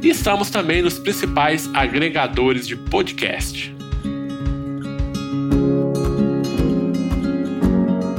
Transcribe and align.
E 0.00 0.08
estamos 0.08 0.48
também 0.48 0.80
nos 0.80 0.98
principais 0.98 1.68
agregadores 1.74 2.66
de 2.66 2.76
podcast. 2.76 3.74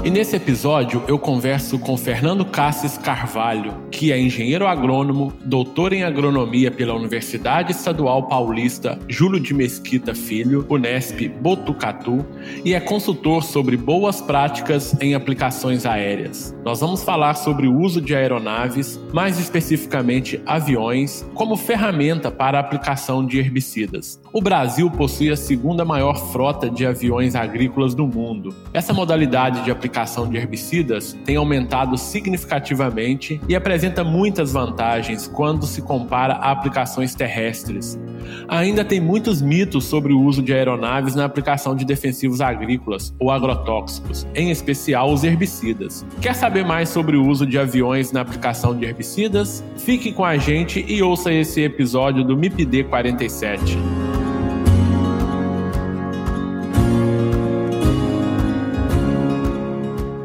E 0.04 0.10
nesse 0.10 0.36
episódio 0.36 1.04
eu 1.08 1.18
converso 1.18 1.80
com 1.80 1.96
Fernando 1.96 2.44
Cassis 2.44 2.98
Carvalho, 2.98 3.74
que 4.00 4.14
é 4.14 4.18
engenheiro 4.18 4.66
agrônomo, 4.66 5.34
doutor 5.44 5.92
em 5.92 6.06
agronomia 6.06 6.72
pela 6.72 6.94
Universidade 6.94 7.74
Estadual 7.74 8.24
Paulista 8.30 8.98
Júlio 9.10 9.42
de 9.42 9.54
Mesquita 9.54 10.16
Filho, 10.16 10.66
Unesp 10.70 11.28
Botucatu, 11.42 12.26
e 12.64 12.74
é 12.74 12.80
consultor 12.80 13.44
sobre 13.44 13.76
boas 13.76 14.22
práticas 14.22 14.96
em 15.02 15.16
aplicações 15.16 15.86
aéreas. 15.86 16.56
Nós 16.64 16.80
vamos 16.80 17.04
falar 17.04 17.34
sobre 17.34 17.68
o 17.68 17.78
uso 17.78 18.00
de 18.00 18.16
aeronaves, 18.16 18.98
mais 19.12 19.38
especificamente 19.38 20.42
aviões, 20.46 21.30
como 21.34 21.58
ferramenta 21.58 22.32
para 22.32 22.58
a 22.58 22.62
aplicação 22.62 23.26
de 23.26 23.38
herbicidas. 23.38 24.18
O 24.32 24.40
Brasil 24.42 24.90
possui 24.90 25.30
a 25.30 25.36
segunda 25.36 25.84
maior 25.84 26.32
frota 26.32 26.70
de 26.70 26.86
aviões 26.86 27.36
agrícolas 27.36 27.94
do 27.94 28.08
mundo. 28.08 28.56
Essa 28.74 28.94
modalidade 28.94 29.62
de 29.66 29.72
aplicação 29.72 30.30
de 30.30 30.38
herbicidas 30.38 31.18
tem 31.26 31.36
aumentado 31.36 31.98
significativamente 31.98 33.42
e 33.50 33.58
apresenta 33.58 33.89
muitas 34.04 34.54
vantagens 34.54 35.28
quando 35.28 35.66
se 35.66 35.82
compara 35.82 36.34
a 36.34 36.52
aplicações 36.52 37.16
terrestres. 37.16 38.00
Ainda 38.48 38.84
tem 38.86 39.00
muitos 39.00 39.42
mitos 39.42 39.86
sobre 39.86 40.14
o 40.14 40.22
uso 40.22 40.42
de 40.42 40.54
aeronaves 40.54 41.16
na 41.16 41.26
aplicação 41.26 41.76
de 41.76 41.86
defensivos 41.86 42.42
agrícolas 42.42 43.14
ou 43.20 43.32
agrotóxicos, 43.32 44.28
em 44.36 44.52
especial 44.52 45.12
os 45.12 45.24
herbicidas. 45.24 46.06
Quer 46.22 46.36
saber 46.36 46.66
mais 46.66 46.90
sobre 46.90 47.18
o 47.18 47.26
uso 47.26 47.46
de 47.46 47.58
aviões 47.58 48.12
na 48.12 48.22
aplicação 48.22 48.78
de 48.78 48.86
herbicidas? 48.86 49.64
Fique 49.78 50.12
com 50.12 50.24
a 50.24 50.38
gente 50.38 50.86
e 50.88 51.02
ouça 51.02 51.32
esse 51.32 51.62
episódio 51.62 52.24
do 52.24 52.38
MIPD 52.38 52.86
47. 52.86 54.09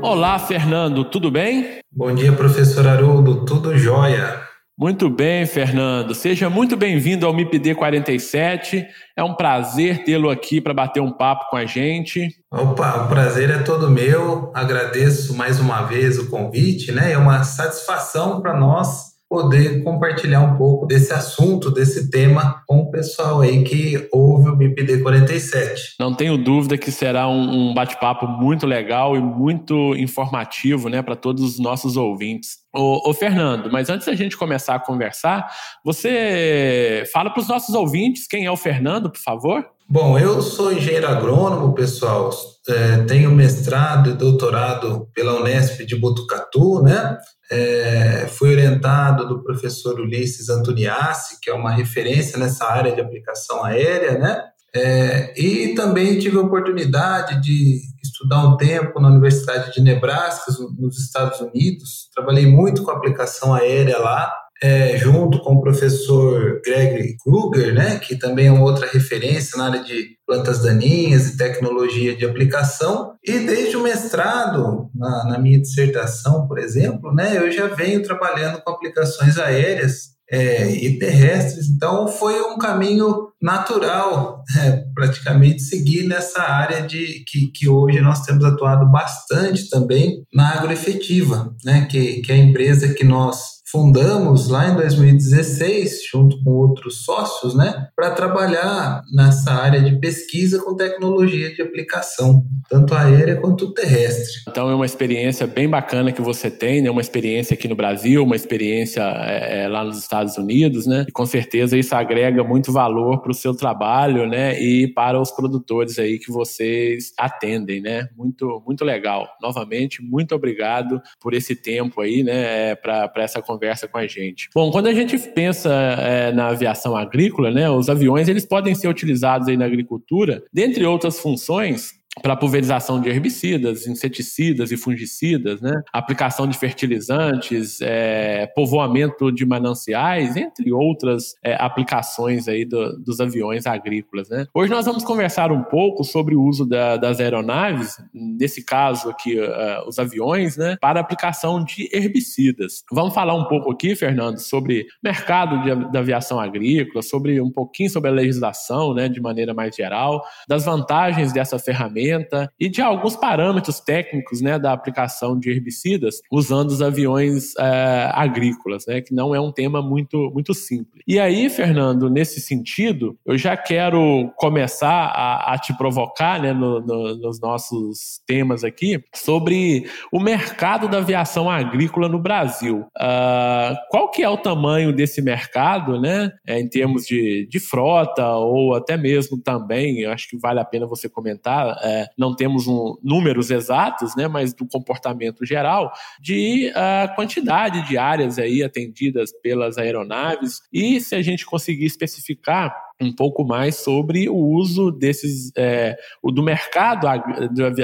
Olá, 0.06 0.38
Fernando, 0.38 1.03
tudo 1.03 1.31
bem? 1.31 1.78
Bom 1.91 2.15
dia, 2.15 2.31
professor 2.31 2.87
Haroldo, 2.87 3.47
tudo 3.47 3.75
jóia. 3.78 4.38
Muito 4.78 5.09
bem, 5.09 5.47
Fernando. 5.47 6.15
Seja 6.15 6.50
muito 6.50 6.76
bem-vindo 6.76 7.25
ao 7.25 7.32
MIPD 7.32 7.75
47. 7.75 8.87
É 9.16 9.25
um 9.25 9.32
prazer 9.32 10.04
tê-lo 10.04 10.28
aqui 10.28 10.60
para 10.60 10.75
bater 10.75 11.00
um 11.00 11.10
papo 11.10 11.48
com 11.48 11.56
a 11.56 11.64
gente. 11.64 12.28
Opa, 12.53 13.04
o 13.04 13.09
prazer 13.09 13.48
é 13.48 13.62
todo 13.62 13.91
meu. 13.91 14.53
Agradeço 14.53 15.34
mais 15.34 15.59
uma 15.59 15.84
vez 15.84 16.19
o 16.19 16.28
convite, 16.28 16.93
né? 16.93 17.12
É 17.12 17.16
uma 17.16 17.43
satisfação 17.43 18.43
para 18.43 18.54
nós 18.54 19.13
poder 19.34 19.83
compartilhar 19.83 20.43
um 20.43 20.56
pouco 20.56 20.87
desse 20.87 21.12
assunto, 21.12 21.69
desse 21.69 22.09
tema 22.09 22.62
com 22.69 22.83
o 22.83 22.91
pessoal 22.93 23.41
aí 23.41 23.65
que 23.65 24.09
ouve 24.12 24.49
o 24.49 24.56
MIPD 24.56 25.03
47. 25.03 25.97
Não 25.99 26.15
tenho 26.15 26.39
dúvida 26.39 26.78
que 26.78 26.93
será 26.93 27.27
um, 27.27 27.71
um 27.71 27.75
bate-papo 27.75 28.28
muito 28.28 28.65
legal 28.65 29.17
e 29.17 29.21
muito 29.21 29.97
informativo 29.97 30.89
né, 30.89 31.03
para 31.03 31.17
todos 31.17 31.43
os 31.43 31.59
nossos 31.59 31.97
ouvintes. 31.97 32.59
Ô, 32.73 33.11
ô, 33.11 33.12
Fernando, 33.12 33.73
mas 33.73 33.91
antes 33.91 34.06
da 34.06 34.15
gente 34.15 34.37
começar 34.37 34.77
a 34.77 34.81
conversar, 34.81 35.50
você 35.84 37.03
fala 37.12 37.31
para 37.31 37.41
os 37.41 37.49
nossos 37.49 37.75
ouvintes 37.75 38.28
quem 38.28 38.47
é 38.47 38.50
o 38.53 38.56
Fernando, 38.56 39.11
por 39.11 39.21
favor? 39.21 39.69
Bom, 39.89 40.19
eu 40.19 40.41
sou 40.41 40.72
engenheiro 40.72 41.06
agrônomo, 41.06 41.75
pessoal. 41.75 42.31
É, 42.67 43.05
tenho 43.05 43.31
mestrado 43.31 44.11
e 44.11 44.15
doutorado 44.15 45.09
pela 45.15 45.39
Unesp 45.39 45.84
de 45.84 45.95
Botucatu, 45.95 46.83
né? 46.83 47.19
É, 47.50 48.27
fui 48.28 48.50
orientado 48.50 49.28
do 49.28 49.43
professor 49.43 50.00
Ulisses 50.00 50.49
Antoniassi, 50.49 51.39
que 51.41 51.50
é 51.50 51.55
uma 51.55 51.71
referência 51.71 52.39
nessa 52.39 52.65
área 52.65 52.93
de 52.93 53.00
aplicação 53.00 53.62
aérea, 53.62 54.19
né? 54.19 54.43
É, 54.75 55.39
e 55.39 55.75
também 55.75 56.19
tive 56.19 56.39
a 56.39 56.41
oportunidade 56.41 57.41
de 57.43 57.81
estudar 58.03 58.44
um 58.44 58.56
tempo 58.56 58.99
na 58.99 59.09
Universidade 59.09 59.73
de 59.73 59.83
Nebraska, 59.83 60.50
nos 60.78 60.99
Estados 60.99 61.41
Unidos. 61.41 62.09
Trabalhei 62.15 62.47
muito 62.47 62.83
com 62.83 62.91
aplicação 62.91 63.55
aérea 63.55 63.99
lá 63.99 64.33
é, 64.64 64.97
junto 64.97 65.41
com 65.41 65.56
o 65.56 65.60
professor 65.60 66.62
Gregory 66.64 67.19
Kruger, 67.22 67.75
né, 67.75 67.98
que 67.98 68.16
também 68.16 68.47
é 68.47 68.50
uma 68.50 68.64
outra 68.64 68.88
referência 68.91 69.58
na 69.58 69.66
área 69.66 69.84
de 69.84 70.16
plantas 70.26 70.62
daninhas 70.62 71.26
e 71.26 71.36
tecnologia 71.36 72.16
de 72.16 72.25
aplicação. 72.25 73.12
E 73.22 73.41
desde 73.41 73.76
o 73.76 73.82
mestrado, 73.82 74.88
na, 74.94 75.25
na 75.25 75.38
minha 75.38 75.60
dissertação, 75.60 76.48
por 76.48 76.58
exemplo, 76.58 77.12
né, 77.12 77.36
eu 77.36 77.52
já 77.52 77.66
venho 77.66 78.02
trabalhando 78.02 78.58
com 78.62 78.70
aplicações 78.70 79.36
aéreas 79.38 80.14
é, 80.30 80.70
e 80.70 80.98
terrestres. 80.98 81.69
Então, 81.69 82.08
foi 82.08 82.41
um 82.41 82.56
caminho 82.56 83.28
natural, 83.42 84.42
é, 84.58 84.82
praticamente, 84.94 85.60
seguir 85.60 86.04
nessa 86.04 86.41
área 86.41 86.81
de 86.81 87.22
que, 87.28 87.48
que 87.48 87.69
hoje 87.69 88.00
nós 88.00 88.22
temos 88.22 88.42
atuado 88.42 88.91
bastante 88.91 89.69
também 89.69 90.25
na 90.32 90.54
agroefetiva, 90.54 91.54
né, 91.62 91.86
que, 91.91 92.22
que 92.22 92.32
é 92.32 92.36
a 92.36 92.38
empresa 92.38 92.94
que 92.94 93.04
nós 93.04 93.53
fundamos 93.75 94.49
lá 94.49 94.69
em 94.69 94.77
2016, 94.77 96.03
junto 96.09 96.41
com 96.45 96.51
outros 96.51 97.05
sócios, 97.05 97.57
né, 97.57 97.89
para 97.97 98.12
trabalhar 98.12 99.03
nessa 99.12 99.51
área 99.51 99.83
de 99.83 99.99
pesquisa 99.99 100.62
com 100.62 100.77
tecnologia 100.77 101.53
de 101.53 101.61
aplicação, 101.61 102.45
tanto 102.71 102.95
aérea 102.95 103.35
quanto 103.41 103.75
terrestre. 103.75 104.43
Então 104.49 104.71
é 104.71 104.75
uma 104.77 104.87
experiência 104.87 105.45
bem 105.45 105.69
bacana 105.69 106.12
que 106.12 106.23
você 106.23 106.49
tem, 106.49 106.83
né, 106.83 106.89
uma 106.89 107.01
experiência 107.01 107.55
aqui 107.55 107.67
no 107.67 107.75
Brasil, 107.75 108.23
uma 108.23 108.37
experiência 108.37 109.03
é, 109.03 109.65
é 109.65 109.69
lá 109.69 109.83
nos 109.83 109.99
Estados 109.99 110.39
Unidos, 110.39 110.87
né, 110.87 111.05
e 111.09 111.11
com 111.11 111.27
certeza 111.27 111.77
isso 111.77 111.97
agrega 111.97 112.45
muito 112.45 112.71
valor 112.71 113.23
para 113.23 113.33
o 113.33 113.35
seu 113.35 113.56
trabalho, 113.56 114.25
né, 114.29 114.56
e 114.56 114.87
para 114.87 115.21
os 115.21 115.33
produtores 115.33 115.99
aí 115.99 116.21
que 116.21 116.31
vocês 116.31 117.12
atendem, 117.19 117.81
né, 117.81 118.09
muito, 118.17 118.62
muito 118.65 118.85
legal. 118.85 119.29
Novamente, 119.43 120.01
muito 120.01 120.33
obrigado 120.33 121.03
por 121.20 121.35
esse 121.35 121.56
tempo 121.56 122.00
aí, 122.00 122.23
né, 122.23 122.77
para 122.77 123.11
essa 123.17 123.43
conversa 123.43 123.63
conversa 123.64 123.88
com 123.88 123.99
a 123.99 124.06
gente. 124.06 124.49
Bom, 124.55 124.70
quando 124.70 124.88
a 124.88 124.93
gente 124.93 125.19
pensa 125.19 125.70
é, 125.72 126.32
na 126.32 126.49
aviação 126.49 126.94
agrícola, 126.94 127.50
né, 127.50 127.70
os 127.70 127.88
aviões 127.88 128.28
eles 128.28 128.44
podem 128.44 128.75
ser 128.75 128.88
utilizados 128.88 129.49
aí 129.49 129.56
na 129.56 129.64
agricultura, 129.64 130.43
dentre 130.52 130.84
outras 130.84 131.19
funções, 131.19 131.93
para 132.22 132.37
pulverização 132.37 133.00
de 133.00 133.08
herbicidas, 133.08 133.87
inseticidas 133.87 134.70
e 134.70 134.76
fungicidas, 134.76 135.61
né? 135.61 135.82
aplicação 135.93 136.46
de 136.46 136.56
fertilizantes, 136.56 137.81
é, 137.81 138.46
povoamento 138.55 139.32
de 139.32 139.44
mananciais, 139.44 140.37
entre 140.37 140.72
outras 140.72 141.34
é, 141.43 141.56
aplicações 141.58 142.46
aí 142.49 142.64
do, 142.64 142.99
dos 143.00 143.20
aviões 143.20 143.66
agrícolas. 143.66 144.28
Né? 144.28 144.46
Hoje 144.55 144.70
nós 144.70 144.87
vamos 144.87 145.05
conversar 145.05 145.50
um 145.50 145.62
pouco 145.64 146.05
sobre 146.05 146.34
o 146.34 146.43
uso 146.43 146.64
da, 146.64 146.96
das 146.96 147.20
aeronaves, 147.20 147.96
nesse 148.12 148.64
caso 148.64 149.10
aqui 149.10 149.38
uh, 149.38 149.88
os 149.88 149.99
aviões, 149.99 150.56
né? 150.56 150.76
para 150.81 151.00
aplicação 151.00 151.64
de 151.64 151.88
herbicidas. 151.93 152.84
Vamos 152.93 153.14
falar 153.14 153.34
um 153.34 153.44
pouco 153.44 153.72
aqui, 153.72 153.96
Fernando, 153.96 154.38
sobre 154.38 154.87
mercado 155.02 155.62
de, 155.62 155.93
da 155.93 155.99
aviação 155.99 156.38
agrícola, 156.38 157.02
sobre 157.02 157.40
um 157.40 157.50
pouquinho 157.50 157.90
sobre 157.90 158.10
a 158.10 158.12
legislação, 158.12 158.94
né, 158.94 159.08
de 159.08 159.20
maneira 159.20 159.52
mais 159.52 159.75
geral, 159.75 160.25
das 160.49 160.64
vantagens 160.64 161.32
dessa 161.32 161.58
ferramenta 161.58 162.04
ferramenta 162.05 162.51
e 162.59 162.69
de 162.69 162.83
alguns 162.83 163.17
parâmetros 163.17 163.81
técnicos 163.81 164.41
né, 164.41 164.59
da 164.59 164.73
aplicação 164.73 165.39
de 165.39 165.51
herbicidas 165.51 166.21
usando 166.31 166.71
os 166.71 166.83
aviões 166.83 167.55
é, 167.59 168.11
agrícolas, 168.12 168.87
né, 168.87 169.01
que 169.01 169.15
não 169.15 169.35
é 169.35 169.41
um 169.41 169.53
tema 169.53 169.83
muito, 169.83 170.31
muito 170.33 170.53
simples. 170.55 171.03
E 171.06 171.19
aí, 171.19 171.49
Fernando, 171.49 172.11
nesse 172.11 172.41
sentido, 172.41 173.17
eu 173.27 173.37
já 173.39 173.56
quero 173.56 174.33
começar 174.37 175.06
a, 175.06 175.55
a 175.55 175.59
te 175.59 175.77
provocar 175.77 176.41
né, 176.41 176.53
no, 176.53 176.81
no, 176.81 177.17
nos 177.17 177.41
nossos 177.41 178.21
temas 178.27 178.65
aqui 178.65 179.03
sobre 179.15 179.87
o 180.12 180.21
mercado 180.21 180.89
da 180.89 180.99
aviação 180.99 181.51
agrícola 181.51 182.09
no 182.09 182.19
Brasil. 182.19 182.87
Uh, 182.97 183.75
qual 183.91 184.11
que 184.11 184.23
é 184.23 184.29
o 184.29 184.37
tamanho 184.37 184.93
desse 184.93 185.23
mercado, 185.23 186.01
né, 186.01 186.33
é, 186.47 186.61
em 186.61 186.69
termos 186.69 187.06
de, 187.06 187.47
de 187.51 187.61
frota 187.61 188.27
ou 188.37 188.75
até 188.75 188.97
mesmo 188.97 189.39
também, 189.39 190.01
eu 190.01 190.12
acho 190.12 190.29
que 190.29 190.37
vale 190.37 190.61
a 190.61 190.65
pena 190.65 190.87
você 190.87 191.09
comentar, 191.09 191.79
é, 191.83 191.94
não 192.17 192.35
temos 192.35 192.67
um, 192.67 192.96
números 193.02 193.50
exatos, 193.50 194.14
né, 194.17 194.29
mas 194.29 194.52
do 194.52 194.67
comportamento 194.67 195.44
geral 195.44 195.93
de 196.20 196.70
uh, 196.70 197.14
quantidade 197.14 197.87
de 197.87 197.96
áreas 197.96 198.38
aí 198.38 198.62
atendidas 198.62 199.31
pelas 199.43 199.79
aeronaves 199.79 200.61
e 200.73 201.00
se 201.00 201.14
a 201.14 201.23
gente 201.23 201.44
conseguir 201.44 201.87
especificar 201.87 202.75
um 203.00 203.12
pouco 203.12 203.44
mais 203.44 203.76
sobre 203.76 204.29
o 204.29 204.37
uso 204.37 204.91
desses 204.91 205.50
é, 205.56 205.96
o 206.23 206.31
do 206.31 206.43
mercado 206.43 207.06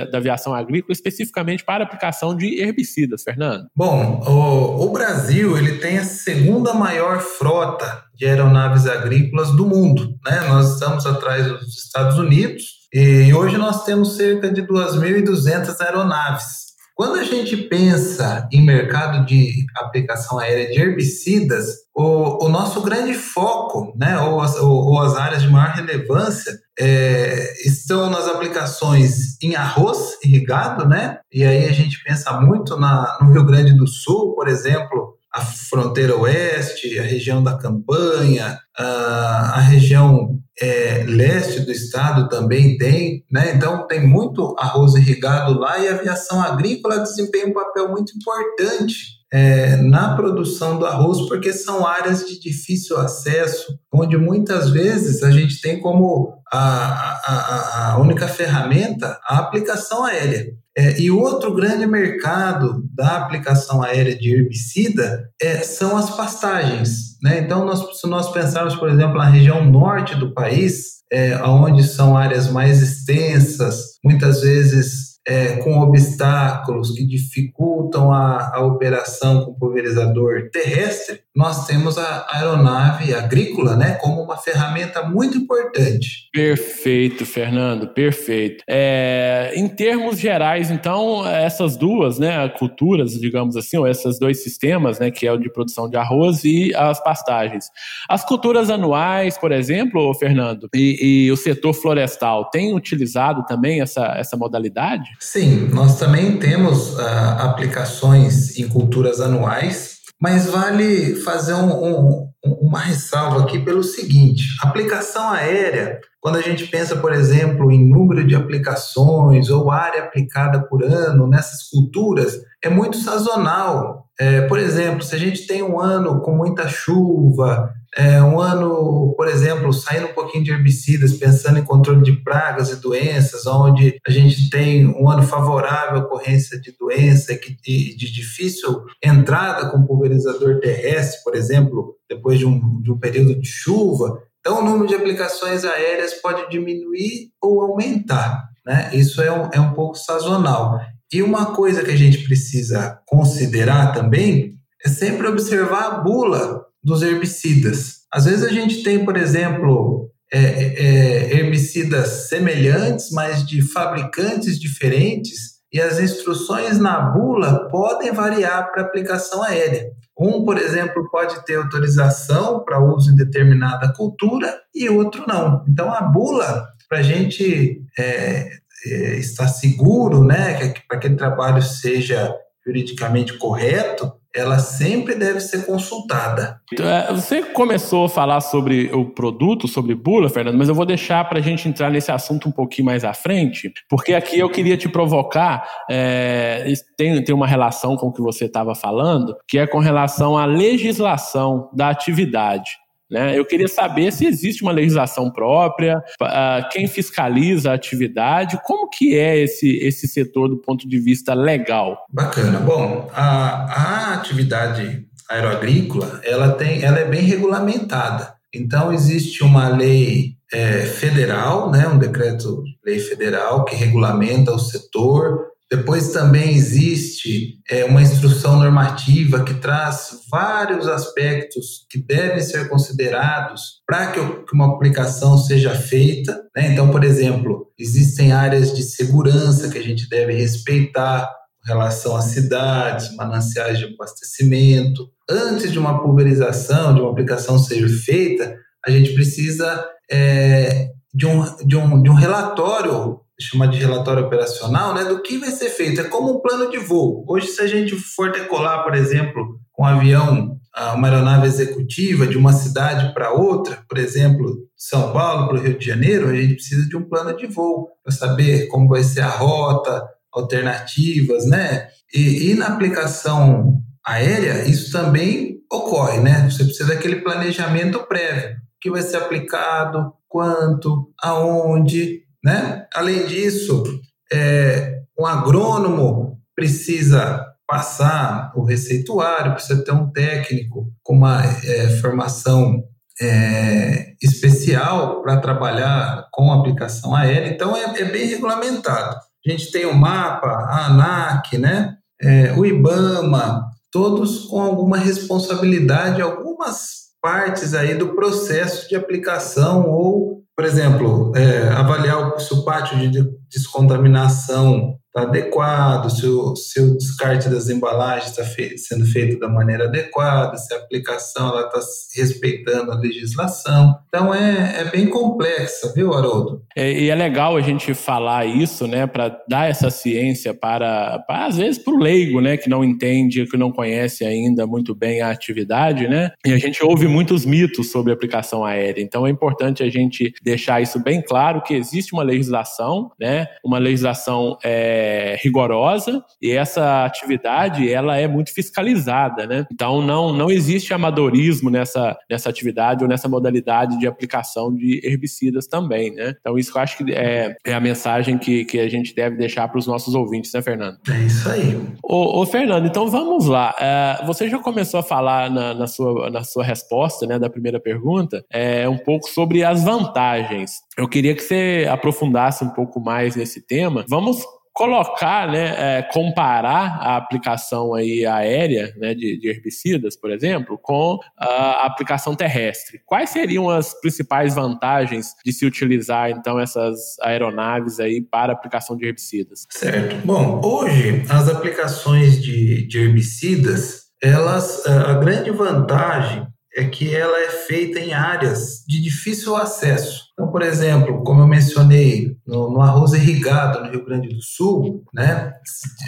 da 0.09 0.19
aviação 0.19 0.55
agrícola 0.55 0.93
especificamente 0.93 1.65
para 1.65 1.85
aplicação 1.85 2.37
de 2.37 2.61
herbicidas, 2.61 3.23
Fernando. 3.23 3.67
Bom, 3.75 4.21
o, 4.27 4.87
o 4.87 4.93
Brasil 4.93 5.57
ele 5.57 5.79
tem 5.79 5.99
a 5.99 6.05
segunda 6.05 6.73
maior 6.75 7.21
frota 7.21 8.05
de 8.15 8.27
aeronaves 8.27 8.87
agrícolas 8.87 9.51
do 9.57 9.67
mundo, 9.67 10.15
né? 10.25 10.41
Nós 10.49 10.75
estamos 10.75 11.07
atrás 11.07 11.47
dos 11.47 11.85
Estados 11.85 12.19
Unidos 12.19 12.80
e 12.93 13.33
hoje 13.33 13.57
nós 13.57 13.85
temos 13.85 14.17
cerca 14.17 14.51
de 14.51 14.63
2.200 14.63 15.77
aeronaves. 15.81 16.71
Quando 17.01 17.19
a 17.19 17.25
gente 17.25 17.57
pensa 17.57 18.47
em 18.53 18.63
mercado 18.63 19.25
de 19.25 19.65
aplicação 19.77 20.39
aérea 20.39 20.71
de 20.71 20.79
herbicidas, 20.79 21.67
o, 21.95 22.45
o 22.45 22.49
nosso 22.51 22.83
grande 22.83 23.15
foco, 23.15 23.95
né, 23.97 24.21
ou 24.21 24.41
as, 24.41 24.55
ou, 24.57 24.87
ou 24.87 25.01
as 25.01 25.17
áreas 25.17 25.41
de 25.41 25.49
maior 25.49 25.73
relevância, 25.75 26.53
é, 26.79 27.55
estão 27.67 28.11
nas 28.11 28.29
aplicações 28.29 29.43
em 29.43 29.55
arroz 29.55 30.19
irrigado, 30.23 30.87
né? 30.87 31.19
E 31.33 31.43
aí 31.43 31.67
a 31.67 31.73
gente 31.73 32.03
pensa 32.05 32.39
muito 32.41 32.79
na, 32.79 33.19
no 33.23 33.33
Rio 33.33 33.47
Grande 33.47 33.73
do 33.73 33.87
Sul, 33.87 34.35
por 34.35 34.47
exemplo, 34.47 35.15
a 35.32 35.41
fronteira 35.41 36.17
oeste, 36.17 36.99
a 36.99 37.03
região 37.03 37.43
da 37.43 37.56
campanha, 37.56 38.59
a, 38.77 39.55
a 39.56 39.61
região 39.61 40.38
é, 40.61 41.05
leste 41.06 41.61
do 41.61 41.71
estado 41.71 42.29
também 42.29 42.77
tem, 42.77 43.25
né? 43.31 43.55
Então 43.55 43.87
tem 43.87 44.06
muito 44.06 44.55
arroz 44.59 44.94
irrigado 44.94 45.59
lá 45.59 45.79
e 45.79 45.88
a 45.88 45.94
aviação 45.94 46.43
agrícola 46.43 46.99
desempenha 46.99 47.47
um 47.47 47.53
papel 47.53 47.88
muito 47.91 48.12
importante 48.17 49.21
é, 49.32 49.77
na 49.77 50.17
produção 50.17 50.79
do 50.79 50.85
arroz, 50.85 51.29
porque 51.29 51.53
são 51.53 51.87
áreas 51.87 52.26
de 52.26 52.41
difícil 52.41 52.97
acesso, 52.99 53.79
onde 53.93 54.17
muitas 54.17 54.71
vezes 54.71 55.23
a 55.23 55.31
gente 55.31 55.61
tem 55.61 55.81
como 55.81 56.35
a, 56.53 56.59
a, 56.59 57.93
a 57.93 57.99
única 57.99 58.26
ferramenta 58.26 59.19
a 59.25 59.38
aplicação 59.38 60.05
aérea. 60.05 60.53
É, 60.77 61.01
e 61.01 61.11
outro 61.11 61.55
grande 61.55 61.87
mercado 61.87 62.85
da 62.95 63.17
aplicação 63.17 63.83
aérea 63.83 64.17
de 64.17 64.33
herbicida 64.33 65.29
é, 65.41 65.59
são 65.59 65.97
as 65.97 66.11
pastagens. 66.17 67.19
Né? 67.23 67.41
Então, 67.41 67.65
nós, 67.65 68.01
se 68.01 68.07
nós 68.07 68.31
pensarmos, 68.33 68.77
por 68.77 68.89
exemplo, 68.89 69.19
na 69.19 69.29
região 69.29 69.65
norte 69.65 70.15
do 70.15 70.33
país, 70.33 71.01
é, 71.13 71.37
onde 71.43 71.83
são 71.83 72.17
áreas 72.17 72.49
mais 72.49 72.81
extensas, 72.81 73.99
muitas 74.05 74.43
vezes 74.43 75.10
é, 75.27 75.57
com 75.57 75.79
obstáculos 75.81 76.93
que 76.93 77.07
dificultam 77.07 78.13
a, 78.13 78.53
a 78.55 78.65
operação 78.65 79.45
com 79.45 79.55
pulverizador 79.55 80.51
terrestre, 80.51 81.21
nós 81.37 81.67
temos 81.67 81.99
a 81.99 82.27
aeronave 82.31 83.15
agrícola 83.15 83.77
né, 83.77 83.93
como 84.01 84.23
uma 84.23 84.37
ferramenta 84.37 85.03
muito 85.03 85.39
importante. 85.39 86.29
Perfeito, 86.33 87.25
Fernando, 87.25 87.89
perfeito. 87.89 88.65
É, 88.69 89.53
em 89.55 89.69
termos 89.69 90.19
gerais, 90.19 90.71
então, 90.71 91.27
essas 91.27 91.77
duas 91.77 92.19
né, 92.19 92.49
culturas, 92.49 93.13
digamos 93.13 93.57
assim, 93.57 93.77
ou 93.77 93.87
esses 93.87 94.19
dois 94.19 94.43
sistemas, 94.43 94.99
né, 94.99 95.11
que 95.11 95.27
é 95.27 95.33
o 95.33 95.39
de 95.39 95.53
produção 95.53 95.89
de 95.89 95.97
arroz 95.97 96.45
e 96.45 96.75
as 96.75 97.03
pastagens. 97.03 97.67
As 98.09 98.25
culturas 98.25 98.71
anuais, 98.71 99.39
por 99.39 99.53
exemplo, 99.53 100.13
Fernando, 100.15 100.69
e, 100.75 101.27
e 101.27 101.33
o 101.33 101.37
setor 101.37 101.75
florestal, 101.75 102.51
tem 102.51 102.75
utilizado 102.75 103.45
também 103.47 103.81
essa, 103.81 104.15
essa 104.17 104.37
modalidade? 104.37 105.10
Sim, 105.19 105.69
nós 105.69 105.99
também 105.99 106.39
temos 106.39 106.95
uh, 106.99 107.01
aplicações 107.39 108.59
em 108.59 108.69
culturas 108.69 109.21
anuais, 109.21 109.99
mas 110.21 110.47
vale 110.47 111.17
fazer 111.17 111.55
um, 111.55 111.85
um, 111.85 112.31
uma 112.45 112.79
ressalva 112.79 113.43
aqui 113.43 113.59
pelo 113.59 113.83
seguinte: 113.83 114.45
aplicação 114.62 115.31
aérea, 115.31 116.01
quando 116.21 116.37
a 116.37 116.43
gente 116.43 116.67
pensa, 116.67 116.97
por 116.97 117.12
exemplo, 117.12 117.71
em 117.71 117.89
número 117.89 118.27
de 118.27 118.35
aplicações 118.35 119.49
ou 119.51 119.71
área 119.71 120.05
aplicada 120.05 120.61
por 120.61 120.83
ano 120.85 121.27
nessas 121.27 121.69
culturas, 121.71 122.39
é 122.62 122.69
muito 122.69 122.99
sazonal. 122.99 124.07
É, 124.19 124.43
por 124.43 124.59
exemplo, 124.59 125.03
se 125.03 125.15
a 125.15 125.19
gente 125.19 125.47
tem 125.47 125.62
um 125.62 125.81
ano 125.81 126.21
com 126.21 126.33
muita 126.33 126.69
chuva, 126.69 127.73
é, 127.97 128.23
um 128.23 128.41
ano, 128.41 129.15
por 129.17 129.27
exemplo, 129.27 129.73
saindo 129.73 130.07
um 130.07 130.15
pouquinho 130.15 130.45
de 130.45 130.53
herbicidas, 130.53 131.15
pensando 131.15 131.59
em 131.59 131.65
controle 131.65 132.03
de 132.03 132.13
pragas 132.13 132.71
e 132.71 132.77
doenças, 132.77 133.47
onde 133.47 133.99
a 134.07 134.11
gente 134.11 134.49
tem 134.49 134.87
um 134.87 135.09
ano 135.09 135.23
favorável 135.23 136.01
à 136.01 136.05
ocorrência 136.05 136.61
de 136.61 136.73
doença 136.79 137.33
e 137.33 137.97
de 137.97 138.13
difícil 138.13 138.85
entrada 139.03 139.69
com 139.71 139.85
pulverizador 139.85 140.61
terrestre, 140.61 141.23
por 141.25 141.35
exemplo, 141.35 141.97
depois 142.09 142.39
de 142.39 142.47
um, 142.47 142.81
de 142.81 142.93
um 142.93 142.99
período 142.99 143.35
de 143.41 143.49
chuva, 143.49 144.19
então 144.41 144.61
o 144.61 144.65
número 144.65 144.87
de 144.87 144.95
aplicações 144.95 145.65
aéreas 145.65 146.15
pode 146.15 146.49
diminuir 146.51 147.31
ou 147.43 147.61
aumentar. 147.61 148.49
Né? 148.65 148.91
Isso 148.95 149.21
é 149.21 149.31
um, 149.31 149.51
é 149.53 149.61
um 149.61 149.75
pouco 149.75 149.97
sazonal. 149.97 150.81
E 151.13 151.23
uma 151.23 151.55
coisa 151.55 151.83
que 151.83 151.91
a 151.91 151.97
gente 151.97 152.25
precisa 152.25 153.01
considerar 153.07 153.93
também 153.93 154.55
é 154.85 154.89
sempre 154.89 155.27
observar 155.27 155.87
a 155.87 155.99
bula 155.99 156.65
dos 156.82 157.03
herbicidas. 157.03 158.00
Às 158.12 158.25
vezes 158.25 158.44
a 158.44 158.53
gente 158.53 158.82
tem, 158.82 159.05
por 159.05 159.17
exemplo, 159.17 160.11
é, 160.32 160.38
é, 160.38 161.35
herbicidas 161.35 162.29
semelhantes, 162.29 163.11
mas 163.11 163.47
de 163.47 163.62
fabricantes 163.62 164.59
diferentes, 164.59 165.61
e 165.73 165.81
as 165.81 166.00
instruções 166.00 166.79
na 166.79 167.00
bula 167.00 167.69
podem 167.69 168.12
variar 168.12 168.71
para 168.73 168.82
aplicação 168.82 169.43
aérea. 169.43 169.87
Um, 170.19 170.45
por 170.45 170.59
exemplo, 170.59 171.09
pode 171.11 171.45
ter 171.45 171.57
autorização 171.57 172.64
para 172.64 172.85
uso 172.85 173.12
em 173.12 173.16
determinada 173.16 173.93
cultura 173.93 174.61
e 174.75 174.88
outro 174.88 175.25
não. 175.26 175.64
Então, 175.69 175.93
a 175.93 176.02
bula, 176.02 176.66
para 176.88 176.99
a 176.99 177.02
gente 177.02 177.81
é, 177.99 178.50
é, 178.87 179.16
estar 179.16 179.49
seguro, 179.49 180.25
né, 180.25 180.75
para 180.88 180.99
que 180.99 181.09
o 181.09 181.16
trabalho 181.16 181.62
seja 181.62 182.35
juridicamente 182.66 183.38
correto, 183.38 184.12
ela 184.35 184.59
sempre 184.59 185.15
deve 185.15 185.41
ser 185.41 185.67
consultada. 185.67 186.61
É, 186.79 187.13
você 187.13 187.43
começou 187.43 188.05
a 188.05 188.09
falar 188.09 188.41
sobre 188.41 188.91
o 188.93 189.07
produto, 189.07 189.67
sobre 189.67 189.95
bula, 189.95 190.29
Fernando, 190.29 190.57
mas 190.57 190.69
eu 190.69 190.75
vou 190.75 190.87
deixar 190.87 191.29
para 191.29 191.39
a 191.39 191.43
gente 191.43 191.69
entrar 191.69 191.91
nesse 191.91 192.13
assunto 192.13 192.49
um 192.49 192.53
pouquinho 192.53 192.87
mais 192.87 193.05
à 193.05 193.13
frente, 193.13 193.73
porque 193.89 194.15
aqui 194.15 194.39
eu 194.39 194.49
queria 194.49 194.77
te 194.77 194.89
provocar, 194.89 195.69
é, 195.91 196.73
tem, 196.97 197.23
tem 197.25 197.35
uma 197.35 197.47
relação 197.47 197.97
com 197.97 198.07
o 198.07 198.13
que 198.13 198.23
você 198.23 198.45
estava 198.45 198.75
falando, 198.75 199.37
que 199.49 199.59
é 199.59 199.67
com 199.67 199.79
relação 199.79 200.39
à 200.39 200.45
legislação 200.45 201.69
da 201.73 201.89
atividade. 201.89 202.79
Né? 203.11 203.37
Eu 203.37 203.45
queria 203.45 203.67
saber 203.67 204.12
se 204.12 204.25
existe 204.25 204.62
uma 204.62 204.73
legislação 204.73 205.31
própria, 205.31 205.99
uh, 206.23 206.69
quem 206.71 206.87
fiscaliza 206.87 207.71
a 207.71 207.75
atividade, 207.75 208.61
como 208.64 208.88
que 208.88 209.17
é 209.17 209.38
esse, 209.38 209.76
esse 209.79 210.07
setor 210.07 210.49
do 210.49 210.59
ponto 210.59 210.88
de 210.88 210.99
vista 210.99 211.35
legal? 211.35 212.07
Bacana. 212.12 212.61
Bom, 212.61 213.11
a, 213.12 214.12
a 214.12 214.14
atividade 214.14 215.07
aeroagrícola 215.29 216.21
ela, 216.25 216.52
tem, 216.52 216.83
ela 216.83 216.99
é 216.99 217.05
bem 217.05 217.23
regulamentada. 217.23 218.35
Então, 218.52 218.93
existe 218.93 219.45
uma 219.45 219.69
lei 219.69 220.35
é, 220.52 220.81
federal, 220.83 221.71
né, 221.71 221.87
um 221.87 221.99
decreto-lei 221.99 222.99
federal 222.99 223.64
que 223.64 223.76
regulamenta 223.76 224.52
o 224.52 224.59
setor, 224.59 225.50
depois 225.71 226.09
também 226.09 226.57
existe 226.57 227.61
é, 227.71 227.85
uma 227.85 228.03
instrução 228.03 228.59
normativa 228.59 229.45
que 229.45 229.55
traz 229.55 230.19
vários 230.29 230.89
aspectos 230.89 231.87
que 231.89 231.99
devem 232.03 232.41
ser 232.41 232.69
considerados 232.69 233.81
para 233.87 234.11
que, 234.11 234.19
uma 234.53 234.75
aplicação 234.75 235.39
seja 235.39 235.73
feita. 235.73 236.43
Né? 236.57 236.73
Então, 236.73 236.91
por 236.91 237.05
exemplo, 237.05 237.69
existem 237.79 238.33
áreas 238.33 238.75
de 238.75 238.83
segurança 238.83 239.71
que 239.71 239.79
a 239.79 239.83
gente 239.83 240.09
deve 240.09 240.33
respeitar 240.33 241.31
com 241.62 241.73
relação 241.73 242.17
às 242.17 242.25
cidades, 242.25 243.15
mananciais 243.15 243.79
de 243.79 243.85
abastecimento. 243.85 245.09
Antes 245.31 245.71
de 245.71 245.79
uma 245.79 246.03
pulverização, 246.03 246.95
de 246.95 247.00
uma 247.00 247.12
aplicação 247.12 247.57
ser 247.59 247.89
feita, 247.89 248.57
a 248.85 248.91
gente 248.91 249.15
precisa 249.15 249.87
é, 250.11 250.89
de, 251.15 251.27
um, 251.27 251.45
de, 251.65 251.77
um, 251.77 252.03
de 252.03 252.11
um 252.11 252.15
relatório 252.15 253.21
chama 253.44 253.68
de 253.68 253.78
relatório 253.78 254.25
operacional, 254.25 254.94
né, 254.94 255.04
do 255.04 255.23
que 255.23 255.38
vai 255.38 255.50
ser 255.50 255.70
feito. 255.70 256.00
É 256.00 256.04
como 256.04 256.37
um 256.37 256.40
plano 256.40 256.70
de 256.70 256.78
voo. 256.78 257.25
Hoje, 257.28 257.49
se 257.49 257.61
a 257.61 257.66
gente 257.66 257.94
for 257.97 258.32
decolar, 258.32 258.85
por 258.85 258.94
exemplo, 258.94 259.59
com 259.73 259.82
um 259.82 259.87
avião, 259.87 260.56
ah, 260.75 260.94
uma 260.94 261.09
aeronave 261.09 261.47
executiva 261.47 262.26
de 262.26 262.37
uma 262.37 262.52
cidade 262.52 263.12
para 263.14 263.32
outra, 263.32 263.82
por 263.88 263.99
exemplo, 263.99 264.56
São 264.76 265.12
Paulo 265.12 265.49
para 265.49 265.59
o 265.59 265.61
Rio 265.61 265.78
de 265.78 265.87
Janeiro, 265.87 266.28
a 266.28 266.35
gente 266.35 266.54
precisa 266.54 266.88
de 266.88 266.97
um 266.97 267.09
plano 267.09 267.37
de 267.37 267.47
voo 267.47 267.88
para 268.04 268.12
saber 268.12 268.68
como 268.68 268.88
vai 268.88 269.02
ser 269.02 269.23
a 269.23 269.30
rota, 269.30 270.02
alternativas, 270.32 271.47
né? 271.47 271.88
E, 272.14 272.50
e 272.50 272.54
na 272.54 272.68
aplicação 272.68 273.80
aérea, 274.06 274.68
isso 274.68 274.92
também 274.92 275.61
ocorre, 275.70 276.20
né? 276.20 276.49
Você 276.50 276.64
precisa 276.64 276.88
daquele 276.88 277.16
planejamento 277.16 278.06
prévio, 278.06 278.56
que 278.80 278.90
vai 278.90 279.02
ser 279.02 279.16
aplicado, 279.16 280.12
quanto, 280.28 281.12
aonde, 281.23 282.23
né? 282.44 282.87
Além 282.94 283.26
disso, 283.26 283.85
é, 284.32 285.00
um 285.18 285.26
agrônomo 285.26 286.38
precisa 286.54 287.47
passar 287.66 288.52
o 288.56 288.64
receituário, 288.64 289.52
precisa 289.52 289.85
ter 289.85 289.92
um 289.92 290.11
técnico 290.11 290.92
com 291.02 291.14
uma 291.14 291.44
é, 291.44 291.88
formação 292.00 292.82
é, 293.20 294.14
especial 294.20 295.23
para 295.23 295.40
trabalhar 295.40 296.26
com 296.32 296.52
aplicação 296.52 297.14
aérea, 297.14 297.49
então 297.49 297.76
é, 297.76 298.00
é, 298.00 298.04
bem 298.06 298.26
regulamentado. 298.26 299.16
A 299.47 299.50
gente 299.50 299.70
tem 299.70 299.87
o 299.87 299.94
mapa, 299.94 300.49
a 300.49 300.87
ANAC, 300.87 301.59
né? 301.59 301.94
É, 302.20 302.52
o 302.52 302.66
IBAMA, 302.66 303.66
todos 303.90 304.47
com 304.47 304.61
alguma 304.61 304.99
responsabilidade, 304.99 306.20
algumas 306.20 307.10
partes 307.21 307.75
aí 307.75 307.95
do 307.95 308.15
processo 308.15 308.89
de 308.89 308.97
aplicação 308.97 309.89
ou, 309.89 310.43
por 310.57 310.65
exemplo, 310.65 311.33
é, 311.37 311.69
avaliar 311.69 312.35
o 312.37 312.65
pátio 312.65 313.11
de 313.11 313.39
descontaminação 313.50 314.99
está 315.11 315.23
adequado, 315.23 316.09
se 316.09 316.26
o, 316.26 316.54
se 316.54 316.80
o 316.80 316.97
descarte 316.97 317.49
das 317.49 317.69
embalagens 317.69 318.30
está 318.30 318.45
fe 318.45 318.78
sendo 318.78 319.04
feito 319.04 319.38
da 319.38 319.49
maneira 319.49 319.85
adequada, 319.85 320.57
se 320.57 320.73
a 320.73 320.76
aplicação 320.76 321.49
está 321.49 321.80
respeitando 322.14 322.92
a 322.92 322.97
legislação. 322.97 323.97
Então 324.09 324.33
é, 324.33 324.83
é 324.83 324.85
bem 324.85 325.09
complexa, 325.09 325.92
viu, 325.95 326.14
Haroldo? 326.14 326.62
É, 326.76 326.92
e 326.92 327.11
é 327.11 327.14
legal 327.14 327.57
a 327.57 327.61
gente 327.61 327.92
falar 327.92 328.47
isso, 328.47 328.87
né, 328.87 329.07
para 329.07 329.37
dar 329.49 329.69
essa 329.69 329.90
ciência 329.90 330.54
para, 330.54 331.19
para 331.26 331.47
às 331.47 331.57
vezes, 331.57 331.83
para 331.83 331.92
o 331.92 331.99
leigo, 331.99 332.40
né, 332.40 332.57
que 332.57 332.69
não 332.69 332.85
entende, 332.85 333.47
que 333.47 333.57
não 333.57 333.73
conhece 333.73 334.25
ainda 334.25 334.66
muito 334.66 334.95
bem 334.95 335.21
a 335.21 335.30
atividade, 335.30 336.07
né, 336.07 336.30
e 336.47 336.52
a 336.52 336.59
gente 336.59 336.83
ouve 336.85 337.09
muitos 337.09 337.45
mitos 337.45 337.90
sobre 337.90 338.12
aplicação 338.12 338.64
aérea. 338.64 339.02
Então 339.02 339.26
é 339.26 339.30
importante 339.30 339.83
a 339.83 339.90
gente 339.90 340.33
deixar 340.40 340.80
isso 340.80 341.02
bem 341.02 341.21
claro 341.21 341.62
que 341.62 341.75
existe 341.75 342.12
uma 342.12 342.23
legislação, 342.23 343.11
né, 343.19 343.39
uma 343.64 343.78
legislação 343.78 344.56
é, 344.64 345.37
rigorosa 345.42 346.25
e 346.40 346.50
essa 346.50 347.04
atividade 347.04 347.90
ela 347.90 348.16
é 348.16 348.26
muito 348.26 348.52
fiscalizada, 348.52 349.47
né? 349.47 349.66
Então 349.73 350.02
não, 350.02 350.32
não 350.32 350.50
existe 350.50 350.92
amadorismo 350.92 351.70
nessa, 351.70 352.16
nessa 352.28 352.49
atividade 352.49 353.02
ou 353.02 353.09
nessa 353.09 353.28
modalidade 353.28 353.99
de 353.99 354.06
aplicação 354.06 354.75
de 354.75 355.00
herbicidas 355.04 355.66
também, 355.66 356.12
né? 356.14 356.35
Então 356.40 356.59
isso 356.59 356.76
eu 356.76 356.80
acho 356.82 356.97
que 356.99 357.12
é, 357.12 357.56
é 357.64 357.75
a 357.75 357.80
mensagem 357.80 358.38
que, 358.38 358.64
que 358.64 358.78
a 358.78 358.88
gente 358.88 359.14
deve 359.14 359.37
deixar 359.37 359.68
para 359.68 359.78
os 359.78 359.87
nossos 359.87 360.14
ouvintes, 360.14 360.52
né, 360.52 360.62
Fernando? 360.62 360.99
É 361.09 361.20
isso 361.20 361.49
aí. 361.49 361.80
Ô, 362.02 362.40
ô 362.40 362.47
Fernando, 362.47 362.87
então 362.87 363.09
vamos 363.09 363.47
lá. 363.47 363.75
É, 363.78 364.25
você 364.26 364.49
já 364.49 364.59
começou 364.59 365.00
a 365.00 365.02
falar 365.02 365.50
na, 365.50 365.75
na, 365.75 365.87
sua, 365.87 366.30
na 366.30 366.44
sua 366.44 366.64
resposta, 366.64 367.26
né, 367.26 367.38
da 367.38 367.50
primeira 367.50 367.80
pergunta, 367.80 368.44
é, 368.50 368.88
um 368.88 368.99
pouco 368.99 369.28
sobre 369.28 369.64
as 369.64 369.85
vantagens. 369.85 370.82
Eu 371.00 371.09
queria 371.09 371.35
que 371.35 371.42
você 371.42 371.88
aprofundasse 371.90 372.62
um 372.62 372.69
pouco 372.69 373.00
mais 373.00 373.35
nesse 373.35 373.66
tema. 373.66 374.04
Vamos 374.07 374.45
colocar, 374.75 375.50
né, 375.50 375.99
é, 375.99 376.02
comparar 376.02 376.99
a 377.00 377.16
aplicação 377.16 377.95
aí 377.95 378.26
aérea 378.26 378.95
né, 378.99 379.14
de, 379.14 379.38
de, 379.38 379.49
herbicidas, 379.49 380.14
por 380.14 380.30
exemplo, 380.30 380.78
com 380.78 381.19
a 381.38 381.87
aplicação 381.87 382.35
terrestre. 382.35 383.00
Quais 383.07 383.30
seriam 383.30 383.71
as 383.71 383.99
principais 383.99 384.54
vantagens 384.54 385.35
de 385.42 385.54
se 385.54 385.64
utilizar 385.64 386.30
então 386.30 386.61
essas 386.61 387.19
aeronaves 387.23 387.99
aí 387.99 388.21
para 388.21 388.52
aplicação 388.52 388.95
de 388.95 389.07
herbicidas? 389.07 389.66
Certo. 389.71 390.16
Bom, 390.25 390.61
hoje 390.62 391.25
as 391.30 391.49
aplicações 391.49 392.42
de, 392.42 392.87
de 392.87 392.99
herbicidas, 392.99 394.02
elas, 394.23 394.87
a 394.87 395.14
grande 395.14 395.50
vantagem 395.50 396.47
é 396.76 396.85
que 396.85 397.14
ela 397.14 397.38
é 397.38 397.49
feita 397.49 397.99
em 397.99 398.12
áreas 398.12 398.85
de 398.87 399.02
difícil 399.02 399.57
acesso. 399.57 400.30
Então, 400.40 400.50
por 400.50 400.62
exemplo, 400.62 401.23
como 401.23 401.42
eu 401.42 401.47
mencionei, 401.47 402.35
no, 402.47 402.73
no 402.73 402.80
arroz 402.80 403.12
irrigado 403.12 403.85
no 403.85 403.90
Rio 403.90 404.06
Grande 404.06 404.28
do 404.28 404.40
Sul, 404.40 405.04
né, 405.12 405.52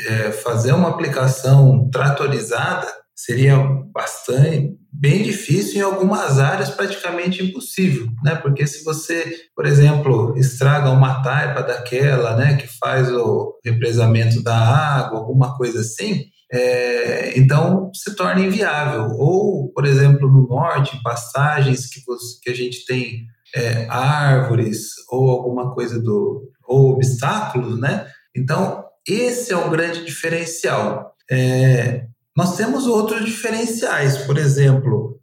é, 0.08 0.32
fazer 0.32 0.72
uma 0.72 0.88
aplicação 0.88 1.90
tratorizada 1.90 2.86
seria 3.14 3.58
bastante 3.92 4.74
bem 4.90 5.22
difícil 5.22 5.78
em 5.78 5.82
algumas 5.82 6.38
áreas 6.38 6.70
praticamente 6.70 7.44
impossível, 7.44 8.06
né? 8.24 8.34
Porque 8.36 8.66
se 8.66 8.82
você, 8.84 9.36
por 9.54 9.66
exemplo, 9.66 10.34
estraga 10.38 10.90
uma 10.90 11.22
taipa 11.22 11.62
daquela, 11.62 12.34
né, 12.34 12.56
que 12.56 12.66
faz 12.78 13.12
o 13.12 13.58
represamento 13.62 14.42
da 14.42 14.56
água, 14.56 15.18
alguma 15.18 15.56
coisa 15.58 15.80
assim, 15.80 16.24
é, 16.50 17.38
então 17.38 17.90
se 17.92 18.16
torna 18.16 18.40
inviável. 18.40 19.08
Ou, 19.18 19.70
por 19.72 19.84
exemplo, 19.84 20.30
no 20.30 20.46
norte, 20.46 20.98
passagens 21.02 21.86
que, 21.86 22.00
você, 22.06 22.38
que 22.42 22.50
a 22.50 22.54
gente 22.54 22.86
tem 22.86 23.26
é, 23.54 23.86
árvores 23.88 24.88
ou 25.10 25.30
alguma 25.30 25.74
coisa 25.74 26.00
do 26.00 26.50
ou 26.64 26.92
obstáculos, 26.92 27.78
né? 27.78 28.06
Então 28.34 28.84
esse 29.06 29.52
é 29.52 29.56
um 29.56 29.70
grande 29.70 30.04
diferencial. 30.04 31.12
É, 31.30 32.06
nós 32.36 32.56
temos 32.56 32.86
outros 32.86 33.24
diferenciais, 33.24 34.18
por 34.18 34.38
exemplo, 34.38 35.20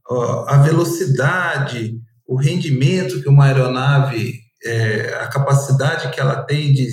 a 0.47 0.57
velocidade, 0.57 1.99
o 2.27 2.35
rendimento 2.35 3.21
que 3.21 3.29
uma 3.29 3.45
aeronave, 3.45 4.39
é, 4.63 5.17
a 5.21 5.27
capacidade 5.27 6.09
que 6.11 6.19
ela 6.19 6.43
tem 6.43 6.71
de, 6.73 6.87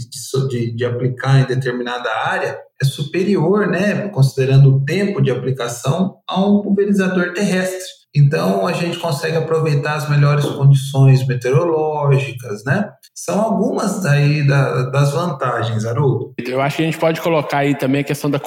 de, 0.49 0.75
de 0.75 0.85
aplicar 0.85 1.40
em 1.40 1.47
determinada 1.47 2.09
área 2.11 2.59
é 2.81 2.85
superior, 2.85 3.66
né, 3.66 4.09
considerando 4.09 4.76
o 4.76 4.85
tempo 4.85 5.21
de 5.21 5.31
aplicação, 5.31 6.19
a 6.28 6.40
um 6.40 6.62
pulverizador 6.62 7.33
terrestre. 7.33 7.97
Então, 8.16 8.66
a 8.66 8.73
gente 8.73 8.99
consegue 8.99 9.37
aproveitar 9.37 9.94
as 9.96 10.08
melhores 10.08 10.46
condições 10.46 11.26
meteorológicas, 11.26 12.64
né? 12.64 12.88
São 13.14 13.40
algumas 13.40 14.02
daí 14.02 14.46
da, 14.46 14.90
das 14.90 15.12
vantagens, 15.12 15.85
Haroldo. 15.85 16.32
Eu 16.38 16.62
acho 16.62 16.76
que 16.76 16.82
a 16.82 16.87
gente 16.87 16.99
pode 16.99 17.20
colocar 17.20 17.58
aí 17.58 17.75
também 17.75 18.00
a 18.00 18.04
questão 18.04 18.30
da, 18.30 18.40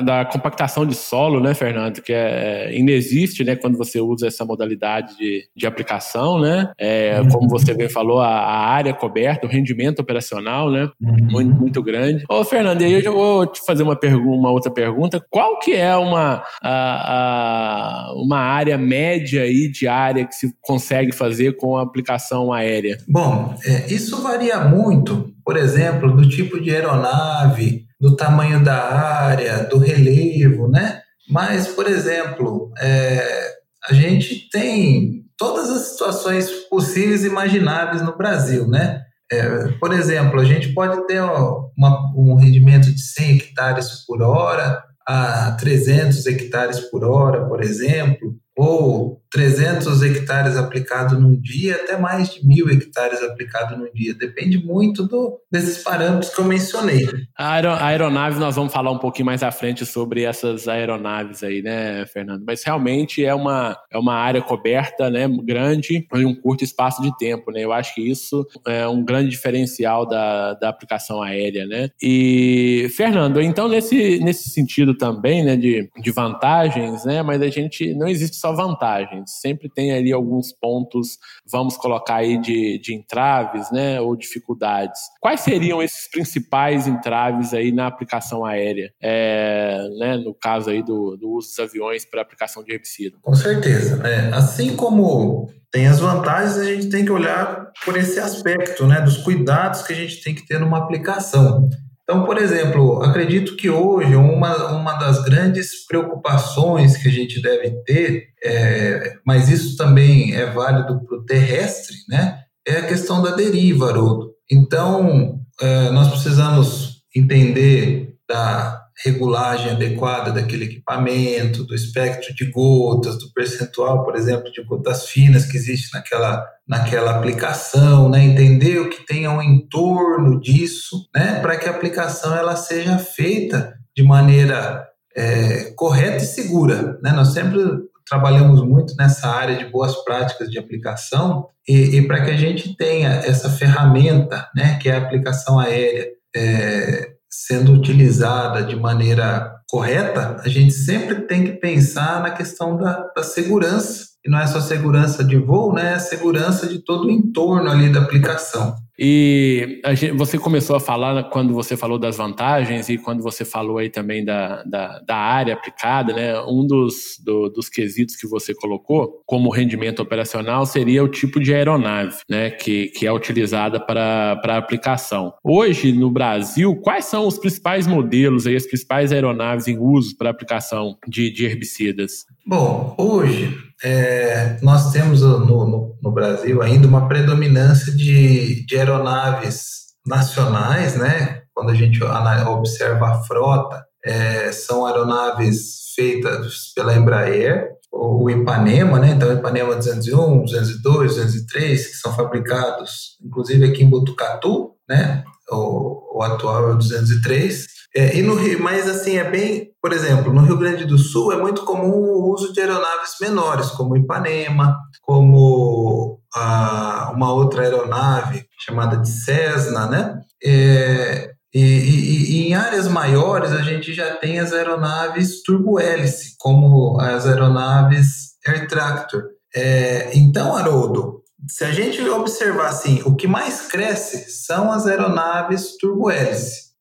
da 0.00 0.24
compactação 0.24 0.84
de 0.84 0.96
solo, 0.96 1.40
né, 1.40 1.54
Fernando? 1.54 2.02
Que 2.02 2.12
é, 2.12 2.76
inexiste, 2.76 3.44
né, 3.44 3.54
quando 3.54 3.78
você 3.78 4.00
usa 4.00 4.26
essa 4.26 4.44
modalidade 4.44 5.16
de, 5.16 5.44
de 5.56 5.66
aplicação, 5.66 6.40
né? 6.40 6.72
É, 6.76 7.20
uhum. 7.20 7.28
Como 7.28 7.48
você 7.48 7.74
bem 7.74 7.88
falou, 7.88 8.20
a, 8.20 8.26
a, 8.26 8.66
área 8.70 8.92
coberta, 8.92 9.46
o 9.46 9.50
rendimento 9.50 10.00
operacional, 10.00 10.68
né? 10.68 10.88
Uhum. 11.00 11.28
Muito, 11.30 11.54
muito 11.54 11.82
grande. 11.82 12.24
Ô, 12.28 12.44
Fernando, 12.44 12.82
e 12.82 12.86
aí 12.86 12.92
eu 12.94 13.02
já 13.02 13.10
vou 13.10 13.46
te 13.46 13.64
fazer 13.64 13.84
uma, 13.84 13.98
uma 14.24 14.50
outra 14.50 14.70
pergunta. 14.70 15.24
Qual 15.30 15.60
que 15.60 15.74
é 15.74 15.94
uma, 15.96 16.42
a, 16.60 18.08
a, 18.10 18.14
uma 18.16 18.38
área 18.38 18.76
média 18.76 19.11
média 19.12 19.42
aí 19.42 19.70
diária 19.70 20.26
que 20.26 20.34
se 20.34 20.54
consegue 20.60 21.12
fazer 21.12 21.56
com 21.56 21.76
a 21.76 21.82
aplicação 21.82 22.52
aérea? 22.52 22.98
Bom, 23.08 23.54
é, 23.64 23.92
isso 23.92 24.22
varia 24.22 24.60
muito, 24.60 25.32
por 25.44 25.56
exemplo, 25.56 26.14
do 26.14 26.28
tipo 26.28 26.60
de 26.60 26.70
aeronave, 26.70 27.84
do 28.00 28.16
tamanho 28.16 28.62
da 28.62 28.74
área, 28.74 29.64
do 29.64 29.78
relevo, 29.78 30.68
né? 30.68 31.00
Mas, 31.30 31.68
por 31.68 31.86
exemplo, 31.86 32.72
é, 32.80 33.52
a 33.88 33.94
gente 33.94 34.48
tem 34.50 35.22
todas 35.38 35.70
as 35.70 35.92
situações 35.92 36.50
possíveis 36.70 37.24
e 37.24 37.28
imagináveis 37.28 38.02
no 38.02 38.16
Brasil, 38.16 38.66
né? 38.66 39.02
É, 39.30 39.68
por 39.80 39.92
exemplo, 39.92 40.40
a 40.40 40.44
gente 40.44 40.68
pode 40.74 41.06
ter 41.06 41.20
uma, 41.22 42.12
um 42.14 42.34
rendimento 42.34 42.92
de 42.92 43.00
100 43.00 43.36
hectares 43.36 44.04
por 44.06 44.20
hora 44.20 44.82
a 45.06 45.52
300 45.52 46.26
hectares 46.26 46.80
por 46.80 47.04
hora, 47.04 47.46
por 47.46 47.62
exemplo, 47.62 48.34
ou 48.56 49.22
300 49.32 50.02
hectares 50.02 50.56
aplicados 50.56 51.18
num 51.18 51.34
dia, 51.40 51.76
até 51.76 51.96
mais 51.96 52.34
de 52.34 52.46
mil 52.46 52.68
hectares 52.68 53.22
aplicados 53.22 53.78
num 53.78 53.90
dia. 53.92 54.14
Depende 54.14 54.58
muito 54.58 55.06
do, 55.06 55.40
desses 55.50 55.82
parâmetros 55.82 56.34
que 56.34 56.40
eu 56.40 56.44
mencionei. 56.44 57.06
A, 57.36 57.86
aeronave, 57.86 58.38
nós 58.38 58.54
vamos 58.54 58.72
falar 58.72 58.90
um 58.90 58.98
pouquinho 58.98 59.26
mais 59.26 59.42
à 59.42 59.50
frente 59.50 59.86
sobre 59.86 60.24
essas 60.24 60.68
aeronaves 60.68 61.42
aí, 61.42 61.62
né, 61.62 62.04
Fernando? 62.06 62.44
Mas 62.46 62.62
realmente 62.62 63.24
é 63.24 63.34
uma, 63.34 63.74
é 63.90 63.96
uma 63.96 64.14
área 64.14 64.42
coberta, 64.42 65.08
né, 65.08 65.26
grande, 65.42 66.06
em 66.14 66.26
um 66.26 66.34
curto 66.34 66.62
espaço 66.62 67.00
de 67.00 67.16
tempo, 67.16 67.50
né? 67.50 67.64
Eu 67.64 67.72
acho 67.72 67.94
que 67.94 68.02
isso 68.02 68.46
é 68.66 68.86
um 68.86 69.02
grande 69.02 69.30
diferencial 69.30 70.06
da, 70.06 70.52
da 70.54 70.68
aplicação 70.68 71.22
aérea, 71.22 71.66
né? 71.66 71.88
E, 72.02 72.86
Fernando, 72.94 73.40
então 73.40 73.66
nesse, 73.66 74.18
nesse 74.18 74.50
sentido 74.50 74.94
também, 74.94 75.42
né, 75.42 75.56
de, 75.56 75.88
de 76.02 76.10
vantagens, 76.10 77.06
né, 77.06 77.22
mas 77.22 77.40
a 77.40 77.48
gente, 77.48 77.94
não 77.94 78.06
existe 78.06 78.41
só 78.42 78.52
vantagens. 78.52 79.30
Sempre 79.40 79.68
tem 79.68 79.92
ali 79.92 80.12
alguns 80.12 80.52
pontos, 80.52 81.18
vamos 81.50 81.76
colocar 81.76 82.16
aí 82.16 82.36
de, 82.38 82.78
de 82.78 82.92
entraves, 82.94 83.70
né, 83.70 84.00
ou 84.00 84.16
dificuldades. 84.16 85.00
Quais 85.20 85.40
seriam 85.40 85.80
esses 85.80 86.10
principais 86.10 86.86
entraves 86.88 87.54
aí 87.54 87.70
na 87.70 87.86
aplicação 87.86 88.44
aérea, 88.44 88.92
é, 89.00 89.88
né, 89.98 90.16
no 90.16 90.34
caso 90.34 90.70
aí 90.70 90.82
do, 90.82 91.16
do 91.16 91.30
uso 91.30 91.48
dos 91.48 91.58
aviões 91.60 92.04
para 92.04 92.20
aplicação 92.20 92.64
de 92.64 92.72
herbicida? 92.72 93.16
Com 93.22 93.34
certeza. 93.34 94.06
É, 94.06 94.34
assim 94.34 94.74
como 94.76 95.48
tem 95.70 95.86
as 95.86 96.00
vantagens, 96.00 96.58
a 96.58 96.64
gente 96.64 96.90
tem 96.90 97.04
que 97.04 97.10
olhar 97.10 97.72
por 97.84 97.96
esse 97.96 98.20
aspecto, 98.20 98.86
né, 98.86 99.00
dos 99.00 99.16
cuidados 99.18 99.82
que 99.82 99.92
a 99.92 99.96
gente 99.96 100.22
tem 100.22 100.34
que 100.34 100.46
ter 100.46 100.58
numa 100.58 100.78
aplicação. 100.78 101.70
Então, 102.12 102.26
por 102.26 102.36
exemplo, 102.36 103.02
acredito 103.02 103.56
que 103.56 103.70
hoje 103.70 104.14
uma, 104.14 104.72
uma 104.72 104.92
das 104.98 105.22
grandes 105.22 105.86
preocupações 105.86 106.94
que 106.94 107.08
a 107.08 107.10
gente 107.10 107.40
deve 107.40 107.70
ter, 107.86 108.26
é, 108.44 109.14
mas 109.24 109.48
isso 109.48 109.78
também 109.78 110.34
é 110.34 110.44
válido 110.44 111.02
para 111.06 111.16
o 111.16 111.24
terrestre, 111.24 111.96
né, 112.10 112.38
é 112.68 112.76
a 112.76 112.86
questão 112.86 113.22
da 113.22 113.30
deriva, 113.30 113.88
Haroldo. 113.88 114.34
Então, 114.50 115.40
é, 115.58 115.90
nós 115.90 116.08
precisamos 116.08 117.02
entender 117.16 118.14
da 118.28 118.81
regulagem 119.04 119.72
adequada 119.72 120.30
daquele 120.30 120.66
equipamento, 120.66 121.64
do 121.64 121.74
espectro 121.74 122.34
de 122.34 122.50
gotas, 122.50 123.18
do 123.18 123.32
percentual, 123.32 124.04
por 124.04 124.14
exemplo, 124.14 124.50
de 124.52 124.62
gotas 124.62 125.06
finas 125.06 125.44
que 125.44 125.56
existe 125.56 125.92
naquela, 125.92 126.46
naquela 126.66 127.16
aplicação, 127.16 128.08
né? 128.08 128.24
entender 128.24 128.78
o 128.78 128.88
que 128.88 129.04
tem 129.04 129.26
ao 129.26 129.42
entorno 129.42 130.40
disso, 130.40 131.08
né? 131.14 131.40
para 131.40 131.56
que 131.56 131.68
a 131.68 131.72
aplicação 131.72 132.36
ela 132.36 132.54
seja 132.54 132.98
feita 132.98 133.74
de 133.96 134.02
maneira 134.02 134.86
é, 135.16 135.72
correta 135.76 136.22
e 136.22 136.26
segura. 136.26 136.98
Né? 137.02 137.12
Nós 137.12 137.32
sempre 137.32 137.60
trabalhamos 138.08 138.62
muito 138.62 138.94
nessa 138.96 139.28
área 139.28 139.56
de 139.56 139.64
boas 139.66 139.96
práticas 140.04 140.50
de 140.50 140.58
aplicação 140.58 141.48
e, 141.66 141.96
e 141.96 142.06
para 142.06 142.22
que 142.22 142.30
a 142.30 142.36
gente 142.36 142.76
tenha 142.76 143.08
essa 143.08 143.48
ferramenta, 143.48 144.48
né, 144.54 144.78
que 144.80 144.88
é 144.88 144.94
a 144.94 144.98
aplicação 144.98 145.58
aérea, 145.58 146.08
é, 146.34 147.11
sendo 147.32 147.72
utilizada 147.72 148.62
de 148.62 148.76
maneira 148.76 149.56
correta, 149.66 150.36
a 150.44 150.48
gente 150.50 150.74
sempre 150.74 151.22
tem 151.22 151.44
que 151.44 151.52
pensar 151.52 152.20
na 152.20 152.30
questão 152.30 152.76
da, 152.76 153.10
da 153.16 153.22
segurança. 153.22 154.12
E 154.22 154.30
não 154.30 154.38
é 154.38 154.46
só 154.46 154.60
segurança 154.60 155.24
de 155.24 155.38
voo, 155.38 155.72
né? 155.72 155.94
É 155.94 155.98
segurança 155.98 156.66
de 156.66 156.78
todo 156.78 157.06
o 157.06 157.10
entorno 157.10 157.70
ali 157.70 157.90
da 157.90 158.00
aplicação. 158.00 158.76
E 159.04 159.80
gente, 159.96 160.12
você 160.12 160.38
começou 160.38 160.76
a 160.76 160.80
falar 160.80 161.24
quando 161.24 161.52
você 161.52 161.76
falou 161.76 161.98
das 161.98 162.18
vantagens 162.18 162.88
e 162.88 162.96
quando 162.96 163.20
você 163.20 163.44
falou 163.44 163.78
aí 163.78 163.90
também 163.90 164.24
da, 164.24 164.62
da, 164.62 165.00
da 165.00 165.16
área 165.16 165.54
aplicada, 165.54 166.12
né? 166.12 166.40
Um 166.42 166.64
dos, 166.64 167.18
do, 167.18 167.48
dos 167.48 167.68
quesitos 167.68 168.14
que 168.14 168.28
você 168.28 168.54
colocou 168.54 169.20
como 169.26 169.50
rendimento 169.50 170.00
operacional 170.00 170.64
seria 170.64 171.02
o 171.02 171.08
tipo 171.08 171.40
de 171.40 171.52
aeronave, 171.52 172.18
né? 172.30 172.50
Que, 172.50 172.90
que 172.90 173.04
é 173.04 173.12
utilizada 173.12 173.80
para, 173.80 174.36
para 174.36 174.56
aplicação. 174.56 175.34
Hoje, 175.42 175.92
no 175.92 176.08
Brasil, 176.08 176.76
quais 176.76 177.06
são 177.06 177.26
os 177.26 177.36
principais 177.36 177.88
modelos 177.88 178.46
aí, 178.46 178.54
as 178.54 178.68
principais 178.68 179.10
aeronaves 179.10 179.66
em 179.66 179.78
uso 179.78 180.16
para 180.16 180.30
aplicação 180.30 180.96
de, 181.08 181.28
de 181.28 181.44
herbicidas? 181.44 182.24
Bom, 182.44 182.96
hoje 182.98 183.56
é, 183.84 184.58
nós 184.62 184.90
temos 184.90 185.22
no, 185.22 185.38
no, 185.38 185.96
no, 186.02 186.10
Brasil 186.10 186.60
ainda 186.60 186.88
uma 186.88 187.06
predominância 187.06 187.92
de, 187.94 188.66
de 188.66 188.76
aeronaves 188.76 189.92
nacionais, 190.04 190.96
né? 190.96 191.42
Quando 191.54 191.70
a 191.70 191.74
gente 191.74 192.02
observa 192.02 193.10
a 193.10 193.22
frota, 193.22 193.84
é, 194.04 194.50
são 194.50 194.84
aeronaves 194.84 195.92
feitas 195.94 196.72
pela 196.74 196.96
Embraer, 196.96 197.68
o 197.92 198.28
Ipanema, 198.28 198.98
né? 198.98 199.12
Então, 199.12 199.32
Ipanema 199.32 199.76
201, 199.76 200.44
202, 200.44 201.16
203, 201.16 201.86
que 201.86 201.94
são 201.94 202.12
fabricados, 202.12 203.18
inclusive 203.24 203.66
aqui 203.66 203.84
em 203.84 203.90
Botucatu, 203.90 204.72
né? 204.88 205.22
O, 205.48 206.18
o 206.18 206.22
atual 206.22 206.70
é 206.70 206.72
o 206.72 206.78
203. 206.78 207.81
É, 207.94 208.16
e 208.16 208.22
no 208.22 208.34
Rio, 208.34 208.62
mas 208.62 208.88
assim, 208.88 209.18
é 209.18 209.30
bem, 209.30 209.70
por 209.80 209.92
exemplo, 209.92 210.32
no 210.32 210.40
Rio 210.40 210.56
Grande 210.56 210.86
do 210.86 210.96
Sul 210.96 211.30
é 211.30 211.36
muito 211.36 211.62
comum 211.64 211.92
o 211.92 212.32
uso 212.32 212.50
de 212.50 212.60
aeronaves 212.60 213.16
menores, 213.20 213.68
como 213.70 213.96
Ipanema, 213.96 214.78
como 215.02 216.18
a, 216.34 217.12
uma 217.14 217.34
outra 217.34 217.62
aeronave 217.62 218.46
chamada 218.58 218.96
de 218.96 219.10
Cessna, 219.10 219.86
né? 219.86 220.20
É, 220.42 221.32
e, 221.52 221.60
e, 221.60 222.30
e, 222.30 222.48
em 222.48 222.54
áreas 222.54 222.88
maiores 222.88 223.52
a 223.52 223.60
gente 223.60 223.92
já 223.92 224.16
tem 224.16 224.40
as 224.40 224.54
aeronaves 224.54 225.42
turbo-hélice, 225.42 226.34
como 226.38 226.98
as 226.98 227.26
aeronaves 227.26 228.32
Air 228.46 228.66
Tractor. 228.68 229.24
É, 229.54 230.12
então, 230.14 230.56
Haroldo, 230.56 231.20
se 231.46 231.62
a 231.64 231.70
gente 231.70 232.00
observar 232.08 232.68
assim, 232.68 233.02
o 233.04 233.14
que 233.14 233.26
mais 233.26 233.66
cresce 233.68 234.30
são 234.30 234.72
as 234.72 234.86
aeronaves 234.86 235.76
turbo-hélice 235.78 236.71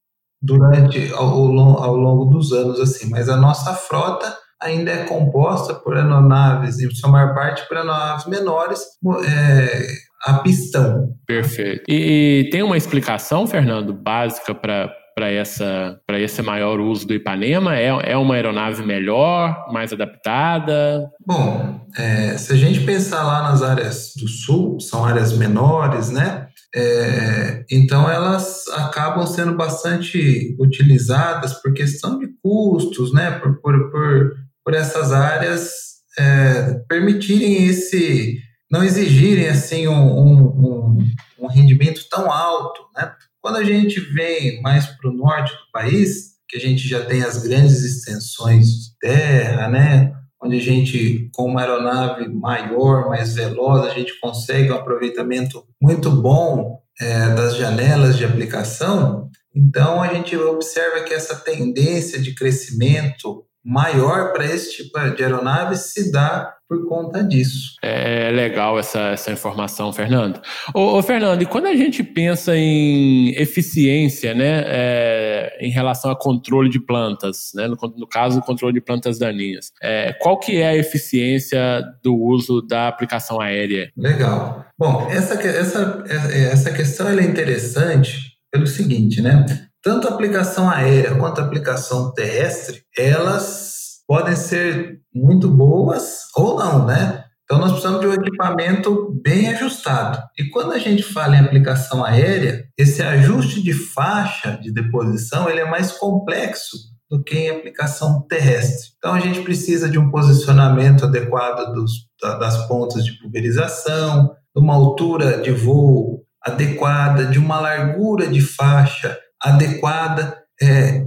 durante 0.42 1.12
ao, 1.14 1.28
ao 1.28 1.96
longo 1.96 2.26
dos 2.26 2.52
anos 2.52 2.80
assim, 2.80 3.10
mas 3.10 3.30
a 3.30 3.38
nossa 3.38 3.74
frota 3.74 4.36
ainda 4.62 4.92
é 4.92 5.06
composta 5.06 5.74
por 5.74 5.98
aeronaves, 5.98 6.80
em 6.80 6.90
sua 6.92 7.10
maior 7.10 7.34
parte 7.34 7.68
por 7.68 7.78
aeronaves 7.78 8.26
menores, 8.28 8.80
é, 9.28 9.88
a 10.26 10.40
pistão. 10.40 11.16
Perfeito. 11.26 11.84
E, 11.90 12.46
e 12.46 12.50
tem 12.50 12.62
uma 12.62 12.78
explicação, 12.78 13.48
Fernando, 13.48 13.94
básica 13.94 14.54
para 14.54 14.92
para 15.14 15.30
essa 15.30 16.00
para 16.08 16.20
esse 16.20 16.42
maior 16.42 16.80
uso 16.80 17.06
do 17.06 17.14
Ipanema? 17.14 17.78
É, 17.78 17.88
é 18.12 18.18
uma 18.18 18.36
aeronave 18.36 18.84
melhor, 18.84 19.68
mais 19.72 19.92
adaptada? 19.92 21.10
Bom, 21.26 21.82
é, 21.98 22.38
se 22.38 22.54
a 22.54 22.56
gente 22.56 22.82
pensar 22.82 23.24
lá 23.24 23.44
nas 23.44 23.62
áreas 23.62 24.14
do 24.18 24.28
sul, 24.28 24.80
são 24.80 25.06
áreas 25.06 25.38
menores, 25.38 26.10
né? 26.10 26.41
É, 26.74 27.66
então 27.70 28.10
elas 28.10 28.66
acabam 28.70 29.28
sendo 29.28 29.56
bastante 29.56 30.56
utilizadas 30.58 31.54
por 31.56 31.74
questão 31.74 32.18
de 32.18 32.28
custos, 32.42 33.14
né? 33.14 33.32
Por, 33.40 33.60
por, 33.62 33.92
por, 33.92 34.36
por 34.64 34.74
essas 34.74 35.12
áreas 35.12 35.70
é, 36.18 36.74
permitirem 36.88 37.66
esse, 37.66 38.38
não 38.70 38.84
exigirem 38.84 39.50
assim 39.50 39.88
um, 39.88 39.94
um, 39.94 40.98
um, 41.40 41.48
rendimento 41.48 42.08
tão 42.10 42.32
alto, 42.32 42.82
né? 42.96 43.12
Quando 43.42 43.58
a 43.58 43.64
gente 43.64 44.00
vem 44.00 44.62
mais 44.62 44.86
para 44.86 45.10
o 45.10 45.14
norte 45.14 45.52
do 45.52 45.72
país, 45.74 46.32
que 46.48 46.58
a 46.58 46.60
gente 46.60 46.88
já 46.88 47.04
tem 47.06 47.24
as 47.24 47.42
grandes 47.42 47.84
extensões 47.84 48.68
de 48.68 48.98
terra, 49.00 49.68
né? 49.68 50.14
Onde 50.44 50.58
a 50.58 50.62
gente, 50.62 51.30
com 51.34 51.46
uma 51.46 51.62
aeronave 51.62 52.28
maior, 52.28 53.08
mais 53.08 53.36
veloz, 53.36 53.86
a 53.86 53.94
gente 53.94 54.20
consegue 54.20 54.72
um 54.72 54.76
aproveitamento 54.76 55.64
muito 55.82 56.10
bom 56.10 56.80
é, 57.00 57.30
das 57.30 57.56
janelas 57.56 58.18
de 58.18 58.26
aplicação. 58.26 59.30
Então, 59.56 60.02
a 60.02 60.14
gente 60.14 60.36
observa 60.36 61.04
que 61.04 61.14
essa 61.14 61.36
tendência 61.36 62.20
de 62.20 62.34
crescimento 62.34 63.46
maior 63.64 64.34
para 64.34 64.46
esse 64.46 64.72
tipo 64.72 64.98
de 65.16 65.24
aeronave 65.24 65.76
se 65.76 66.12
dá 66.12 66.56
por 66.72 66.88
conta 66.88 67.22
disso. 67.22 67.76
É 67.84 68.32
legal 68.32 68.80
essa, 68.80 69.10
essa 69.10 69.30
informação, 69.30 69.92
Fernando. 69.92 70.42
Ô, 70.74 70.98
ô 70.98 71.04
Fernando, 71.04 71.42
e 71.42 71.46
quando 71.46 71.66
a 71.66 71.76
gente 71.76 72.02
pensa 72.02 72.56
em 72.56 73.32
eficiência, 73.32 74.34
né, 74.34 74.64
é, 74.68 75.58
em 75.60 75.70
relação 75.70 76.10
a 76.10 76.16
controle 76.18 76.70
de 76.70 76.80
plantas, 76.80 77.52
né, 77.54 77.68
no, 77.68 77.76
no 77.98 78.08
caso, 78.08 78.40
o 78.40 78.42
controle 78.42 78.74
de 78.74 78.80
plantas 78.80 79.20
daninhas, 79.20 79.74
é, 79.84 80.14
qual 80.14 80.40
que 80.40 80.62
é 80.62 80.70
a 80.70 80.78
eficiência 80.78 81.84
do 82.02 82.16
uso 82.16 82.62
da 82.62 82.88
aplicação 82.88 83.42
aérea? 83.42 83.92
Legal. 83.98 84.66
Bom, 84.80 85.10
essa, 85.12 85.34
essa, 85.46 86.06
essa 86.08 86.72
questão 86.72 87.10
é 87.10 87.22
interessante 87.22 88.38
pelo 88.50 88.66
seguinte, 88.66 89.22
né? 89.22 89.46
Tanto 89.84 90.08
a 90.08 90.12
aplicação 90.12 90.70
aérea 90.70 91.16
quanto 91.16 91.42
a 91.42 91.44
aplicação 91.44 92.14
terrestre, 92.14 92.84
elas 92.98 93.81
podem 94.12 94.36
ser 94.36 95.00
muito 95.16 95.50
boas 95.50 96.24
ou 96.36 96.60
não, 96.60 96.86
né? 96.86 97.24
Então 97.46 97.58
nós 97.58 97.72
precisamos 97.72 98.02
de 98.02 98.08
um 98.08 98.14
equipamento 98.14 99.18
bem 99.24 99.48
ajustado. 99.48 100.22
E 100.38 100.50
quando 100.50 100.74
a 100.74 100.78
gente 100.78 101.02
fala 101.02 101.38
em 101.38 101.40
aplicação 101.40 102.04
aérea, 102.04 102.66
esse 102.78 103.02
ajuste 103.02 103.64
de 103.64 103.72
faixa 103.72 104.60
de 104.62 104.70
deposição 104.70 105.50
ele 105.50 105.62
é 105.62 105.70
mais 105.70 105.94
complexo 105.94 106.76
do 107.10 107.24
que 107.24 107.38
em 107.38 107.52
aplicação 107.52 108.28
terrestre. 108.28 108.90
Então 108.98 109.14
a 109.14 109.20
gente 109.22 109.44
precisa 109.44 109.88
de 109.88 109.98
um 109.98 110.12
posicionamento 110.12 111.06
adequado 111.06 111.72
dos, 111.74 111.92
das 112.22 112.68
pontas 112.68 113.06
de 113.06 113.18
pulverização, 113.18 114.36
de 114.54 114.62
uma 114.62 114.74
altura 114.74 115.42
de 115.42 115.52
voo 115.52 116.26
adequada, 116.44 117.28
de 117.28 117.40
uma 117.40 117.62
largura 117.62 118.28
de 118.28 118.42
faixa 118.42 119.18
adequada. 119.42 120.38
É, 120.62 121.06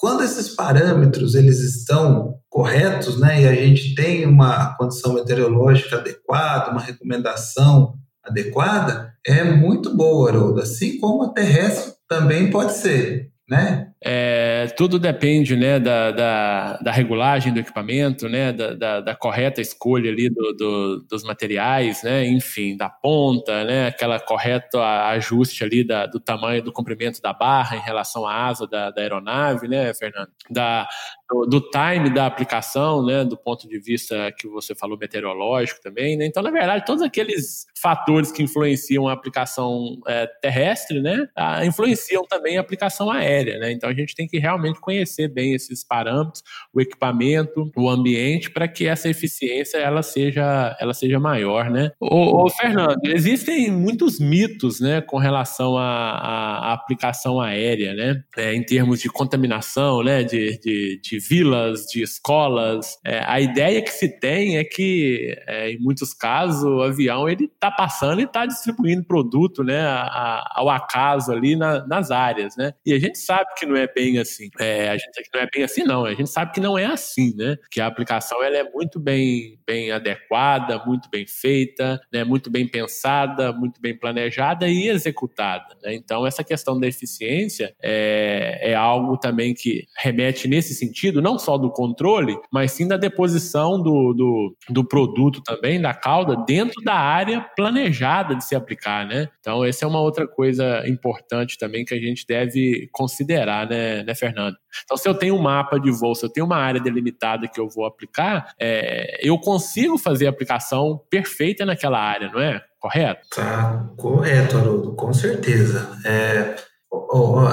quando 0.00 0.24
esses 0.24 0.48
parâmetros 0.48 1.34
eles 1.34 1.60
estão 1.60 2.38
corretos, 2.48 3.20
né, 3.20 3.42
e 3.42 3.46
a 3.46 3.54
gente 3.54 3.94
tem 3.94 4.26
uma 4.26 4.74
condição 4.76 5.12
meteorológica 5.12 5.98
adequada, 5.98 6.70
uma 6.70 6.80
recomendação 6.80 7.94
adequada, 8.24 9.12
é 9.26 9.44
muito 9.44 9.94
boa, 9.94 10.30
Haroldo. 10.30 10.62
Assim 10.62 10.98
como 10.98 11.24
a 11.24 11.32
terrestre 11.34 11.92
também 12.08 12.50
pode 12.50 12.72
ser, 12.72 13.30
né? 13.46 13.89
É, 14.02 14.66
tudo 14.78 14.98
depende 14.98 15.54
né, 15.54 15.78
da, 15.78 16.10
da, 16.10 16.76
da, 16.78 16.90
regulagem 16.90 17.52
do 17.52 17.60
equipamento, 17.60 18.30
né, 18.30 18.50
da, 18.50 18.72
da, 18.72 19.00
da 19.02 19.14
correta 19.14 19.60
escolha 19.60 20.10
ali 20.10 20.30
do, 20.30 20.54
do, 20.54 21.06
dos 21.06 21.22
materiais, 21.22 22.02
né, 22.02 22.26
enfim, 22.26 22.78
da 22.78 22.88
ponta, 22.88 23.62
né, 23.62 23.88
aquela 23.88 24.18
correta 24.18 24.80
ajuste 25.08 25.62
ali 25.62 25.84
da, 25.84 26.06
do 26.06 26.18
tamanho 26.18 26.62
do 26.62 26.72
comprimento 26.72 27.20
da 27.20 27.34
barra 27.34 27.76
em 27.76 27.80
relação 27.80 28.26
à 28.26 28.48
asa 28.48 28.66
da, 28.66 28.90
da 28.90 29.02
aeronave, 29.02 29.68
né, 29.68 29.92
Fernando? 29.92 30.30
Da, 30.48 30.88
do, 31.30 31.46
do, 31.46 31.60
time 31.60 32.10
da 32.10 32.26
aplicação, 32.26 33.04
né, 33.04 33.24
do 33.24 33.36
ponto 33.36 33.68
de 33.68 33.78
vista 33.78 34.32
que 34.32 34.48
você 34.48 34.74
falou 34.74 34.98
meteorológico 34.98 35.80
também, 35.80 36.16
né? 36.16 36.26
Então, 36.26 36.42
na 36.42 36.50
verdade, 36.50 36.84
todos 36.84 37.02
aqueles 37.02 37.66
fatores 37.80 38.32
que 38.32 38.42
influenciam 38.42 39.06
a 39.08 39.12
aplicação 39.12 39.98
é, 40.06 40.26
terrestre, 40.42 41.00
né, 41.00 41.28
a, 41.36 41.64
influenciam 41.64 42.24
também 42.24 42.58
a 42.58 42.60
aplicação 42.60 43.10
aérea, 43.10 43.58
né? 43.58 43.70
Então, 43.70 43.88
a 43.88 43.94
gente 43.94 44.14
tem 44.14 44.26
que 44.26 44.38
realmente 44.38 44.80
conhecer 44.80 45.28
bem 45.28 45.54
esses 45.54 45.84
parâmetros, 45.84 46.42
o 46.74 46.80
equipamento, 46.80 47.70
o 47.76 47.88
ambiente, 47.88 48.50
para 48.50 48.66
que 48.66 48.86
essa 48.86 49.08
eficiência 49.08 49.78
ela 49.78 50.02
seja, 50.02 50.76
ela 50.80 50.92
seja 50.92 51.20
maior, 51.20 51.70
né? 51.70 51.92
Ô, 52.00 52.44
ô 52.44 52.50
Fernando, 52.50 52.98
existem 53.04 53.70
muitos 53.70 54.18
mitos, 54.18 54.80
né, 54.80 55.00
com 55.00 55.18
relação 55.18 55.76
à, 55.78 56.72
aplicação 56.72 57.40
aérea, 57.40 57.94
né, 57.94 58.22
é, 58.36 58.54
em 58.54 58.64
termos 58.64 59.00
de 59.00 59.08
contaminação, 59.08 60.02
né, 60.02 60.22
de, 60.22 60.58
de, 60.58 61.00
de 61.02 61.19
vilas, 61.20 61.84
de 61.86 62.02
escolas. 62.02 62.98
É, 63.04 63.22
a 63.26 63.40
ideia 63.40 63.82
que 63.82 63.90
se 63.90 64.08
tem 64.18 64.58
é 64.58 64.64
que, 64.64 65.36
é, 65.46 65.70
em 65.72 65.78
muitos 65.78 66.12
casos, 66.12 66.62
o 66.64 66.82
avião 66.82 67.28
ele 67.28 67.44
está 67.44 67.70
passando 67.70 68.20
e 68.20 68.24
está 68.24 68.46
distribuindo 68.46 69.04
produto, 69.04 69.62
né, 69.62 69.80
a, 69.80 70.02
a, 70.02 70.52
ao 70.56 70.70
acaso 70.70 71.32
ali 71.32 71.56
na, 71.56 71.86
nas 71.86 72.10
áreas, 72.10 72.56
né? 72.56 72.72
E 72.84 72.92
a 72.92 72.98
gente 72.98 73.18
sabe 73.18 73.50
que 73.56 73.66
não 73.66 73.76
é 73.76 73.86
bem 73.86 74.18
assim. 74.18 74.48
É, 74.58 74.88
a 74.88 74.96
gente 74.96 75.30
não 75.32 75.40
é 75.40 75.48
bem 75.52 75.62
assim, 75.62 75.82
não. 75.84 76.04
A 76.04 76.14
gente 76.14 76.30
sabe 76.30 76.52
que 76.52 76.60
não 76.60 76.78
é 76.78 76.86
assim, 76.86 77.34
né? 77.36 77.56
Que 77.70 77.80
a 77.80 77.86
aplicação 77.86 78.42
ela 78.42 78.56
é 78.56 78.64
muito 78.64 78.98
bem, 78.98 79.58
bem 79.66 79.90
adequada, 79.90 80.82
muito 80.84 81.08
bem 81.10 81.26
feita, 81.26 82.00
né, 82.12 82.24
muito 82.24 82.50
bem 82.50 82.66
pensada, 82.66 83.52
muito 83.52 83.80
bem 83.80 83.96
planejada 83.96 84.68
e 84.68 84.88
executada. 84.88 85.76
Né? 85.82 85.94
Então, 85.94 86.26
essa 86.26 86.44
questão 86.44 86.78
da 86.78 86.86
eficiência 86.86 87.74
é, 87.82 88.70
é 88.72 88.74
algo 88.74 89.16
também 89.16 89.54
que 89.54 89.86
remete 89.96 90.48
nesse 90.48 90.74
sentido 90.74 91.09
sentido 91.10 91.20
não 91.20 91.38
só 91.38 91.58
do 91.58 91.70
controle, 91.70 92.38
mas 92.50 92.72
sim 92.72 92.86
da 92.86 92.96
deposição 92.96 93.82
do, 93.82 94.14
do, 94.14 94.56
do 94.70 94.84
produto 94.84 95.42
também, 95.42 95.80
da 95.80 95.92
cauda, 95.92 96.36
dentro 96.46 96.82
da 96.82 96.94
área 96.94 97.44
planejada 97.56 98.34
de 98.34 98.44
se 98.44 98.54
aplicar, 98.54 99.06
né? 99.06 99.28
Então, 99.40 99.64
essa 99.64 99.84
é 99.84 99.88
uma 99.88 100.00
outra 100.00 100.26
coisa 100.26 100.86
importante 100.88 101.58
também 101.58 101.84
que 101.84 101.94
a 101.94 101.98
gente 101.98 102.24
deve 102.26 102.88
considerar, 102.92 103.68
né, 103.68 104.02
né 104.04 104.14
Fernando? 104.14 104.56
Então, 104.84 104.96
se 104.96 105.08
eu 105.08 105.14
tenho 105.14 105.34
um 105.34 105.42
mapa 105.42 105.78
de 105.78 105.90
voo, 105.90 106.14
se 106.14 106.24
eu 106.24 106.30
tenho 106.30 106.46
uma 106.46 106.56
área 106.56 106.80
delimitada 106.80 107.48
que 107.48 107.60
eu 107.60 107.68
vou 107.68 107.84
aplicar, 107.84 108.52
é, 108.58 109.18
eu 109.22 109.38
consigo 109.38 109.98
fazer 109.98 110.26
a 110.26 110.30
aplicação 110.30 111.00
perfeita 111.10 111.66
naquela 111.66 111.98
área, 111.98 112.30
não 112.30 112.40
é? 112.40 112.62
Correto? 112.78 113.20
Tá 113.34 113.90
correto, 113.96 114.56
Haroldo, 114.56 114.94
com 114.94 115.12
certeza. 115.12 115.98
É, 116.02 116.54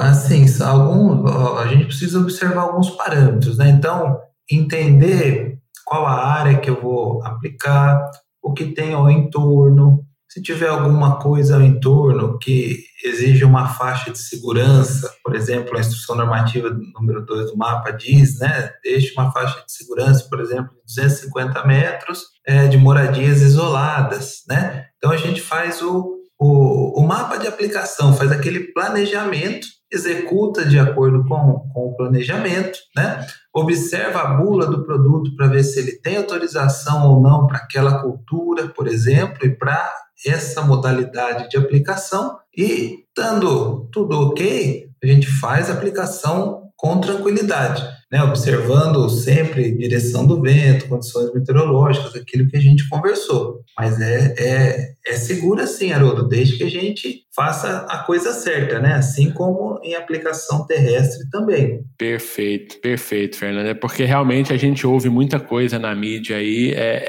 assim, 0.02 0.44
algum, 0.62 1.26
a 1.58 1.66
gente 1.66 1.86
precisa 1.86 2.18
observar 2.18 2.62
alguns 2.62 2.90
parâmetros, 2.90 3.58
né? 3.58 3.68
Então, 3.70 4.18
entender 4.50 5.58
qual 5.84 6.06
a 6.06 6.26
área 6.26 6.58
que 6.58 6.70
eu 6.70 6.80
vou 6.80 7.24
aplicar, 7.24 8.10
o 8.42 8.52
que 8.52 8.66
tem 8.66 8.92
ao 8.92 9.10
entorno, 9.10 10.04
se 10.28 10.42
tiver 10.42 10.68
alguma 10.68 11.18
coisa 11.18 11.56
ao 11.56 11.62
entorno 11.62 12.38
que 12.38 12.84
exige 13.02 13.44
uma 13.44 13.68
faixa 13.68 14.10
de 14.10 14.18
segurança, 14.18 15.10
por 15.24 15.34
exemplo, 15.34 15.74
a 15.76 15.80
instrução 15.80 16.16
normativa 16.16 16.68
número 16.94 17.24
2 17.24 17.50
do 17.50 17.56
mapa 17.56 17.90
diz, 17.90 18.38
né, 18.38 18.70
deixe 18.84 19.14
uma 19.14 19.32
faixa 19.32 19.64
de 19.64 19.72
segurança, 19.72 20.26
por 20.28 20.40
exemplo, 20.40 20.70
de 20.74 20.94
250 20.94 21.66
metros 21.66 22.24
é, 22.46 22.66
de 22.68 22.76
moradias 22.76 23.40
isoladas, 23.40 24.42
né? 24.46 24.84
Então 24.98 25.10
a 25.10 25.16
gente 25.16 25.40
faz 25.40 25.80
o 25.80 26.18
o, 26.38 26.67
o 26.94 27.06
mapa 27.06 27.38
de 27.38 27.46
aplicação 27.46 28.14
faz 28.14 28.30
aquele 28.30 28.72
planejamento, 28.72 29.66
executa 29.90 30.64
de 30.64 30.78
acordo 30.78 31.24
com, 31.26 31.68
com 31.72 31.88
o 31.88 31.96
planejamento, 31.96 32.78
né? 32.94 33.26
observa 33.54 34.20
a 34.20 34.34
bula 34.34 34.66
do 34.66 34.84
produto 34.84 35.34
para 35.36 35.48
ver 35.48 35.62
se 35.62 35.78
ele 35.78 35.92
tem 36.00 36.16
autorização 36.16 37.10
ou 37.10 37.22
não 37.22 37.46
para 37.46 37.58
aquela 37.58 38.02
cultura, 38.02 38.68
por 38.68 38.86
exemplo, 38.86 39.38
e 39.44 39.56
para 39.56 39.92
essa 40.26 40.62
modalidade 40.62 41.48
de 41.48 41.56
aplicação. 41.56 42.36
E, 42.56 43.04
estando 43.06 43.88
tudo 43.92 44.28
ok, 44.28 44.88
a 45.02 45.06
gente 45.06 45.26
faz 45.26 45.70
a 45.70 45.74
aplicação 45.74 46.70
com 46.76 47.00
tranquilidade, 47.00 47.82
né? 48.10 48.22
observando 48.22 49.08
sempre 49.08 49.76
direção 49.76 50.26
do 50.26 50.40
vento, 50.40 50.88
condições 50.88 51.32
meteorológicas, 51.32 52.14
aquilo 52.14 52.48
que 52.48 52.56
a 52.56 52.60
gente 52.60 52.88
conversou. 52.88 53.60
Mas 53.78 54.00
é, 54.00 54.34
é, 54.38 54.94
é 55.06 55.16
seguro 55.16 55.60
assim, 55.60 55.92
Haroldo, 55.92 56.26
desde 56.26 56.56
que 56.56 56.64
a 56.64 56.70
gente 56.70 57.26
faça 57.38 57.86
a 57.88 57.98
coisa 57.98 58.32
certa, 58.32 58.80
né? 58.80 58.94
Assim 58.94 59.30
como 59.30 59.78
em 59.84 59.94
aplicação 59.94 60.66
terrestre 60.66 61.30
também. 61.30 61.84
Perfeito, 61.96 62.80
perfeito, 62.80 63.36
Fernando. 63.36 63.68
É 63.68 63.74
porque 63.74 64.04
realmente 64.04 64.52
a 64.52 64.56
gente 64.56 64.84
ouve 64.84 65.08
muita 65.08 65.38
coisa 65.38 65.78
na 65.78 65.94
mídia 65.94 66.38
aí 66.38 66.72
é, 66.74 67.04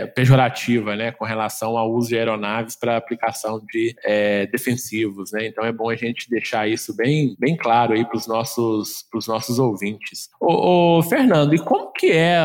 é 0.00 0.06
pejorativa, 0.06 0.96
né, 0.96 1.12
com 1.12 1.24
relação 1.24 1.78
ao 1.78 1.92
uso 1.92 2.08
de 2.08 2.16
aeronaves 2.16 2.74
para 2.74 2.96
aplicação 2.96 3.62
de 3.72 3.94
é, 4.02 4.46
defensivos, 4.46 5.30
né? 5.30 5.46
Então 5.46 5.64
é 5.64 5.70
bom 5.70 5.88
a 5.88 5.94
gente 5.94 6.28
deixar 6.28 6.68
isso 6.68 6.96
bem, 6.96 7.36
bem 7.38 7.56
claro 7.56 7.92
aí 7.92 8.04
para 8.04 8.16
os 8.16 8.26
nossos, 8.26 9.06
nossos 9.28 9.60
ouvintes. 9.60 10.28
Ô, 10.40 10.98
ô, 10.98 11.02
Fernando, 11.04 11.54
e 11.54 11.58
como 11.60 11.92
que 11.92 12.10
é 12.10 12.36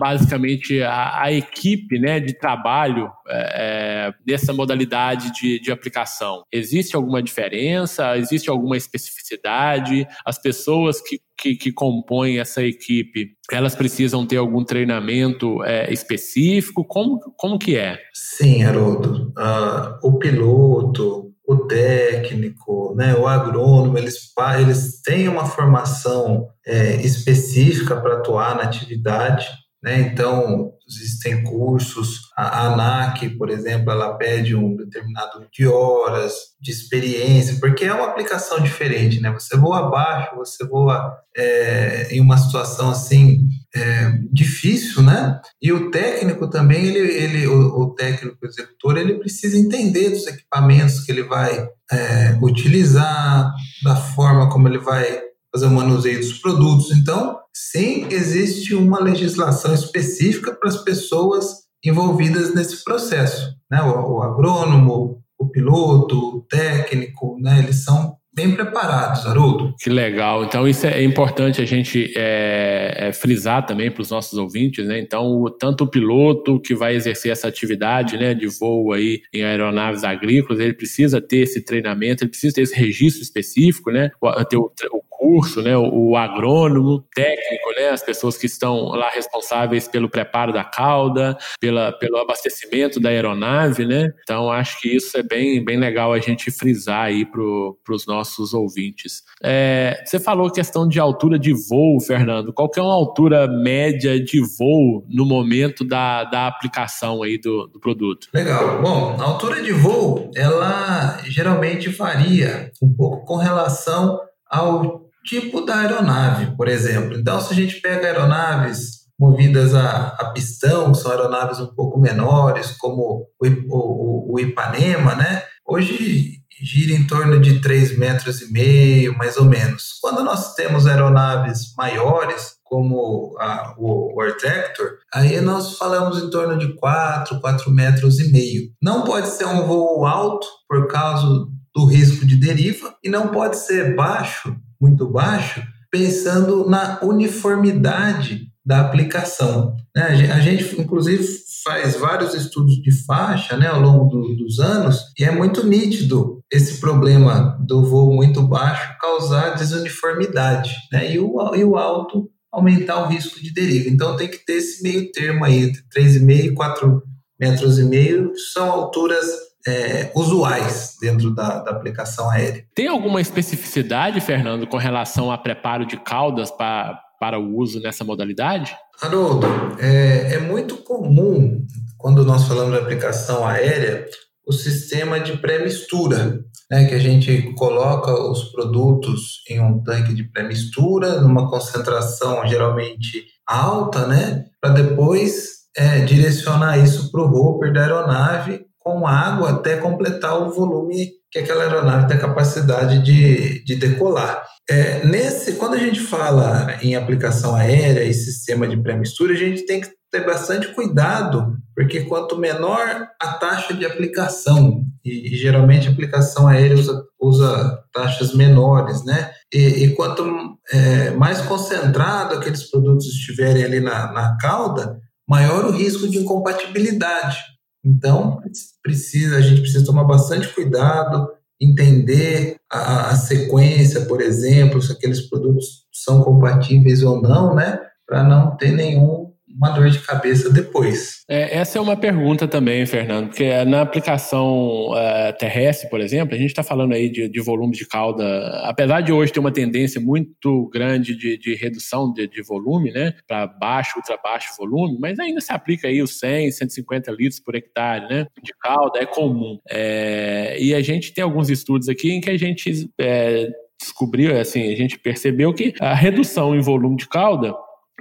basicamente 0.00 0.82
a, 0.82 1.22
a, 1.22 1.32
equipe, 1.32 1.96
né, 2.00 2.18
de 2.18 2.32
trabalho 2.32 3.08
é, 3.30 4.10
é, 4.10 4.14
dessa 4.26 4.52
modalidade 4.52 5.32
de, 5.32 5.60
de 5.60 5.70
aplicação? 5.70 6.42
Existe 6.52 6.96
alguma 6.96 7.22
diferença? 7.22 8.16
Existe 8.16 8.50
alguma 8.50 8.76
especificidade? 8.76 10.06
As 10.24 10.40
pessoas 10.40 11.00
que, 11.00 11.20
que, 11.38 11.56
que 11.56 11.72
compõem 11.72 12.38
essa 12.38 12.62
equipe, 12.62 13.30
elas 13.50 13.74
precisam 13.74 14.26
ter 14.26 14.36
algum 14.36 14.64
treinamento 14.64 15.62
é, 15.64 15.92
específico? 15.92 16.84
Como, 16.84 17.20
como 17.36 17.58
que 17.58 17.76
é? 17.76 17.98
Sim, 18.12 18.62
Haroldo. 18.62 19.32
Uh, 19.38 20.06
o 20.06 20.18
piloto, 20.18 21.30
o 21.50 21.66
técnico, 21.66 22.94
né, 22.94 23.12
o 23.16 23.26
agrônomo, 23.26 23.98
eles, 23.98 24.32
eles 24.60 25.02
têm 25.02 25.26
uma 25.26 25.44
formação 25.44 26.46
é, 26.64 26.94
específica 27.02 28.00
para 28.00 28.18
atuar 28.18 28.54
na 28.54 28.62
atividade. 28.62 29.48
Né? 29.82 30.00
Então, 30.00 30.72
existem 30.86 31.42
cursos, 31.42 32.30
a 32.36 32.66
ANAC, 32.66 33.30
por 33.30 33.48
exemplo, 33.48 33.90
ela 33.90 34.14
pede 34.14 34.54
um 34.54 34.76
determinado 34.76 35.46
de 35.50 35.66
horas 35.66 36.34
de 36.60 36.70
experiência, 36.70 37.56
porque 37.58 37.86
é 37.86 37.94
uma 37.94 38.08
aplicação 38.08 38.60
diferente, 38.60 39.20
né? 39.20 39.32
Você 39.32 39.56
voa 39.56 39.86
abaixo, 39.86 40.36
você 40.36 40.66
voa 40.66 41.16
é, 41.34 42.08
em 42.14 42.20
uma 42.20 42.36
situação 42.36 42.90
assim 42.90 43.40
é, 43.74 44.12
difícil, 44.30 45.02
né? 45.02 45.40
E 45.62 45.72
o 45.72 45.90
técnico 45.90 46.50
também, 46.50 46.84
ele, 46.84 46.98
ele 46.98 47.46
o, 47.46 47.80
o 47.80 47.94
técnico 47.94 48.44
executor, 48.44 48.98
ele 48.98 49.18
precisa 49.18 49.56
entender 49.56 50.10
dos 50.10 50.26
equipamentos 50.26 51.00
que 51.00 51.10
ele 51.10 51.22
vai 51.22 51.66
é, 51.90 52.38
utilizar, 52.42 53.50
da 53.82 53.96
forma 53.96 54.50
como 54.50 54.68
ele 54.68 54.78
vai 54.78 55.22
fazer 55.52 55.66
o 55.66 55.70
manuseio 55.70 56.18
dos 56.18 56.34
produtos. 56.34 56.90
Então, 56.90 57.39
sim, 57.54 58.06
existe 58.10 58.74
uma 58.74 59.02
legislação 59.02 59.74
específica 59.74 60.54
para 60.54 60.68
as 60.68 60.82
pessoas 60.82 61.68
envolvidas 61.84 62.54
nesse 62.54 62.84
processo. 62.84 63.54
Né? 63.70 63.80
O, 63.82 64.16
o 64.16 64.22
agrônomo, 64.22 65.22
o 65.38 65.48
piloto, 65.48 66.36
o 66.36 66.40
técnico, 66.42 67.38
né? 67.40 67.58
eles 67.60 67.84
são 67.84 68.18
bem 68.32 68.54
preparados, 68.54 69.26
Haroldo. 69.26 69.74
Que 69.78 69.90
legal. 69.90 70.44
Então, 70.44 70.66
isso 70.66 70.86
é 70.86 71.02
importante 71.02 71.60
a 71.60 71.64
gente 71.64 72.12
é, 72.16 73.08
é, 73.08 73.12
frisar 73.12 73.66
também 73.66 73.90
para 73.90 74.02
os 74.02 74.10
nossos 74.10 74.38
ouvintes, 74.38 74.86
né? 74.86 74.98
Então, 75.00 75.26
o, 75.26 75.50
tanto 75.50 75.84
o 75.84 75.90
piloto 75.90 76.60
que 76.60 76.74
vai 76.74 76.94
exercer 76.94 77.32
essa 77.32 77.48
atividade 77.48 78.16
né, 78.16 78.32
de 78.32 78.46
voo 78.46 78.92
aí 78.92 79.20
em 79.34 79.42
aeronaves 79.42 80.04
agrícolas, 80.04 80.60
ele 80.60 80.74
precisa 80.74 81.20
ter 81.20 81.38
esse 81.38 81.64
treinamento, 81.64 82.22
ele 82.22 82.30
precisa 82.30 82.54
ter 82.54 82.62
esse 82.62 82.74
registro 82.74 83.22
específico, 83.22 83.90
né? 83.90 84.10
Ter 84.48 84.56
o, 84.56 84.72
o 84.92 84.99
curso, 85.30 85.62
né, 85.62 85.76
o, 85.76 86.16
agrônomo, 86.16 87.04
técnico, 87.14 87.70
né, 87.76 87.90
as 87.90 88.02
pessoas 88.02 88.36
que 88.36 88.46
estão 88.46 88.88
lá 88.88 89.08
responsáveis 89.10 89.86
pelo 89.86 90.08
preparo 90.08 90.52
da 90.52 90.64
cauda, 90.64 91.38
pela, 91.60 91.92
pelo 91.92 92.18
abastecimento 92.18 92.98
da 92.98 93.10
aeronave, 93.10 93.86
né? 93.86 94.10
Então 94.22 94.50
acho 94.50 94.80
que 94.80 94.96
isso 94.96 95.16
é 95.16 95.22
bem, 95.22 95.64
bem 95.64 95.78
legal 95.78 96.12
a 96.12 96.18
gente 96.18 96.50
frisar 96.50 97.04
aí 97.04 97.24
para 97.24 97.94
os 97.94 98.06
nossos 98.06 98.52
ouvintes. 98.52 99.22
É, 99.42 100.02
você 100.04 100.18
falou 100.18 100.50
questão 100.50 100.88
de 100.88 100.98
altura 100.98 101.38
de 101.38 101.52
voo, 101.52 102.00
Fernando. 102.00 102.52
Qual 102.52 102.68
que 102.68 102.80
é 102.80 102.82
uma 102.82 102.94
altura 102.94 103.46
média 103.46 104.22
de 104.22 104.40
voo 104.58 105.06
no 105.08 105.24
momento 105.24 105.84
da, 105.84 106.24
da 106.24 106.46
aplicação 106.48 107.22
aí 107.22 107.38
do, 107.38 107.68
do 107.68 107.78
produto? 107.78 108.28
Legal. 108.34 108.82
Bom, 108.82 109.16
a 109.18 109.24
altura 109.24 109.62
de 109.62 109.72
voo, 109.72 110.30
ela 110.34 111.18
geralmente 111.24 111.88
varia 111.88 112.70
um 112.82 112.92
pouco 112.92 113.24
com 113.24 113.36
relação 113.36 114.18
ao 114.50 114.99
tipo 115.24 115.60
da 115.62 115.76
aeronave, 115.76 116.56
por 116.56 116.68
exemplo. 116.68 117.18
Então, 117.18 117.40
se 117.40 117.52
a 117.52 117.56
gente 117.56 117.80
pega 117.80 118.06
aeronaves 118.06 119.00
movidas 119.18 119.74
a, 119.74 120.08
a 120.18 120.30
pistão, 120.32 120.92
que 120.92 120.98
são 120.98 121.10
aeronaves 121.10 121.60
um 121.60 121.74
pouco 121.74 122.00
menores, 122.00 122.72
como 122.78 123.26
o, 123.38 123.46
o, 123.68 124.34
o 124.34 124.40
Ipanema, 124.40 125.14
né? 125.14 125.42
Hoje 125.66 126.40
gira 126.62 126.92
em 126.92 127.06
torno 127.06 127.40
de 127.40 127.60
3 127.60 127.98
metros 127.98 128.40
e 128.42 128.52
meio, 128.52 129.16
mais 129.16 129.36
ou 129.36 129.44
menos. 129.44 129.98
Quando 130.00 130.22
nós 130.22 130.54
temos 130.54 130.86
aeronaves 130.86 131.74
maiores, 131.76 132.56
como 132.64 133.36
a, 133.38 133.74
o, 133.78 134.20
o 134.20 134.32
Tractor, 134.36 134.98
aí 135.12 135.40
nós 135.40 135.76
falamos 135.76 136.22
em 136.22 136.30
torno 136.30 136.58
de 136.58 136.74
4, 136.74 137.40
4 137.40 137.70
metros 137.70 138.20
e 138.20 138.30
meio. 138.30 138.70
Não 138.82 139.02
pode 139.02 139.28
ser 139.28 139.46
um 139.46 139.66
voo 139.66 140.04
alto 140.06 140.46
por 140.68 140.86
causa 140.88 141.26
do 141.74 141.86
risco 141.86 142.26
de 142.26 142.36
deriva 142.36 142.94
e 143.02 143.08
não 143.08 143.28
pode 143.28 143.56
ser 143.56 143.94
baixo, 143.94 144.54
muito 144.80 145.08
baixo, 145.08 145.62
pensando 145.90 146.68
na 146.68 147.00
uniformidade 147.02 148.48
da 148.64 148.80
aplicação. 148.80 149.74
Né? 149.94 150.30
A 150.32 150.40
gente, 150.40 150.80
inclusive, 150.80 151.26
faz 151.64 151.96
vários 151.96 152.34
estudos 152.34 152.76
de 152.76 152.90
faixa 153.04 153.56
né, 153.56 153.66
ao 153.66 153.80
longo 153.80 154.08
do, 154.08 154.36
dos 154.36 154.58
anos 154.58 155.12
e 155.18 155.24
é 155.24 155.30
muito 155.30 155.66
nítido 155.66 156.42
esse 156.50 156.80
problema 156.80 157.58
do 157.66 157.84
voo 157.84 158.14
muito 158.14 158.42
baixo 158.42 158.96
causar 159.00 159.56
desuniformidade 159.56 160.74
né, 160.92 161.12
e, 161.12 161.18
o, 161.18 161.54
e 161.54 161.64
o 161.64 161.76
alto 161.76 162.30
aumentar 162.52 163.04
o 163.04 163.08
risco 163.08 163.40
de 163.40 163.52
deriva. 163.52 163.88
Então 163.88 164.16
tem 164.16 164.28
que 164.28 164.44
ter 164.44 164.54
esse 164.54 164.82
meio 164.82 165.10
termo 165.12 165.44
aí, 165.44 165.64
entre 165.64 165.82
3,5 165.94 166.44
e 166.44 166.54
4 166.54 167.02
metros 167.38 167.78
e 167.78 167.84
meio, 167.84 168.32
são 168.52 168.70
alturas 168.70 169.26
é, 169.66 170.10
usuais 170.14 170.96
dentro 171.00 171.34
da, 171.34 171.60
da, 171.60 171.70
aplicação 171.70 172.30
aérea. 172.30 172.64
Tem 172.74 172.88
alguma 172.88 173.20
especificidade, 173.20 174.20
Fernando, 174.20 174.66
com 174.66 174.76
relação 174.76 175.30
a 175.30 175.38
preparo 175.38 175.84
de 175.84 175.96
caudas 175.96 176.50
para, 176.50 177.00
para 177.18 177.38
o 177.38 177.56
uso 177.56 177.80
nessa 177.80 178.04
modalidade? 178.04 178.74
Haroldo, 179.00 179.46
é, 179.78 180.34
é 180.34 180.38
muito 180.38 180.78
comum, 180.78 181.64
quando 181.98 182.24
nós 182.24 182.44
falamos 182.44 182.72
de 182.72 182.80
aplicação 182.80 183.46
aérea, 183.46 184.06
o 184.46 184.52
sistema 184.52 185.20
de 185.20 185.36
pré-mistura, 185.36 186.40
né, 186.70 186.86
que 186.86 186.94
a 186.94 186.98
gente 186.98 187.54
coloca 187.54 188.12
os 188.12 188.50
produtos 188.50 189.42
em 189.48 189.60
um 189.60 189.82
tanque 189.82 190.14
de 190.14 190.24
pré-mistura, 190.24 191.20
numa 191.20 191.48
concentração 191.48 192.46
geralmente 192.46 193.26
alta, 193.46 194.06
né, 194.06 194.44
para 194.60 194.70
depois 194.70 195.60
é, 195.76 196.00
direcionar 196.00 196.78
isso 196.78 197.10
para 197.12 197.22
o 197.22 197.32
hopper 197.32 197.72
da 197.72 197.82
aeronave 197.82 198.69
com 198.80 199.06
água 199.06 199.50
até 199.50 199.76
completar 199.76 200.40
o 200.40 200.50
volume 200.50 201.10
que 201.30 201.38
aquela 201.38 201.62
aeronave 201.62 202.08
tem 202.08 202.18
capacidade 202.18 203.02
de, 203.04 203.62
de 203.64 203.76
decolar. 203.76 204.42
É, 204.68 205.04
nesse, 205.04 205.52
quando 205.52 205.74
a 205.74 205.78
gente 205.78 206.00
fala 206.00 206.76
em 206.82 206.96
aplicação 206.96 207.54
aérea 207.54 208.04
e 208.04 208.12
sistema 208.12 208.66
de 208.66 208.80
pré-mistura, 208.80 209.32
a 209.32 209.36
gente 209.36 209.64
tem 209.64 209.80
que 209.80 209.90
ter 210.10 210.26
bastante 210.26 210.68
cuidado, 210.68 211.56
porque 211.74 212.00
quanto 212.00 212.36
menor 212.36 213.08
a 213.20 213.32
taxa 213.34 213.72
de 213.72 213.86
aplicação, 213.86 214.82
e, 215.04 215.34
e 215.34 215.38
geralmente 215.38 215.86
a 215.86 215.92
aplicação 215.92 216.48
aérea 216.48 216.76
usa, 216.76 217.04
usa 217.20 217.78
taxas 217.92 218.34
menores, 218.34 219.04
né? 219.04 219.30
E, 219.52 219.84
e 219.84 219.94
quanto 219.94 220.24
é, 220.72 221.10
mais 221.12 221.40
concentrado 221.42 222.34
aqueles 222.34 222.68
produtos 222.68 223.06
estiverem 223.06 223.62
ali 223.62 223.78
na, 223.78 224.12
na 224.12 224.36
cauda, 224.36 224.98
maior 225.28 225.64
o 225.64 225.70
risco 225.70 226.08
de 226.08 226.18
incompatibilidade. 226.18 227.38
Então, 227.84 228.40
precisa, 228.82 229.36
a 229.36 229.40
gente 229.40 229.62
precisa 229.62 229.84
tomar 229.84 230.04
bastante 230.04 230.48
cuidado, 230.54 231.30
entender 231.60 232.56
a, 232.70 233.10
a 233.10 233.16
sequência, 233.16 234.06
por 234.06 234.20
exemplo, 234.20 234.80
se 234.80 234.92
aqueles 234.92 235.28
produtos 235.28 235.86
são 235.92 236.22
compatíveis 236.22 237.02
ou 237.02 237.20
não, 237.20 237.54
né? 237.54 237.80
Para 238.06 238.22
não 238.22 238.56
ter 238.56 238.72
nenhum 238.72 239.29
uma 239.60 239.70
dor 239.70 239.90
de 239.90 239.98
cabeça 239.98 240.50
depois. 240.50 241.22
É, 241.28 241.58
essa 241.58 241.76
é 241.76 241.80
uma 241.80 241.96
pergunta 241.96 242.48
também, 242.48 242.86
Fernando, 242.86 243.28
porque 243.28 243.62
na 243.66 243.82
aplicação 243.82 244.88
uh, 244.90 245.36
terrestre, 245.38 245.90
por 245.90 246.00
exemplo, 246.00 246.34
a 246.34 246.38
gente 246.38 246.48
está 246.48 246.62
falando 246.62 246.94
aí 246.94 247.10
de, 247.10 247.28
de 247.28 247.40
volume 247.42 247.74
de 247.74 247.86
cauda, 247.86 248.24
apesar 248.64 249.02
de 249.02 249.12
hoje 249.12 249.30
ter 249.30 249.38
uma 249.38 249.52
tendência 249.52 250.00
muito 250.00 250.70
grande 250.72 251.14
de, 251.14 251.36
de 251.36 251.54
redução 251.54 252.10
de, 252.10 252.26
de, 252.26 252.42
volume, 252.42 252.90
né, 252.90 253.12
para 253.28 253.46
baixo, 253.46 253.98
ultra 253.98 254.16
baixo 254.16 254.48
volume, 254.58 254.96
mas 254.98 255.18
ainda 255.18 255.42
se 255.42 255.52
aplica 255.52 255.88
aí 255.88 256.00
os 256.02 256.18
100, 256.18 256.52
150 256.52 257.12
litros 257.12 257.38
por 257.38 257.54
hectare, 257.54 258.08
né, 258.08 258.26
de 258.42 258.54
cauda, 258.58 258.98
é 258.98 259.04
comum. 259.04 259.58
É, 259.68 260.56
e 260.58 260.74
a 260.74 260.80
gente 260.80 261.12
tem 261.12 261.22
alguns 261.22 261.50
estudos 261.50 261.86
aqui 261.86 262.10
em 262.10 262.20
que 262.20 262.30
a 262.30 262.38
gente 262.38 262.90
é, 262.98 263.46
descobriu, 263.78 264.38
assim, 264.38 264.72
a 264.72 264.76
gente 264.76 264.98
percebeu 264.98 265.52
que 265.52 265.74
a 265.78 265.94
redução 265.94 266.56
em 266.56 266.60
volume 266.60 266.96
de 266.96 267.06
cauda 267.06 267.54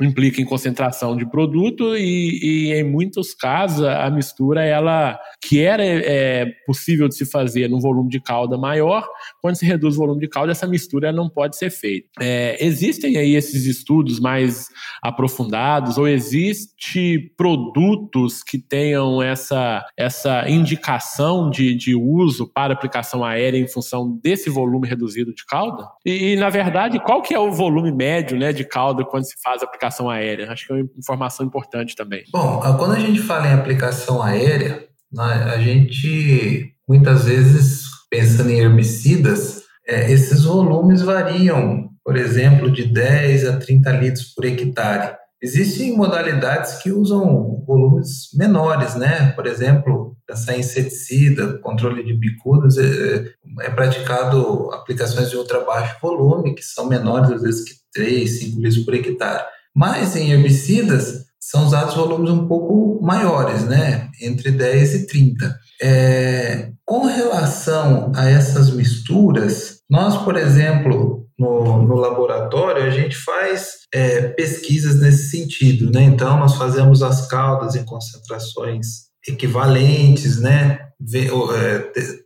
implica 0.04 0.42
em 0.42 0.46
concentração 0.46 1.16
de 1.16 1.30
produto 1.30 1.96
e, 1.96 2.40
e, 2.42 2.74
em 2.74 2.84
muitos 2.84 3.34
casos 3.34 3.86
a 3.86 4.10
mistura 4.10 4.64
ela 4.64 5.20
que 5.42 5.62
era 5.62 5.84
é, 5.84 6.46
possível 6.66 7.08
de 7.08 7.16
se 7.16 7.26
fazer 7.26 7.70
num 7.70 7.80
volume 7.80 8.10
de 8.10 8.22
calda 8.22 8.58
maior 8.58 9.08
quando 9.42 9.56
se 9.56 9.66
reduz 9.66 9.96
o 9.96 10.00
volume 10.00 10.22
de 10.22 10.28
calda 10.28 10.52
essa 10.52 10.68
mistura 10.68 11.12
não 11.12 11.30
pode 11.30 11.58
ser 11.58 11.70
feita. 11.70 12.08
É, 12.20 12.58
existem 12.66 13.18
aí 13.18 13.36
esses 13.36 13.66
estudos 13.66 14.20
mais 14.20 14.68
aprofundados 15.02 15.98
ou 15.98 16.08
existe 16.08 17.34
produtos 17.36 18.42
que 18.42 18.58
tenham 18.58 19.22
essa 19.22 19.86
essa 19.98 20.50
indicação 20.50 21.50
de, 21.50 21.76
de 21.76 21.96
uso 21.96 22.48
para 22.48 22.74
aplicação 22.74 23.24
aérea 23.24 23.60
em 23.60 23.68
função 23.68 24.18
desse 24.24 24.50
volume 24.50 24.88
reduzido 24.88 25.34
de 25.34 25.46
calda? 25.46 25.88
E, 26.06 26.34
e 26.34 26.36
na 26.36 26.50
verdade 26.50 27.00
qual 27.00 27.22
que 27.22 27.34
é 27.34 27.40
o 27.40 27.52
volume 27.52 27.92
médio 27.92 28.38
né 28.38 28.54
de 28.54 28.64
calda 28.64 29.04
quando 29.04 29.26
se 29.26 29.36
faz 29.42 29.62
aplicação 29.62 29.89
aplicação 29.90 30.10
aérea? 30.10 30.52
Acho 30.52 30.68
que 30.68 30.74
é 30.74 30.76
uma 30.76 30.90
informação 30.98 31.46
importante 31.46 31.96
também. 31.96 32.24
Bom, 32.32 32.60
quando 32.78 32.94
a 32.94 33.00
gente 33.00 33.20
fala 33.20 33.48
em 33.48 33.54
aplicação 33.54 34.22
aérea, 34.22 34.88
né, 35.12 35.52
a 35.54 35.58
gente 35.60 36.74
muitas 36.88 37.26
vezes 37.26 37.84
pensando 38.10 38.50
em 38.50 38.60
herbicidas, 38.60 39.64
é, 39.88 40.12
esses 40.12 40.44
volumes 40.44 41.02
variam, 41.02 41.90
por 42.04 42.16
exemplo, 42.16 42.72
de 42.72 42.86
10 42.86 43.46
a 43.46 43.58
30 43.58 43.92
litros 43.92 44.26
por 44.34 44.46
hectare. 44.46 45.16
Existem 45.42 45.96
modalidades 45.96 46.82
que 46.82 46.92
usam 46.92 47.64
volumes 47.66 48.30
menores, 48.34 48.96
né? 48.96 49.32
Por 49.32 49.46
exemplo, 49.46 50.18
essa 50.28 50.56
inseticida, 50.56 51.60
controle 51.60 52.04
de 52.04 52.14
bicudas, 52.14 52.78
é, 52.78 53.26
é 53.62 53.70
praticado 53.70 54.70
aplicações 54.74 55.30
de 55.30 55.38
ultra 55.38 55.62
baixo 55.62 55.96
volume, 56.02 56.56
que 56.56 56.64
são 56.64 56.88
menores 56.88 57.32
às 57.32 57.42
vezes 57.42 57.64
que 57.64 57.80
3, 57.94 58.40
5 58.40 58.62
litros 58.62 58.84
por 58.84 58.94
hectare. 58.94 59.46
Mas 59.80 60.14
em 60.18 60.32
herbicidas 60.32 61.24
são 61.40 61.66
usados 61.66 61.96
volumes 61.96 62.30
um 62.30 62.50
pouco 62.50 63.00
maiores, 63.02 63.64
né? 63.64 64.10
Entre 64.22 64.52
10 64.52 64.94
e 64.94 65.08
30. 65.08 65.58
É, 65.82 66.72
com 66.86 67.06
relação 67.06 68.12
a 68.14 68.30
essas 68.30 68.72
misturas, 68.72 69.78
nós, 69.90 70.18
por 70.18 70.36
exemplo, 70.36 71.26
no, 71.40 71.82
no 71.84 71.96
laboratório, 71.96 72.84
a 72.84 72.90
gente 72.90 73.16
faz 73.16 73.78
é, 73.94 74.28
pesquisas 74.28 75.00
nesse 75.00 75.30
sentido, 75.30 75.90
né? 75.90 76.04
Então, 76.04 76.38
nós 76.38 76.56
fazemos 76.56 77.02
as 77.02 77.26
caudas 77.30 77.74
em 77.74 77.86
concentrações 77.86 78.86
equivalentes, 79.26 80.42
né? 80.42 80.78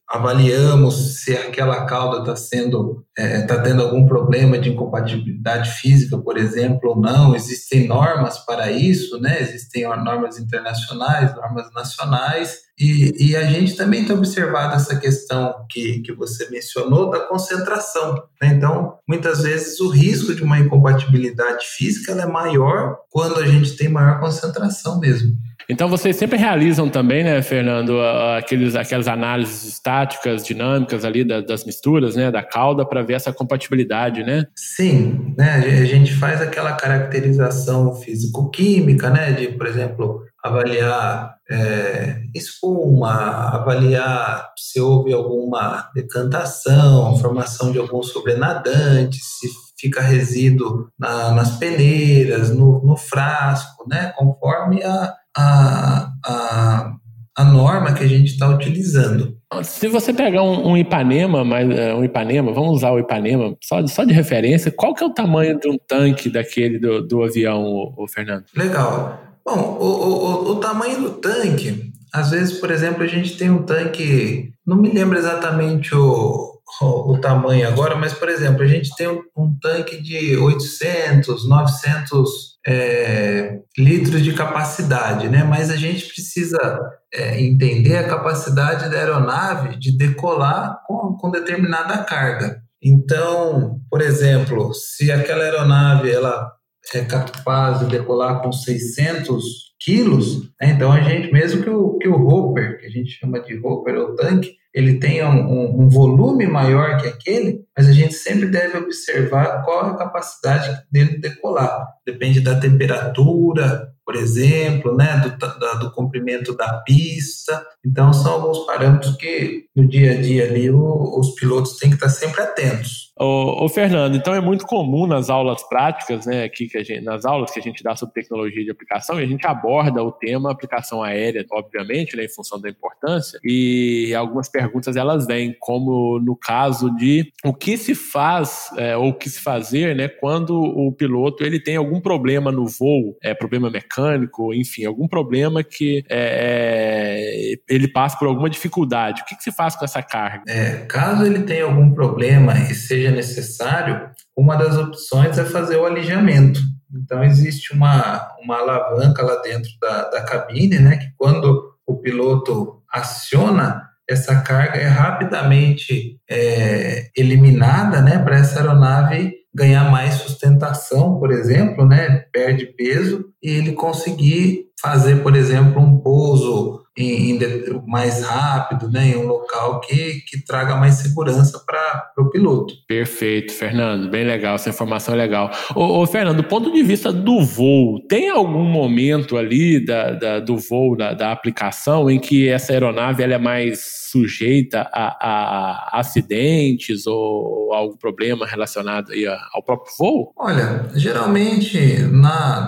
Avaliamos 0.09 1.21
se 1.23 1.35
aquela 1.35 1.85
cauda 1.85 2.19
está 2.19 2.35
sendo 2.35 3.03
está 3.17 3.23
é, 3.23 3.41
tá 3.45 3.61
tendo 3.61 3.83
algum 3.83 4.07
problema 4.07 4.57
de 4.57 4.69
incompatibilidade 4.69 5.69
física, 5.71 6.17
por 6.17 6.37
exemplo, 6.37 6.91
ou 6.91 6.99
não. 6.99 7.35
Existem 7.35 7.87
normas 7.87 8.39
para 8.39 8.71
isso, 8.71 9.19
né? 9.19 9.39
Existem 9.39 9.83
normas 10.03 10.39
internacionais, 10.39 11.35
normas 11.35 11.71
nacionais, 11.73 12.63
e, 12.77 13.13
e 13.19 13.35
a 13.35 13.43
gente 13.43 13.75
também 13.75 14.03
tem 14.03 14.15
observado 14.15 14.75
essa 14.75 14.99
questão 14.99 15.53
que, 15.69 16.01
que 16.01 16.11
você 16.11 16.49
mencionou 16.49 17.09
da 17.09 17.19
concentração. 17.19 18.15
Né? 18.41 18.49
Então, 18.55 18.95
muitas 19.07 19.43
vezes 19.43 19.79
o 19.79 19.89
risco 19.89 20.33
de 20.33 20.41
uma 20.41 20.57
incompatibilidade 20.57 21.65
física 21.77 22.13
é 22.13 22.25
maior 22.25 22.97
quando 23.11 23.39
a 23.39 23.45
gente 23.45 23.75
tem 23.75 23.89
maior 23.89 24.19
concentração 24.19 24.99
mesmo. 24.99 25.37
Então 25.69 25.87
vocês 25.87 26.15
sempre 26.15 26.37
realizam 26.37 26.89
também, 26.89 27.23
né, 27.23 27.41
Fernando, 27.41 28.01
aqueles, 28.37 28.75
aquelas 28.75 29.07
análises 29.07 29.79
estáticas, 29.93 30.43
dinâmicas 30.43 31.05
ali 31.05 31.23
das, 31.23 31.45
das 31.45 31.65
misturas, 31.65 32.15
né, 32.15 32.31
da 32.31 32.43
cauda, 32.43 32.85
para 32.85 33.03
ver 33.03 33.13
essa 33.13 33.31
compatibilidade, 33.31 34.23
né? 34.23 34.45
Sim, 34.55 35.35
né, 35.37 35.55
a 35.55 35.85
gente 35.85 36.13
faz 36.13 36.41
aquela 36.41 36.73
caracterização 36.73 37.93
físico-química, 37.95 39.09
né, 39.09 39.31
de, 39.31 39.49
por 39.49 39.67
exemplo, 39.67 40.23
avaliar 40.43 41.35
é, 41.49 42.21
espuma, 42.33 43.13
avaliar 43.53 44.49
se 44.57 44.79
houve 44.79 45.13
alguma 45.13 45.89
decantação, 45.93 47.17
formação 47.17 47.71
de 47.71 47.77
algum 47.77 48.01
sobrenadante, 48.01 49.17
se 49.17 49.47
fica 49.79 50.01
resíduo 50.01 50.87
na, 50.97 51.31
nas 51.31 51.57
peneiras, 51.57 52.49
no, 52.49 52.83
no 52.83 52.97
frasco, 52.97 53.87
né, 53.87 54.13
conforme 54.17 54.83
a 54.83 55.13
a, 55.35 56.11
a, 56.23 56.93
a 57.35 57.43
norma 57.43 57.93
que 57.93 58.03
a 58.03 58.07
gente 58.07 58.31
está 58.33 58.47
utilizando. 58.47 59.35
Se 59.61 59.87
você 59.87 60.13
pegar 60.13 60.41
um, 60.41 60.69
um 60.69 60.77
Ipanema, 60.77 61.43
mas 61.43 61.67
uh, 61.67 61.97
um 61.97 62.03
Ipanema, 62.03 62.51
vamos 62.51 62.77
usar 62.77 62.91
o 62.91 62.99
Ipanema 62.99 63.55
só, 63.61 63.85
só 63.85 64.03
de 64.03 64.13
referência, 64.13 64.71
qual 64.71 64.93
que 64.93 65.03
é 65.03 65.07
o 65.07 65.13
tamanho 65.13 65.59
de 65.59 65.69
um 65.69 65.77
tanque 65.77 66.29
daquele 66.29 66.79
do, 66.79 67.05
do 67.05 67.23
avião, 67.23 67.63
o, 67.63 68.03
o 68.03 68.07
Fernando? 68.07 68.45
Legal. 68.55 69.19
Bom, 69.45 69.77
o, 69.79 69.85
o, 69.85 70.51
o 70.51 70.55
tamanho 70.55 71.01
do 71.01 71.09
tanque, 71.11 71.91
às 72.13 72.31
vezes, 72.31 72.59
por 72.59 72.71
exemplo, 72.71 73.03
a 73.03 73.07
gente 73.07 73.37
tem 73.37 73.49
um 73.49 73.63
tanque, 73.63 74.53
não 74.65 74.77
me 74.77 74.89
lembro 74.89 75.17
exatamente 75.17 75.93
o, 75.93 76.53
o, 76.81 77.17
tamanho 77.19 77.67
agora, 77.67 77.95
mas, 77.95 78.13
por 78.13 78.29
exemplo, 78.29 78.63
a 78.63 78.67
gente 78.67 78.95
tem 78.95 79.07
um, 79.07 79.21
um 79.37 79.53
tanque 79.61 80.01
de 80.01 80.37
800, 80.37 81.47
900 81.47 82.52
é, 82.65 83.59
litros 83.77 84.23
de 84.23 84.33
capacidade, 84.33 85.27
né? 85.29 85.43
Mas 85.43 85.69
a 85.69 85.75
gente 85.75 86.07
precisa 86.07 86.79
é, 87.13 87.41
entender 87.41 87.97
a 87.97 88.07
capacidade 88.07 88.89
da 88.89 88.97
aeronave 88.97 89.77
de 89.77 89.97
decolar 89.97 90.79
com, 90.85 91.17
com 91.17 91.31
determinada 91.31 91.97
carga. 92.03 92.61
Então, 92.81 93.79
por 93.89 94.01
exemplo, 94.01 94.73
se 94.73 95.11
aquela 95.11 95.43
aeronave 95.43 96.11
ela 96.11 96.51
é 96.93 97.03
capaz 97.05 97.79
de 97.79 97.85
decolar 97.85 98.41
com 98.41 98.51
600 98.51 99.72
quilos, 99.83 100.43
né? 100.61 100.71
então 100.71 100.91
a 100.91 101.01
gente, 101.01 101.31
mesmo 101.31 101.61
que 101.61 101.69
o, 101.69 101.97
que 101.97 102.07
o 102.07 102.27
hopper, 102.27 102.79
que 102.79 102.85
a 102.85 102.89
gente 102.89 103.11
chama 103.11 103.41
de 103.41 103.57
hopper 103.57 103.95
ou 103.95 104.15
tanque, 104.15 104.55
ele 104.73 104.99
tenha 104.99 105.29
um, 105.29 105.45
um, 105.45 105.81
um, 105.83 105.89
volume 105.89 106.47
maior 106.47 106.97
que 106.99 107.07
aquele, 107.07 107.63
mas 107.77 107.87
a 107.87 107.91
gente 107.91 108.13
sempre 108.13 108.47
deve 108.47 108.77
observar 108.79 109.63
qual 109.63 109.87
é 109.87 109.91
a 109.91 109.97
capacidade 109.97 110.83
dele 110.91 111.11
de 111.11 111.19
decolar. 111.19 111.87
Depende 112.05 112.41
da 112.41 112.59
temperatura, 112.59 113.93
por 114.03 114.15
exemplo, 114.15 114.95
né, 114.95 115.17
do, 115.19 115.37
da, 115.37 115.73
do 115.75 115.91
comprimento 115.91 116.55
da 116.57 116.81
pista. 116.85 117.63
Então, 117.85 118.11
são 118.11 118.33
alguns 118.33 118.65
parâmetros 118.65 119.15
que 119.15 119.65
no 119.75 119.87
dia 119.87 120.13
a 120.13 120.21
dia 120.21 120.45
ali 120.45 120.71
o, 120.71 121.19
os 121.19 121.35
pilotos 121.35 121.77
têm 121.77 121.89
que 121.89 121.95
estar 121.95 122.09
sempre 122.09 122.41
atentos. 122.41 123.12
Ô, 123.25 123.69
Fernando, 123.69 124.17
então 124.17 124.33
é 124.33 124.41
muito 124.41 124.65
comum 124.65 125.07
nas 125.07 125.29
aulas 125.29 125.63
práticas, 125.63 126.25
né, 126.25 126.43
aqui 126.43 126.67
que 126.67 126.83
gente, 126.83 127.01
nas 127.01 127.23
aulas 127.23 127.51
que 127.51 127.59
a 127.59 127.63
gente 127.63 127.81
dá 127.81 127.95
sobre 127.95 128.15
tecnologia 128.15 128.65
de 128.65 128.71
aplicação, 128.71 129.17
e 129.17 129.23
a 129.23 129.27
gente 129.27 129.47
aborda 129.47 130.03
o 130.03 130.11
tema 130.11 130.51
aplicação 130.51 131.01
aérea, 131.01 131.45
obviamente, 131.51 132.17
né, 132.17 132.25
em 132.25 132.29
função 132.29 132.59
da 132.59 132.69
importância, 132.69 133.39
e 133.41 134.13
algumas 134.13 134.49
perguntas 134.49 134.97
elas 134.97 135.25
vêm, 135.25 135.55
como 135.57 136.19
no 136.19 136.35
caso 136.35 136.93
de 136.97 137.31
o 137.45 137.53
que 137.53 137.77
se 137.77 137.95
faz 137.95 138.69
é, 138.77 138.97
ou 138.97 139.09
o 139.09 139.13
que 139.13 139.29
se 139.29 139.39
fazer, 139.39 139.95
né, 139.95 140.09
quando 140.09 140.59
o 140.59 140.91
piloto 140.91 141.45
ele 141.45 141.61
tem 141.61 141.77
algum 141.77 142.01
problema 142.01 142.51
no 142.51 142.67
voo, 142.67 143.17
é, 143.23 143.33
problema 143.33 143.69
mecânico, 143.69 144.53
enfim, 144.53 144.83
algum 144.83 145.07
problema 145.07 145.63
que 145.63 146.03
é, 146.09 147.53
é 147.69 147.73
ele 147.73 147.87
passa 147.87 148.17
por 148.17 148.27
alguma 148.27 148.49
dificuldade. 148.49 149.21
O 149.21 149.25
que, 149.25 149.37
que 149.37 149.43
se 149.43 149.51
faz 149.51 149.75
com 149.75 149.85
essa 149.85 150.01
carga? 150.01 150.43
É, 150.47 150.85
caso 150.87 151.25
ele 151.25 151.43
tenha 151.43 151.63
algum 151.63 151.93
problema 151.93 152.53
e 152.69 152.75
seja 152.75 153.12
necessário, 153.13 154.09
uma 154.35 154.55
das 154.55 154.77
opções 154.77 155.37
é 155.37 155.45
fazer 155.45 155.77
o 155.77 155.85
alijamento. 155.85 156.59
Então, 156.93 157.23
existe 157.23 157.73
uma, 157.73 158.27
uma 158.41 158.57
alavanca 158.57 159.23
lá 159.23 159.41
dentro 159.41 159.69
da, 159.81 160.09
da 160.09 160.21
cabine, 160.21 160.79
né, 160.79 160.97
que 160.97 161.07
quando 161.17 161.73
o 161.85 161.97
piloto 161.97 162.81
aciona, 162.91 163.81
essa 164.07 164.41
carga 164.41 164.77
é 164.77 164.87
rapidamente 164.87 166.19
é, 166.29 167.09
eliminada, 167.15 168.01
né, 168.01 168.19
para 168.19 168.37
essa 168.37 168.59
aeronave 168.59 169.33
ganhar 169.53 169.89
mais 169.89 170.15
sustentação, 170.15 171.19
por 171.19 171.31
exemplo, 171.31 171.85
né, 171.85 172.25
perde 172.31 172.65
peso 172.65 173.32
ele 173.43 173.73
conseguir 173.73 174.67
fazer, 174.81 175.21
por 175.23 175.35
exemplo, 175.35 175.81
um 175.81 175.99
pouso 175.99 176.83
em, 176.97 177.31
em, 177.31 177.39
mais 177.87 178.23
rápido, 178.23 178.89
né, 178.89 179.09
em 179.09 179.15
um 179.15 179.25
local 179.25 179.79
que, 179.79 180.21
que 180.27 180.43
traga 180.45 180.75
mais 180.75 180.95
segurança 180.95 181.59
para 181.65 182.11
o 182.17 182.29
piloto. 182.29 182.73
Perfeito, 182.87 183.51
Fernando, 183.51 184.09
bem 184.09 184.23
legal, 184.23 184.55
essa 184.55 184.69
informação 184.69 185.15
é 185.15 185.17
legal. 185.17 185.49
Ô, 185.75 186.01
ô, 186.01 186.05
Fernando, 186.05 186.37
do 186.37 186.43
ponto 186.43 186.71
de 186.71 186.83
vista 186.83 187.11
do 187.11 187.41
voo, 187.41 187.99
tem 188.07 188.29
algum 188.29 188.63
momento 188.63 189.37
ali 189.37 189.83
da, 189.83 190.11
da 190.11 190.39
do 190.39 190.57
voo, 190.57 190.95
da, 190.95 191.13
da, 191.13 191.31
aplicação, 191.31 192.09
em 192.09 192.19
que 192.19 192.47
essa 192.47 192.73
aeronave 192.73 193.23
ela 193.23 193.33
é 193.33 193.39
mais 193.39 194.03
sujeita 194.11 194.87
a, 194.93 195.17
a 195.19 195.99
acidentes 195.99 197.07
ou 197.07 197.73
algum 197.73 197.97
problema 197.97 198.45
relacionado 198.45 199.11
aí 199.11 199.25
ao 199.25 199.63
próprio 199.63 199.91
voo? 199.97 200.31
Olha, 200.37 200.85
geralmente 200.93 201.97
na 202.03 202.67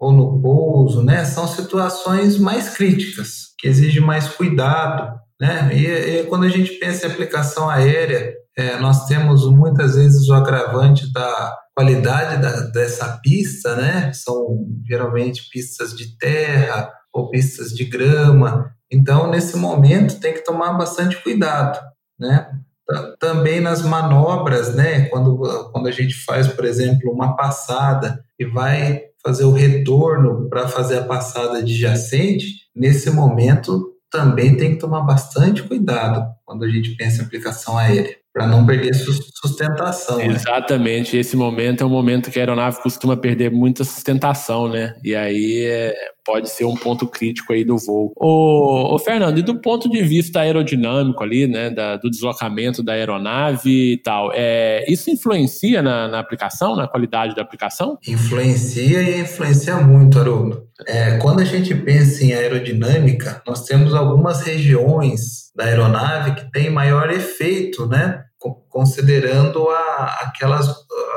ou 0.00 0.12
no 0.12 0.40
pouso, 0.40 1.02
né, 1.02 1.26
são 1.26 1.46
situações 1.46 2.38
mais 2.38 2.70
críticas, 2.70 3.54
que 3.58 3.68
exigem 3.68 4.00
mais 4.00 4.26
cuidado, 4.28 5.20
né? 5.38 5.70
E, 5.74 5.86
e 5.86 6.24
quando 6.24 6.44
a 6.44 6.48
gente 6.48 6.72
pensa 6.78 7.06
em 7.06 7.10
aplicação 7.10 7.68
aérea, 7.68 8.34
é, 8.56 8.78
nós 8.78 9.06
temos 9.06 9.46
muitas 9.50 9.94
vezes 9.94 10.28
o 10.28 10.34
agravante 10.34 11.10
da 11.12 11.56
qualidade 11.74 12.42
da, 12.42 12.60
dessa 12.70 13.18
pista, 13.22 13.74
né? 13.76 14.12
São 14.12 14.66
geralmente 14.86 15.48
pistas 15.50 15.94
de 15.94 16.16
terra 16.18 16.90
ou 17.12 17.30
pistas 17.30 17.70
de 17.70 17.84
grama. 17.84 18.70
Então, 18.90 19.30
nesse 19.30 19.56
momento, 19.56 20.20
tem 20.20 20.34
que 20.34 20.44
tomar 20.44 20.74
bastante 20.74 21.16
cuidado, 21.22 21.78
né? 22.18 22.50
Também 23.18 23.60
nas 23.60 23.82
manobras, 23.82 24.74
né? 24.74 25.06
Quando, 25.06 25.38
quando 25.72 25.86
a 25.86 25.92
gente 25.92 26.14
faz, 26.24 26.48
por 26.48 26.64
exemplo, 26.64 27.12
uma 27.12 27.36
passada 27.36 28.22
e 28.38 28.44
vai 28.44 29.09
fazer 29.22 29.44
o 29.44 29.52
retorno 29.52 30.48
para 30.48 30.68
fazer 30.68 30.98
a 30.98 31.04
passada 31.04 31.58
adjacente, 31.58 32.68
nesse 32.74 33.10
momento 33.10 33.94
também 34.10 34.56
tem 34.56 34.72
que 34.72 34.80
tomar 34.80 35.02
bastante 35.02 35.62
cuidado 35.62 36.26
quando 36.44 36.64
a 36.64 36.68
gente 36.68 36.96
pensa 36.96 37.22
em 37.22 37.24
aplicação 37.24 37.78
aérea 37.78 38.16
para 38.32 38.46
não 38.46 38.64
perder 38.64 38.94
sustentação. 38.94 40.18
Né? 40.18 40.26
Exatamente, 40.26 41.16
esse 41.16 41.36
momento 41.36 41.82
é 41.82 41.86
um 41.86 41.90
momento 41.90 42.30
que 42.30 42.38
a 42.38 42.42
aeronave 42.42 42.82
costuma 42.82 43.16
perder 43.16 43.50
muita 43.50 43.84
sustentação, 43.84 44.68
né? 44.68 44.94
E 45.02 45.14
aí 45.14 45.64
é, 45.64 45.94
pode 46.30 46.48
ser 46.48 46.64
um 46.64 46.76
ponto 46.76 47.08
crítico 47.08 47.52
aí 47.52 47.64
do 47.64 47.76
voo. 47.76 48.12
Ô, 48.16 48.94
ô, 48.94 48.98
Fernando, 49.00 49.38
e 49.38 49.42
do 49.42 49.60
ponto 49.60 49.90
de 49.90 50.00
vista 50.00 50.38
aerodinâmico 50.38 51.24
ali, 51.24 51.48
né, 51.48 51.70
da, 51.70 51.96
do 51.96 52.08
deslocamento 52.08 52.84
da 52.84 52.92
aeronave 52.92 53.94
e 53.94 53.96
tal, 53.98 54.30
é, 54.32 54.84
isso 54.86 55.10
influencia 55.10 55.82
na, 55.82 56.06
na 56.06 56.20
aplicação, 56.20 56.76
na 56.76 56.86
qualidade 56.86 57.34
da 57.34 57.42
aplicação? 57.42 57.98
Influencia 58.06 59.02
e 59.02 59.22
influencia 59.22 59.74
muito, 59.78 60.20
Haroldo. 60.20 60.68
É, 60.86 61.18
quando 61.18 61.40
a 61.40 61.44
gente 61.44 61.74
pensa 61.74 62.24
em 62.24 62.32
aerodinâmica, 62.32 63.42
nós 63.44 63.64
temos 63.64 63.92
algumas 63.92 64.42
regiões 64.42 65.50
da 65.56 65.64
aeronave 65.64 66.36
que 66.36 66.52
tem 66.52 66.70
maior 66.70 67.10
efeito, 67.10 67.88
né? 67.88 68.22
Considerando 68.68 69.68
a, 69.68 70.18
aquelas 70.22 70.68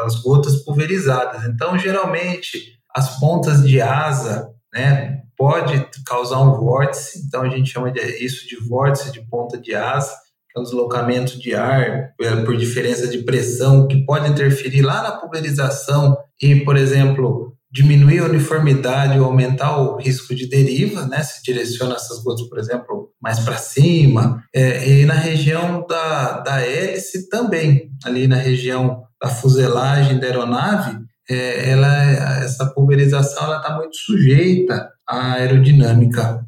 as 0.06 0.16
gotas 0.16 0.56
pulverizadas. 0.64 1.46
Então, 1.46 1.78
geralmente, 1.78 2.74
as 2.96 3.20
pontas 3.20 3.64
de 3.64 3.80
asa, 3.80 4.50
né? 4.74 5.22
Pode 5.38 5.86
causar 6.06 6.40
um 6.42 6.54
vórtice, 6.54 7.24
então 7.26 7.44
a 7.44 7.50
gente 7.50 7.70
chama 7.70 7.92
de, 7.92 8.02
isso 8.24 8.48
de 8.48 8.56
vórtice 8.68 9.12
de 9.12 9.22
ponta 9.28 9.58
de 9.58 9.76
asa, 9.76 10.12
que 10.50 10.58
é 10.58 10.62
um 10.62 10.64
deslocamento 10.64 11.40
de 11.40 11.56
ar 11.56 12.14
por 12.46 12.56
diferença 12.58 13.08
de 13.08 13.20
pressão, 13.20 13.88
que 13.88 14.06
pode 14.06 14.30
interferir 14.30 14.82
lá 14.82 15.02
na 15.02 15.12
pulverização 15.14 16.16
e, 16.42 16.64
por 16.64 16.78
exemplo, 16.78 17.54
diminuir 17.72 18.20
a 18.20 18.26
uniformidade 18.26 19.20
ou 19.20 19.26
aumentar 19.26 19.78
o 19.78 19.98
risco 19.98 20.36
de 20.36 20.48
deriva, 20.48 21.08
né? 21.08 21.24
Se 21.24 21.42
direciona 21.44 21.96
essas 21.96 22.24
gotas, 22.24 22.48
por 22.48 22.60
exemplo, 22.60 23.10
mais 23.20 23.40
para 23.40 23.58
cima. 23.58 24.44
É, 24.54 24.88
e 24.88 25.06
na 25.06 25.16
região 25.16 25.84
da, 25.88 26.40
da 26.42 26.62
hélice 26.62 27.28
também, 27.30 27.90
ali 28.06 28.28
na 28.28 28.36
região 28.36 29.02
da 29.20 29.28
fuselagem 29.28 30.20
da 30.20 30.28
aeronave, 30.28 31.00
é, 31.30 31.70
ela, 31.70 32.44
essa 32.44 32.66
pulverização 32.74 33.56
está 33.56 33.76
muito 33.76 33.96
sujeita 33.96 34.90
à 35.08 35.34
aerodinâmica. 35.34 36.44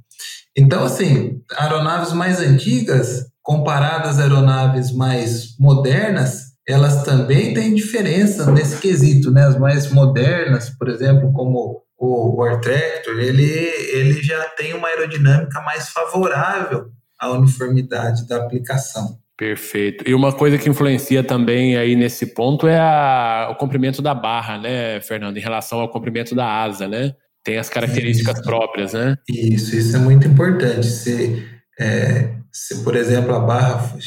Então, 0.57 0.83
assim, 0.83 1.41
aeronaves 1.57 2.13
mais 2.13 2.39
antigas, 2.39 3.25
comparadas 3.41 4.19
a 4.19 4.23
aeronaves 4.23 4.91
mais 4.91 5.57
modernas, 5.59 6.55
elas 6.67 7.03
também 7.03 7.53
têm 7.53 7.75
diferença 7.75 8.51
nesse 8.51 8.77
quesito, 8.77 9.29
né? 9.31 9.45
As 9.45 9.57
mais 9.57 9.91
modernas, 9.91 10.69
por 10.69 10.89
exemplo, 10.89 11.31
como 11.31 11.83
o 11.97 12.41
War 12.41 12.59
Tractor, 12.59 13.19
ele, 13.19 13.43
ele 13.43 14.21
já 14.23 14.43
tem 14.49 14.73
uma 14.73 14.88
aerodinâmica 14.88 15.61
mais 15.61 15.89
favorável 15.89 16.88
à 17.19 17.29
uniformidade 17.31 18.27
da 18.27 18.38
aplicação. 18.38 19.19
Perfeito. 19.38 20.08
E 20.08 20.13
uma 20.13 20.31
coisa 20.31 20.58
que 20.58 20.69
influencia 20.69 21.21
também 21.21 21.75
aí 21.75 21.96
nesse 21.96 22.27
ponto 22.27 22.67
é 22.67 22.79
a, 22.79 23.50
o 23.52 23.56
comprimento 23.56 24.02
da 24.02 24.13
barra, 24.13 24.58
né, 24.58 25.02
Fernando, 25.02 25.38
em 25.38 25.42
relação 25.42 25.79
ao 25.79 25.90
comprimento 25.90 26.33
da 26.33 26.48
asa, 26.48 26.88
né? 26.88 27.13
Tem 27.44 27.58
as 27.58 27.69
características 27.69 28.36
isso. 28.38 28.44
próprias, 28.44 28.94
né? 28.94 29.17
Isso, 29.29 29.75
isso 29.75 29.96
é 29.96 30.00
muito 30.00 30.25
importante. 30.25 30.88
Se, 30.88 31.46
é, 31.79 32.33
se, 32.52 32.83
por 32.83 32.96
exemplo, 32.96 33.36
a 33.36 33.40
barra 33.40 33.98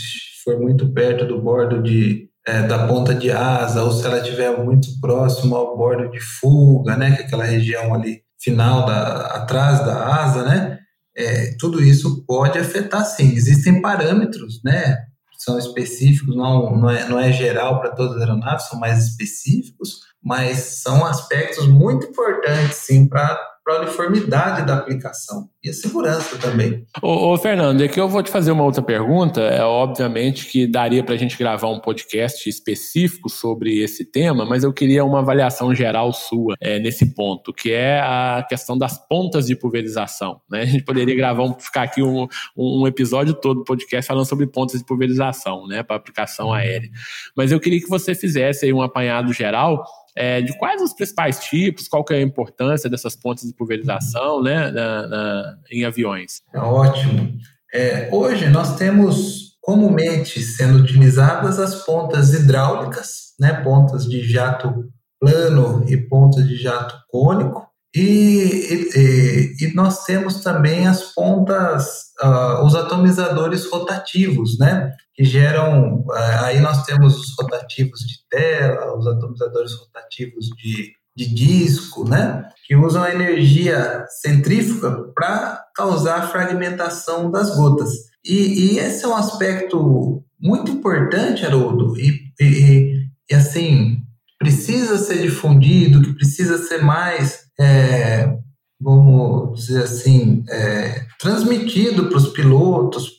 for 0.42 0.58
muito 0.58 0.92
perto 0.92 1.26
do 1.26 1.40
bordo 1.40 1.82
de, 1.82 2.28
é, 2.46 2.62
da 2.62 2.86
ponta 2.88 3.14
de 3.14 3.30
asa, 3.30 3.84
ou 3.84 3.92
se 3.92 4.06
ela 4.06 4.18
estiver 4.18 4.56
muito 4.64 4.88
próximo 4.98 5.54
ao 5.54 5.76
bordo 5.76 6.10
de 6.10 6.20
fuga, 6.20 6.96
né, 6.96 7.14
que 7.14 7.22
é 7.22 7.26
aquela 7.26 7.44
região 7.44 7.94
ali 7.94 8.22
final 8.40 8.86
da, 8.86 9.26
atrás 9.36 9.80
da 9.80 10.22
asa, 10.22 10.42
né, 10.44 10.78
é, 11.14 11.54
tudo 11.58 11.82
isso 11.82 12.24
pode 12.24 12.58
afetar 12.58 13.04
sim. 13.04 13.34
Existem 13.34 13.82
parâmetros, 13.82 14.60
né? 14.64 14.96
São 15.38 15.58
específicos, 15.58 16.34
não, 16.36 16.76
não, 16.76 16.90
é, 16.90 17.08
não 17.08 17.18
é 17.18 17.32
geral 17.32 17.80
para 17.80 17.94
todas 17.94 18.16
as 18.16 18.22
aeronaves, 18.22 18.68
são 18.68 18.78
mais 18.78 19.06
específicos, 19.06 20.00
mas 20.22 20.58
são 20.82 21.06
aspectos 21.06 21.66
muito 21.68 22.06
importantes, 22.06 22.76
sim, 22.78 23.08
para 23.08 23.40
para 23.68 23.76
a 23.76 23.80
uniformidade 23.82 24.66
da 24.66 24.78
aplicação 24.78 25.50
e 25.62 25.68
a 25.68 25.74
segurança 25.74 26.38
também. 26.38 26.86
Ô, 27.02 27.34
ô, 27.34 27.36
Fernando, 27.36 27.82
aqui 27.82 28.00
eu 28.00 28.08
vou 28.08 28.22
te 28.22 28.30
fazer 28.30 28.50
uma 28.50 28.64
outra 28.64 28.80
pergunta. 28.80 29.42
É 29.42 29.62
obviamente 29.62 30.46
que 30.46 30.66
daria 30.66 31.04
para 31.04 31.14
a 31.14 31.18
gente 31.18 31.36
gravar 31.36 31.68
um 31.68 31.78
podcast 31.78 32.48
específico 32.48 33.28
sobre 33.28 33.82
esse 33.82 34.10
tema, 34.10 34.46
mas 34.46 34.64
eu 34.64 34.72
queria 34.72 35.04
uma 35.04 35.18
avaliação 35.18 35.74
geral 35.74 36.14
sua 36.14 36.54
é, 36.62 36.78
nesse 36.78 37.14
ponto, 37.14 37.52
que 37.52 37.70
é 37.70 38.00
a 38.00 38.42
questão 38.48 38.78
das 38.78 39.06
pontas 39.06 39.46
de 39.46 39.54
pulverização. 39.54 40.40
Né? 40.50 40.62
A 40.62 40.66
gente 40.66 40.84
poderia 40.84 41.14
gravar, 41.14 41.42
um, 41.42 41.52
ficar 41.52 41.82
aqui 41.82 42.02
um, 42.02 42.26
um 42.56 42.86
episódio 42.86 43.34
todo 43.34 43.58
do 43.58 43.64
podcast 43.64 44.08
falando 44.08 44.24
sobre 44.24 44.46
pontas 44.46 44.80
de 44.80 44.86
pulverização, 44.86 45.66
né, 45.66 45.82
para 45.82 45.96
aplicação 45.96 46.54
aérea. 46.54 46.88
Mas 47.36 47.52
eu 47.52 47.60
queria 47.60 47.80
que 47.80 47.88
você 47.88 48.14
fizesse 48.14 48.64
aí 48.64 48.72
um 48.72 48.80
apanhado 48.80 49.30
geral 49.30 49.84
é, 50.16 50.40
de 50.40 50.56
quais 50.58 50.80
os 50.82 50.92
principais 50.92 51.38
tipos, 51.38 51.88
qual 51.88 52.04
que 52.04 52.14
é 52.14 52.18
a 52.18 52.22
importância 52.22 52.88
dessas 52.88 53.14
pontes 53.14 53.46
de 53.46 53.54
pulverização 53.54 54.42
né, 54.42 54.70
na, 54.70 55.06
na, 55.06 55.58
em 55.70 55.84
aviões. 55.84 56.42
É 56.54 56.58
ótimo. 56.58 57.36
É, 57.72 58.08
hoje 58.12 58.48
nós 58.48 58.76
temos 58.76 59.56
comumente 59.60 60.40
sendo 60.40 60.78
utilizadas 60.78 61.58
as 61.58 61.84
pontas 61.84 62.32
hidráulicas, 62.32 63.34
né, 63.38 63.52
pontas 63.62 64.06
de 64.06 64.22
jato 64.22 64.84
plano 65.20 65.84
e 65.88 65.96
pontas 65.96 66.46
de 66.46 66.56
jato 66.56 66.94
cônico, 67.08 67.68
e, 67.94 68.90
e, 68.94 69.56
e, 69.64 69.74
nós 69.74 70.04
temos 70.04 70.42
também 70.42 70.86
as 70.86 71.14
pontas, 71.14 71.86
uh, 72.22 72.64
os 72.64 72.74
atomizadores 72.74 73.66
rotativos, 73.70 74.58
né? 74.58 74.92
Que 75.18 75.24
geram. 75.24 76.04
Uh, 76.06 76.12
aí 76.44 76.60
nós 76.60 76.84
temos 76.84 77.18
os 77.18 77.34
rotativos 77.36 77.98
de 78.00 78.18
tela, 78.30 78.96
os 78.96 79.04
atomizadores 79.04 79.72
rotativos 79.74 80.46
de, 80.56 80.92
de 81.16 81.34
disco, 81.34 82.08
né? 82.08 82.48
Que 82.64 82.76
usam 82.76 83.02
a 83.02 83.12
energia 83.12 84.06
centrífuga 84.22 85.12
para 85.12 85.60
causar 85.74 86.30
fragmentação 86.30 87.32
das 87.32 87.56
gotas. 87.56 87.90
E, 88.24 88.76
e, 88.76 88.78
esse 88.78 89.04
é 89.04 89.08
um 89.08 89.16
aspecto 89.16 90.22
muito 90.40 90.70
importante, 90.70 91.44
Haroldo, 91.44 91.98
e, 91.98 92.32
e, 92.40 93.08
e 93.28 93.34
assim, 93.34 94.02
precisa 94.38 94.98
ser 94.98 95.20
difundido, 95.20 96.00
que 96.00 96.14
precisa 96.14 96.58
ser 96.58 96.78
mais 96.78 97.48
é, 97.58 98.38
vamos 98.80 99.58
dizer 99.58 99.82
assim, 99.82 100.44
é, 100.48 101.04
transmitido 101.18 102.08
para 102.08 102.18
os 102.18 102.28
pilotos, 102.28 103.10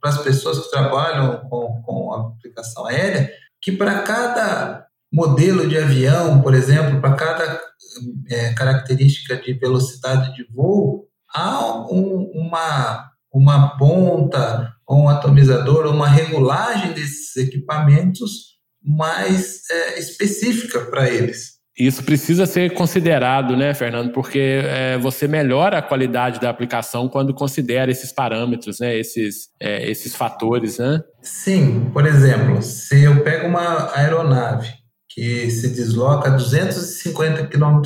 para 0.00 0.10
as 0.10 0.18
pessoas 0.18 0.58
que 0.58 0.70
trabalham 0.70 1.48
com, 1.48 1.82
com 1.82 2.14
a 2.14 2.28
aplicação 2.28 2.86
aérea, 2.86 3.30
que 3.60 3.72
para 3.72 4.02
cada 4.02 4.86
modelo 5.12 5.68
de 5.68 5.78
avião, 5.78 6.40
por 6.40 6.54
exemplo, 6.54 7.00
para 7.00 7.14
cada 7.14 7.60
é, 8.30 8.54
característica 8.54 9.36
de 9.36 9.52
velocidade 9.52 10.34
de 10.34 10.46
voo, 10.50 11.06
há 11.34 11.86
um, 11.90 12.30
uma, 12.34 13.10
uma 13.32 13.76
ponta, 13.76 14.72
um 14.88 15.08
atomizador, 15.08 15.86
uma 15.86 16.08
regulagem 16.08 16.92
desses 16.92 17.36
equipamentos 17.36 18.52
mais 18.82 19.68
é, 19.70 19.98
específica 19.98 20.80
para 20.86 21.08
eles. 21.08 21.51
Isso 21.78 22.02
precisa 22.04 22.44
ser 22.44 22.74
considerado, 22.74 23.56
né, 23.56 23.72
Fernando? 23.72 24.12
Porque 24.12 24.60
é, 24.64 24.98
você 24.98 25.26
melhora 25.26 25.78
a 25.78 25.82
qualidade 25.82 26.38
da 26.38 26.50
aplicação 26.50 27.08
quando 27.08 27.32
considera 27.32 27.90
esses 27.90 28.12
parâmetros, 28.12 28.80
né, 28.80 28.96
esses, 28.96 29.48
é, 29.58 29.90
esses 29.90 30.14
fatores, 30.14 30.78
né? 30.78 31.02
Sim, 31.22 31.90
por 31.92 32.06
exemplo, 32.06 32.60
se 32.60 33.02
eu 33.02 33.24
pego 33.24 33.46
uma 33.46 33.90
aeronave 33.96 34.68
que 35.08 35.50
se 35.50 35.68
desloca 35.68 36.28
a 36.28 36.36
250 36.36 37.46
km 37.46 37.80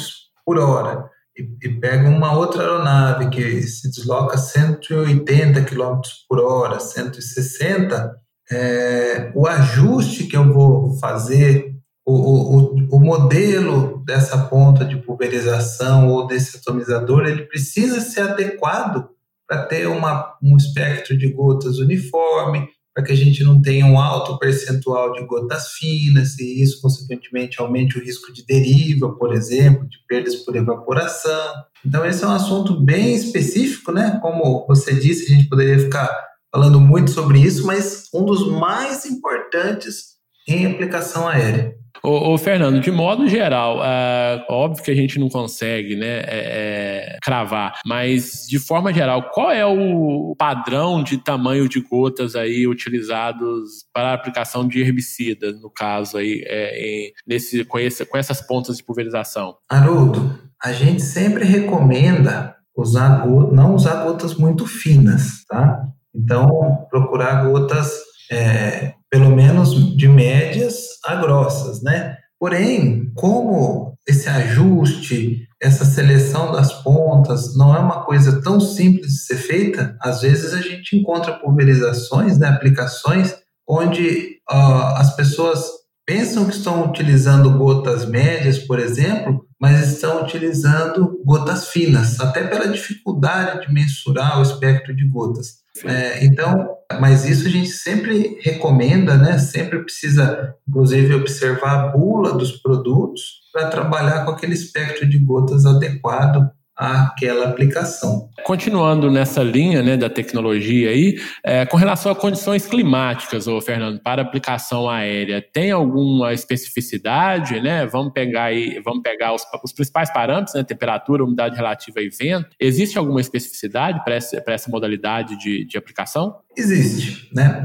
por 0.45 0.59
hora 0.59 1.09
e, 1.37 1.43
e 1.63 1.81
pego 1.81 2.09
uma 2.09 2.37
outra 2.37 2.63
aeronave 2.63 3.29
que 3.31 3.63
se 3.63 3.89
desloca 3.89 4.35
a 4.35 4.39
180 4.39 5.63
km 5.63 6.01
por 6.29 6.41
hora, 6.41 6.81
160, 6.81 8.17
é, 8.51 9.33
o 9.35 9.47
ajuste 9.47 10.25
que 10.25 10.37
eu 10.37 10.53
vou 10.53 10.99
fazer 10.99 11.76
o, 12.07 12.13
o, 12.13 12.97
o 12.97 13.01
modelo 13.01 14.03
dessa 14.07 14.39
ponta 14.39 14.85
de 14.85 14.97
pulverização 14.97 16.09
ou 16.09 16.27
desse 16.27 16.57
atomizador, 16.57 17.27
ele 17.27 17.47
precisa 17.47 18.01
ser 18.01 18.21
adequado 18.21 19.09
para 19.47 19.65
ter 19.65 19.89
uma, 19.89 20.37
um 20.41 20.57
espectro 20.57 21.19
de 21.19 21.29
gotas 21.29 21.79
uniforme, 21.79 22.69
para 22.95 23.05
que 23.05 23.13
a 23.13 23.17
gente 23.17 23.45
não 23.45 23.61
tenha 23.61 23.85
um 23.85 24.01
alto 24.01 24.39
percentual 24.39 25.13
de 25.13 25.27
gotas 25.27 25.73
finas, 25.73 26.39
e 26.39 26.63
isso, 26.63 26.81
consequentemente, 26.81 27.61
aumente 27.61 27.99
o 27.99 28.03
risco 28.03 28.33
de 28.33 28.47
deriva, 28.47 29.13
por 29.17 29.35
exemplo, 29.35 29.87
de 29.87 29.99
perdas 30.09 30.37
por 30.37 30.57
evaporação. 30.57 31.55
Então, 31.85 32.07
esse 32.07 32.25
é 32.25 32.27
um 32.27 32.33
assunto 32.33 32.81
bem 32.81 33.15
específico, 33.15 33.93
né? 33.93 34.19
Como 34.23 34.65
você 34.67 34.95
disse, 34.95 35.27
a 35.27 35.37
gente 35.37 35.49
poderia 35.49 35.79
ficar 35.79 36.09
falando 36.53 36.81
muito 36.81 37.11
sobre 37.11 37.41
isso, 37.41 37.67
mas 37.67 38.09
um 38.15 38.25
dos 38.25 38.49
mais 38.49 39.05
importantes 39.05 40.17
em 40.49 40.65
aplicação 40.67 41.29
aérea. 41.29 41.75
Ô, 42.07 42.35
ô, 42.35 42.39
Fernando, 42.39 42.79
de 42.79 42.93
modo 42.93 43.29
geral, 43.29 43.85
é 43.85 44.47
óbvio 44.49 44.85
que 44.85 44.93
a 44.93 44.95
gente 44.95 45.19
não 45.19 45.29
consegue 45.29 45.97
né, 45.97 46.21
é, 46.21 46.27
é, 46.29 47.19
cravar, 47.21 47.81
mas 47.85 48.47
de 48.49 48.61
forma 48.61 48.95
geral, 48.95 49.29
qual 49.31 49.51
é 49.51 49.67
o 49.67 50.33
padrão 50.39 51.03
de 51.03 51.19
tamanho 51.19 51.69
de 51.69 51.81
gotas 51.81 52.37
aí 52.37 52.65
utilizados 52.65 53.85
para 53.93 54.11
a 54.11 54.15
aplicação 54.15 54.69
de 54.69 54.81
herbicidas, 54.81 55.61
no 55.61 55.69
caso 55.69 56.17
aí, 56.17 56.45
é, 56.47 57.11
nesse, 57.27 57.65
com, 57.65 57.77
esse, 57.77 58.07
com 58.07 58.17
essas 58.17 58.41
pontas 58.41 58.77
de 58.77 58.85
pulverização? 58.85 59.57
Haroldo, 59.69 60.39
a 60.63 60.73
gente 60.73 61.03
sempre 61.03 61.45
recomenda 61.45 62.55
usar 62.77 63.27
não 63.27 63.75
usar 63.75 64.05
gotas 64.05 64.37
muito 64.37 64.65
finas, 64.65 65.45
tá? 65.49 65.83
Então, 66.15 66.87
procurar 66.89 67.45
gotas 67.45 68.06
é, 68.31 68.95
pelo 69.11 69.35
menos 69.35 69.97
de 69.97 70.09
médias 70.09 70.75
a 71.05 71.15
grossas, 71.17 71.83
né? 71.83 72.17
Porém, 72.39 73.11
como 73.15 73.97
esse 74.07 74.29
ajuste, 74.29 75.47
essa 75.61 75.85
seleção 75.85 76.53
das 76.53 76.73
pontas 76.83 77.57
não 77.57 77.75
é 77.75 77.79
uma 77.79 78.05
coisa 78.05 78.43
tão 78.43 78.61
simples 78.61 79.13
de 79.13 79.25
ser 79.25 79.37
feita, 79.37 79.97
às 80.03 80.21
vezes 80.21 80.53
a 80.53 80.61
gente 80.61 80.97
encontra 80.97 81.39
pulverizações, 81.39 82.39
né, 82.39 82.49
aplicações, 82.49 83.35
onde 83.69 84.39
uh, 84.51 84.95
as 84.97 85.17
pessoas 85.17 85.65
pensam 86.07 86.45
que 86.45 86.55
estão 86.55 86.85
utilizando 86.89 87.59
gotas 87.59 88.05
médias, 88.05 88.59
por 88.59 88.79
exemplo, 88.79 89.45
mas 89.61 89.95
estão 89.95 90.23
utilizando 90.23 91.21
gotas 91.25 91.69
finas, 91.69 92.21
até 92.21 92.47
pela 92.47 92.69
dificuldade 92.69 93.67
de 93.67 93.73
mensurar 93.73 94.39
o 94.39 94.43
espectro 94.43 94.95
de 94.95 95.09
gotas. 95.09 95.66
É, 95.85 96.25
então, 96.25 96.77
mas 97.01 97.25
isso 97.25 97.47
a 97.47 97.51
gente 97.51 97.69
sempre 97.69 98.39
recomenda, 98.41 99.17
né? 99.17 99.39
Sempre 99.39 99.81
precisa, 99.81 100.55
inclusive, 100.69 101.15
observar 101.15 101.75
a 101.75 101.89
bula 101.89 102.33
dos 102.33 102.53
produtos 102.53 103.41
para 103.53 103.69
trabalhar 103.69 104.25
com 104.25 104.31
aquele 104.31 104.55
espectro 104.55 105.09
de 105.09 105.19
gotas 105.19 105.67
adequado 105.67 106.51
àquela 106.77 107.47
aplicação. 107.47 108.29
Continuando 108.45 109.11
nessa 109.11 109.43
linha 109.43 109.83
né, 109.83 109.97
da 109.97 110.11
tecnologia 110.11 110.91
aí, 110.91 111.19
é, 111.43 111.65
com 111.65 111.77
relação 111.77 112.13
a 112.13 112.15
condições 112.15 112.67
climáticas, 112.67 113.47
ô 113.47 113.61
Fernando, 113.61 114.01
para 114.01 114.23
aplicação 114.23 114.89
aérea, 114.89 115.45
tem 115.53 115.71
alguma 115.71 116.35
especificidade, 116.35 117.61
né? 117.61 117.87
Vamos 117.87 118.13
pegar 118.13 118.45
aí, 118.45 118.81
vamos 118.85 119.03
pegar 119.03 119.33
os, 119.33 119.43
os 119.65 119.73
principais 119.73 120.13
parâmetros, 120.13 120.55
né? 120.55 120.63
Temperatura, 120.63 121.25
umidade 121.25 121.57
relativa 121.57 122.01
e 122.01 122.11
vento. 122.11 122.51
Existe 122.61 122.99
alguma 122.99 123.21
especificidade 123.21 124.05
para 124.05 124.15
essa, 124.15 124.43
essa 124.47 124.71
modalidade 124.71 125.39
de, 125.39 125.65
de 125.67 125.79
aplicação? 125.79 126.37
Existe, 126.57 127.31
né? 127.35 127.65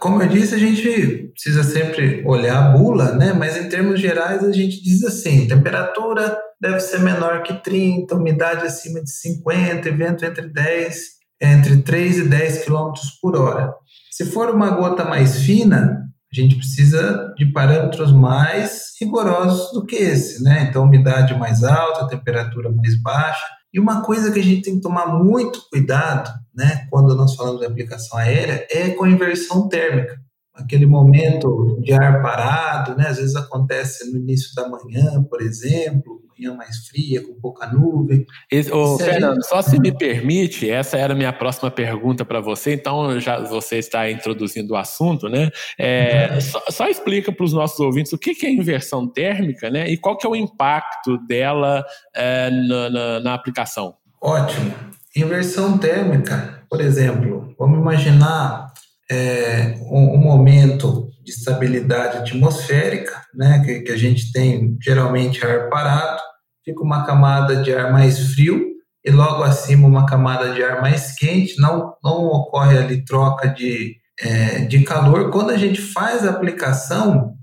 Como 0.00 0.22
eu 0.22 0.28
disse, 0.28 0.54
a 0.54 0.58
gente 0.58 1.30
precisa 1.32 1.62
sempre 1.62 2.22
olhar 2.24 2.58
a 2.58 2.70
bula, 2.70 3.12
né? 3.12 3.32
Mas 3.32 3.56
em 3.56 3.68
termos 3.68 4.00
gerais 4.00 4.42
a 4.44 4.52
gente 4.52 4.82
diz 4.82 5.04
assim: 5.04 5.46
temperatura 5.46 6.38
deve 6.60 6.80
ser 6.80 7.00
menor 7.00 7.42
que 7.42 7.54
30, 7.54 8.14
umidade 8.14 8.66
acima 8.66 9.02
de 9.02 9.10
50, 9.10 9.90
vento 9.92 10.24
entre 10.24 10.48
10, 10.48 10.98
entre 11.40 11.82
3 11.82 12.18
e 12.18 12.28
10 12.28 12.64
km 12.64 12.92
por 13.20 13.36
hora. 13.36 13.72
Se 14.10 14.24
for 14.26 14.50
uma 14.50 14.70
gota 14.70 15.04
mais 15.04 15.40
fina, 15.42 16.08
a 16.32 16.40
gente 16.40 16.56
precisa 16.56 17.32
de 17.36 17.46
parâmetros 17.52 18.12
mais 18.12 18.92
rigorosos 19.00 19.72
do 19.72 19.86
que 19.86 19.96
esse, 19.96 20.42
né? 20.42 20.66
Então, 20.68 20.84
umidade 20.84 21.38
mais 21.38 21.64
alta, 21.64 22.08
temperatura 22.08 22.70
mais 22.70 23.00
baixa. 23.00 23.44
E 23.72 23.78
uma 23.78 24.02
coisa 24.02 24.32
que 24.32 24.40
a 24.40 24.42
gente 24.42 24.62
tem 24.62 24.74
que 24.76 24.80
tomar 24.80 25.06
muito 25.06 25.60
cuidado, 25.70 26.30
né, 26.54 26.86
quando 26.90 27.14
nós 27.14 27.34
falamos 27.34 27.60
de 27.60 27.66
aplicação 27.66 28.18
aérea, 28.18 28.66
é 28.70 28.90
com 28.90 29.04
a 29.04 29.10
inversão 29.10 29.68
térmica. 29.68 30.18
Aquele 30.58 30.86
momento 30.86 31.78
de 31.80 31.92
ar 31.92 32.20
parado, 32.20 32.96
né, 32.96 33.06
às 33.08 33.16
vezes 33.16 33.36
acontece 33.36 34.10
no 34.10 34.18
início 34.18 34.54
da 34.54 34.68
manhã, 34.68 35.22
por 35.22 35.40
exemplo, 35.40 36.22
manhã 36.38 36.54
mais 36.56 36.86
fria, 36.86 37.22
com 37.22 37.34
pouca 37.40 37.66
nuvem. 37.66 38.24
Esse, 38.50 38.72
ô, 38.72 38.98
Fernando, 38.98 39.44
só 39.44 39.60
se 39.60 39.78
me 39.78 39.96
permite, 39.96 40.70
essa 40.70 40.96
era 40.96 41.12
a 41.12 41.16
minha 41.16 41.32
próxima 41.32 41.70
pergunta 41.70 42.24
para 42.24 42.40
você, 42.40 42.74
então 42.74 43.18
já 43.18 43.40
você 43.40 43.76
está 43.76 44.10
introduzindo 44.10 44.74
o 44.74 44.76
assunto, 44.76 45.28
né? 45.28 45.50
É, 45.78 46.30
uhum. 46.32 46.40
só, 46.40 46.62
só, 46.70 46.88
explica 46.88 47.32
para 47.32 47.44
os 47.44 47.52
nossos 47.52 47.78
ouvintes 47.80 48.12
o 48.12 48.18
que, 48.18 48.34
que 48.34 48.46
é 48.46 48.50
inversão 48.50 49.06
térmica, 49.06 49.68
né? 49.70 49.88
E 49.88 49.96
qual 49.96 50.16
que 50.16 50.26
é 50.26 50.30
o 50.30 50.36
impacto 50.36 51.18
dela 51.26 51.84
é, 52.14 52.50
na, 52.50 52.90
na, 52.90 53.20
na 53.20 53.34
aplicação. 53.34 53.94
Ótimo. 54.20 54.72
Inversão 55.14 55.78
térmica, 55.78 56.62
por 56.68 56.80
exemplo, 56.80 57.54
vamos 57.58 57.78
imaginar 57.78 58.72
é, 59.10 59.78
um, 59.90 60.14
um, 60.14 60.18
momento 60.18 61.08
de 61.24 61.32
estabilidade 61.32 62.18
atmosférica, 62.18 63.22
né, 63.34 63.62
que, 63.64 63.80
que, 63.80 63.92
a 63.92 63.96
gente 63.96 64.30
tem 64.32 64.76
geralmente 64.80 65.44
ar 65.44 65.68
parado, 65.68 66.20
fica 66.64 66.82
uma 66.82 67.06
camada 67.06 67.56
de 67.62 67.72
ar 67.74 67.90
mais 67.92 68.32
frio 68.34 68.66
e 69.04 69.10
logo 69.10 69.42
acima 69.42 69.88
uma 69.88 70.06
camada 70.06 70.52
de 70.52 70.62
ar 70.62 70.82
mais 70.82 71.14
quente, 71.14 71.58
não, 71.58 71.94
não 72.02 72.26
ocorre 72.26 72.76
ali 72.76 73.04
troca 73.04 73.48
de, 73.48 73.96
é, 74.20 74.60
de 74.66 74.82
calor. 74.82 75.30
Quando 75.30 75.50
a 75.50 75.56
gente 75.56 75.80
faz 75.80 76.26
a 76.26 76.30
aplicação, 76.30 77.34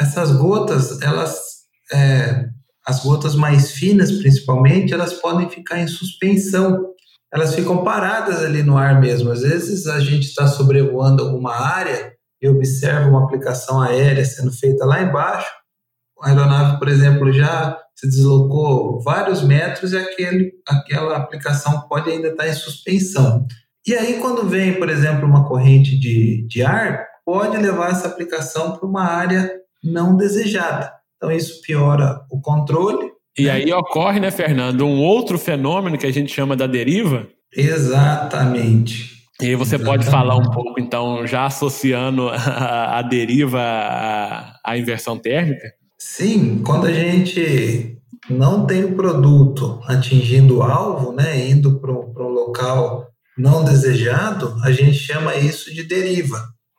essas 0.00 0.32
gotas, 0.32 1.00
elas, 1.02 1.40
é, 1.92 2.46
as 2.84 3.04
gotas 3.04 3.36
mais 3.36 3.70
finas 3.70 4.10
principalmente, 4.10 4.92
elas 4.92 5.12
podem 5.12 5.48
ficar 5.48 5.78
em 5.78 5.86
suspensão 5.86 6.92
elas 7.32 7.54
ficam 7.54 7.82
paradas 7.82 8.44
ali 8.44 8.62
no 8.62 8.76
ar 8.76 9.00
mesmo. 9.00 9.30
Às 9.30 9.40
vezes 9.40 9.86
a 9.86 9.98
gente 10.00 10.26
está 10.26 10.46
sobrevoando 10.46 11.22
alguma 11.22 11.54
área 11.54 12.12
e 12.40 12.48
observa 12.48 13.08
uma 13.08 13.24
aplicação 13.24 13.80
aérea 13.80 14.24
sendo 14.24 14.52
feita 14.52 14.84
lá 14.84 15.00
embaixo. 15.00 15.50
A 16.20 16.28
aeronave, 16.28 16.78
por 16.78 16.88
exemplo, 16.88 17.32
já 17.32 17.78
se 17.96 18.06
deslocou 18.06 19.00
vários 19.02 19.42
metros 19.42 19.92
e 19.92 19.98
aquele, 19.98 20.52
aquela 20.68 21.16
aplicação 21.16 21.88
pode 21.88 22.10
ainda 22.10 22.28
estar 22.28 22.44
tá 22.44 22.48
em 22.48 22.54
suspensão. 22.54 23.46
E 23.86 23.94
aí, 23.94 24.20
quando 24.20 24.48
vem, 24.48 24.78
por 24.78 24.88
exemplo, 24.88 25.26
uma 25.26 25.48
corrente 25.48 25.98
de, 25.98 26.46
de 26.46 26.62
ar, 26.62 27.04
pode 27.24 27.56
levar 27.56 27.90
essa 27.90 28.08
aplicação 28.08 28.76
para 28.76 28.86
uma 28.86 29.04
área 29.04 29.52
não 29.82 30.16
desejada. 30.16 30.92
Então, 31.16 31.32
isso 31.32 31.60
piora 31.62 32.20
o 32.30 32.40
controle 32.40 33.11
e 33.38 33.48
aí 33.48 33.72
ocorre, 33.72 34.20
né, 34.20 34.30
Fernando, 34.30 34.84
um 34.86 35.00
outro 35.00 35.38
fenômeno 35.38 35.96
que 35.96 36.06
a 36.06 36.12
gente 36.12 36.32
chama 36.32 36.56
da 36.56 36.66
deriva. 36.66 37.28
Exatamente. 37.54 39.12
E 39.40 39.46
aí 39.46 39.54
você 39.54 39.76
Exatamente. 39.76 40.04
pode 40.04 40.10
falar 40.10 40.36
um 40.36 40.50
pouco, 40.50 40.78
então, 40.78 41.26
já 41.26 41.46
associando 41.46 42.28
a, 42.28 42.98
a 42.98 43.02
deriva 43.02 43.60
à, 43.60 44.60
à 44.64 44.78
inversão 44.78 45.18
térmica? 45.18 45.72
Sim, 45.98 46.62
quando 46.64 46.86
a 46.86 46.92
gente 46.92 47.98
não 48.28 48.66
tem 48.66 48.84
o 48.84 48.94
produto 48.94 49.80
atingindo 49.84 50.58
o 50.58 50.62
alvo, 50.62 51.12
né, 51.12 51.48
indo 51.48 51.80
para 51.80 51.92
um 51.92 52.28
local 52.28 53.08
não 53.36 53.64
desejado, 53.64 54.54
a 54.62 54.70
gente 54.70 54.94
chama 54.94 55.34
isso 55.36 55.72
de 55.74 55.84
deriva. 55.84 56.38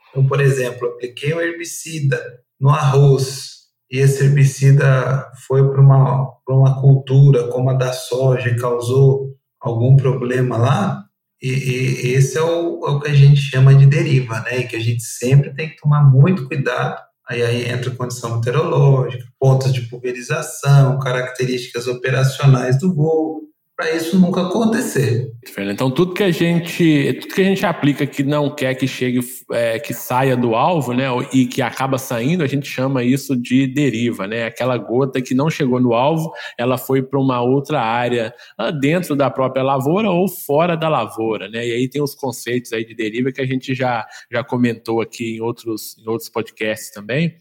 Então, 0.10 0.26
por 0.26 0.40
exemplo, 0.40 0.88
apliquei 0.88 1.34
um 1.34 1.42
herbicida 1.42 2.22
no 2.60 2.70
arroz, 2.70 3.63
e 3.94 4.00
esse 4.00 4.24
herbicida 4.24 5.32
foi 5.46 5.70
para 5.70 5.80
uma, 5.80 6.28
uma 6.50 6.82
cultura 6.82 7.48
como 7.50 7.70
a 7.70 7.76
da 7.76 7.94
soja 7.94 8.50
e 8.50 8.58
causou 8.58 9.30
algum 9.62 9.96
problema 9.96 10.58
lá, 10.58 11.06
e, 11.40 11.50
e 11.50 12.14
esse 12.14 12.36
é 12.36 12.42
o, 12.42 12.88
é 12.88 12.90
o, 12.90 13.00
que 13.00 13.12
a 13.12 13.14
gente 13.14 13.40
chama 13.40 13.76
de 13.76 13.86
deriva, 13.86 14.40
né? 14.40 14.62
E 14.62 14.68
que 14.68 14.76
a 14.76 14.80
gente 14.80 15.04
sempre 15.04 15.54
tem 15.54 15.70
que 15.70 15.76
tomar 15.76 16.02
muito 16.10 16.48
cuidado. 16.48 17.00
Aí, 17.30 17.44
aí 17.44 17.70
entra 17.70 17.92
condição 17.92 18.38
meteorológica, 18.38 19.26
pontos 19.40 19.72
de 19.72 19.82
pulverização, 19.82 20.98
características 21.00 21.86
operacionais 21.86 22.80
do 22.80 22.96
voo, 22.96 23.42
para 23.76 23.92
isso 23.92 24.20
nunca 24.20 24.42
acontecer. 24.44 25.32
Então 25.58 25.90
tudo 25.90 26.14
que 26.14 26.24
a 26.24 26.32
gente 26.32 27.18
tudo 27.22 27.34
que 27.34 27.42
a 27.42 27.46
gente 27.46 27.66
aplica 27.66 28.06
que 28.06 28.24
não 28.24 28.54
quer 28.54 28.76
que 28.76 28.88
chegue 28.88 29.20
é, 29.52 29.80
que 29.80 29.94
saia 29.94 30.38
do 30.38 30.56
alvo, 30.56 30.94
né, 30.94 31.06
e 31.32 31.46
que 31.46 31.62
acaba 31.62 31.98
saindo, 31.98 32.44
a 32.44 32.48
gente 32.48 32.68
chama 32.68 33.04
isso 33.04 33.36
de 33.36 33.66
deriva, 33.68 34.28
né? 34.28 34.46
Aquela 34.46 34.78
gota 34.78 35.22
que 35.22 35.34
não 35.34 35.50
chegou 35.50 35.80
no 35.80 35.94
alvo, 35.94 36.32
ela 36.58 36.78
foi 36.78 37.02
para 37.02 37.20
uma 37.20 37.42
outra 37.42 37.82
área 37.82 38.34
ah, 38.58 38.72
dentro 38.72 39.16
da 39.16 39.30
própria 39.30 39.64
lavoura 39.64 40.10
ou 40.10 40.28
fora 40.28 40.78
da 40.78 40.88
lavoura, 40.88 41.50
né? 41.50 41.68
E 41.68 41.72
aí 41.74 41.90
tem 41.90 42.02
os 42.02 42.14
conceitos 42.14 42.72
aí 42.74 42.86
de 42.86 42.94
deriva 42.94 43.32
que 43.32 43.42
a 43.42 43.46
gente 43.46 43.74
já 43.74 44.06
já 44.32 44.44
comentou 44.44 45.02
aqui 45.02 45.36
em 45.36 45.42
outros 45.42 45.98
em 45.98 46.08
outros 46.08 46.30
podcasts 46.30 46.92
também 46.92 47.36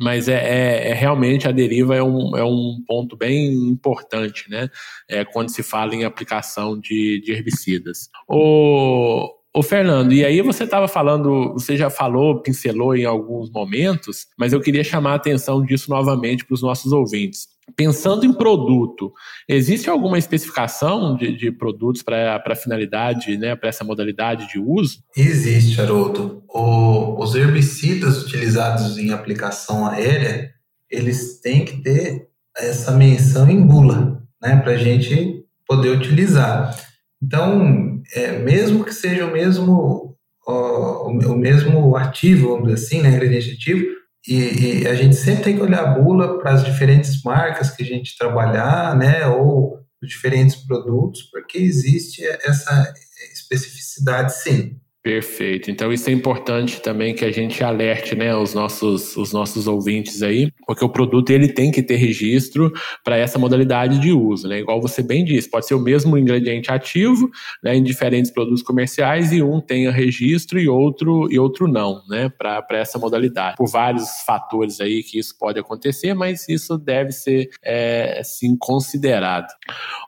mas 0.00 0.28
é, 0.28 0.34
é, 0.34 0.90
é, 0.90 0.94
realmente 0.94 1.46
a 1.46 1.52
deriva 1.52 1.94
é 1.94 2.02
um, 2.02 2.36
é 2.36 2.42
um 2.42 2.82
ponto 2.86 3.16
bem 3.16 3.52
importante, 3.68 4.48
né? 4.48 4.70
É, 5.08 5.24
quando 5.24 5.50
se 5.50 5.62
fala 5.62 5.94
em 5.94 6.04
aplicação 6.04 6.78
de, 6.78 7.20
de 7.20 7.32
herbicidas. 7.32 8.08
O, 8.26 9.30
o 9.54 9.62
Fernando, 9.62 10.12
e 10.12 10.24
aí 10.24 10.40
você 10.40 10.64
estava 10.64 10.88
falando, 10.88 11.52
você 11.52 11.76
já 11.76 11.90
falou, 11.90 12.40
pincelou 12.40 12.96
em 12.96 13.04
alguns 13.04 13.50
momentos, 13.50 14.26
mas 14.38 14.54
eu 14.54 14.60
queria 14.60 14.82
chamar 14.82 15.12
a 15.12 15.16
atenção 15.16 15.62
disso 15.62 15.90
novamente 15.90 16.46
para 16.46 16.54
os 16.54 16.62
nossos 16.62 16.92
ouvintes. 16.92 17.48
Pensando 17.76 18.24
em 18.24 18.32
produto, 18.32 19.12
existe 19.48 19.88
alguma 19.88 20.18
especificação 20.18 21.16
de, 21.16 21.36
de 21.36 21.52
produtos 21.52 22.02
para 22.02 22.42
a 22.44 22.54
finalidade, 22.56 23.36
né, 23.36 23.54
para 23.54 23.68
essa 23.68 23.84
modalidade 23.84 24.48
de 24.48 24.58
uso? 24.58 25.02
Existe, 25.16 25.80
Haroldo. 25.80 26.42
O, 26.48 27.22
os 27.22 27.34
herbicidas 27.34 28.22
utilizados 28.22 28.98
em 28.98 29.12
aplicação 29.12 29.86
aérea, 29.86 30.50
eles 30.90 31.40
têm 31.40 31.64
que 31.64 31.82
ter 31.82 32.28
essa 32.56 32.92
menção 32.92 33.48
em 33.50 33.64
bula, 33.64 34.22
né, 34.42 34.56
para 34.56 34.72
a 34.72 34.76
gente 34.76 35.44
poder 35.66 35.90
utilizar. 35.90 36.74
Então, 37.22 38.00
é, 38.14 38.38
mesmo 38.38 38.84
que 38.84 38.94
seja 38.94 39.26
o 39.26 39.32
mesmo, 39.32 40.16
ó, 40.46 41.08
o, 41.08 41.36
mesmo 41.36 41.96
ativo, 41.96 42.48
vamos 42.48 42.68
dizer 42.68 42.86
assim, 42.86 43.02
né, 43.02 43.10
ingrediente 43.10 43.52
ativo, 43.52 43.99
e, 44.26 44.82
e, 44.82 44.88
a 44.88 44.94
gente 44.94 45.16
sempre 45.16 45.44
tem 45.44 45.56
que 45.56 45.62
olhar 45.62 45.82
a 45.82 45.98
bula 45.98 46.38
para 46.38 46.52
as 46.52 46.64
diferentes 46.64 47.22
marcas 47.22 47.70
que 47.70 47.82
a 47.82 47.86
gente 47.86 48.18
trabalhar, 48.18 48.96
né, 48.96 49.26
ou 49.26 49.78
os 50.02 50.08
diferentes 50.08 50.56
produtos, 50.56 51.22
porque 51.30 51.58
existe 51.58 52.22
essa 52.44 52.92
especificidade, 53.32 54.34
sim. 54.34 54.78
Perfeito. 55.02 55.70
Então 55.70 55.90
isso 55.90 56.10
é 56.10 56.12
importante 56.12 56.82
também 56.82 57.14
que 57.14 57.24
a 57.24 57.32
gente 57.32 57.64
alerte, 57.64 58.14
né, 58.14 58.36
os 58.36 58.52
nossos 58.52 59.16
os 59.16 59.32
nossos 59.32 59.66
ouvintes 59.66 60.22
aí, 60.22 60.52
porque 60.66 60.84
o 60.84 60.90
produto 60.90 61.30
ele 61.30 61.48
tem 61.48 61.70
que 61.70 61.82
ter 61.82 61.96
registro 61.96 62.70
para 63.02 63.16
essa 63.16 63.38
modalidade 63.38 63.98
de 63.98 64.12
uso, 64.12 64.46
né? 64.46 64.58
Igual 64.58 64.78
você 64.78 65.02
bem 65.02 65.24
disse, 65.24 65.48
pode 65.48 65.66
ser 65.66 65.74
o 65.74 65.80
mesmo 65.80 66.18
ingrediente 66.18 66.70
ativo, 66.70 67.30
né, 67.62 67.74
em 67.74 67.82
diferentes 67.82 68.30
produtos 68.30 68.62
comerciais 68.62 69.32
e 69.32 69.42
um 69.42 69.58
tenha 69.58 69.90
registro 69.90 70.60
e 70.60 70.68
outro 70.68 71.32
e 71.32 71.38
outro 71.38 71.66
não, 71.66 72.02
né, 72.06 72.28
para 72.28 72.66
essa 72.72 72.98
modalidade. 72.98 73.56
Por 73.56 73.70
vários 73.70 74.06
fatores 74.26 74.82
aí 74.82 75.02
que 75.02 75.18
isso 75.18 75.34
pode 75.38 75.58
acontecer, 75.58 76.12
mas 76.12 76.46
isso 76.46 76.76
deve 76.76 77.12
ser 77.12 77.48
é, 77.64 78.18
assim 78.20 78.54
considerado. 78.54 79.48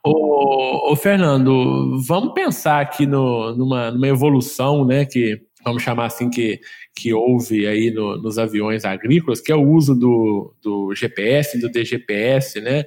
O, 0.05 0.95
Fernando, 0.97 1.99
vamos 2.07 2.35
pensar 2.35 2.81
aqui 2.81 3.07
no, 3.07 3.57
numa, 3.57 3.91
numa 3.91 4.09
evolução 4.09 4.83
né, 4.93 5.05
que 5.07 5.41
vamos 5.65 5.83
chamar 5.83 6.07
assim 6.07 6.29
que, 6.29 6.61
que 6.95 7.13
houve 7.15 7.67
aí 7.67 7.91
no, 7.91 8.21
nos 8.21 8.39
aviões 8.39 8.85
agrícolas, 8.85 9.41
que 9.41 9.51
é 9.51 9.55
o 9.55 9.67
uso 9.67 9.95
do, 9.95 10.55
do 10.63 10.95
GPS, 10.95 11.59
do 11.59 11.71
DGPS, 11.71 12.61
né, 12.61 12.85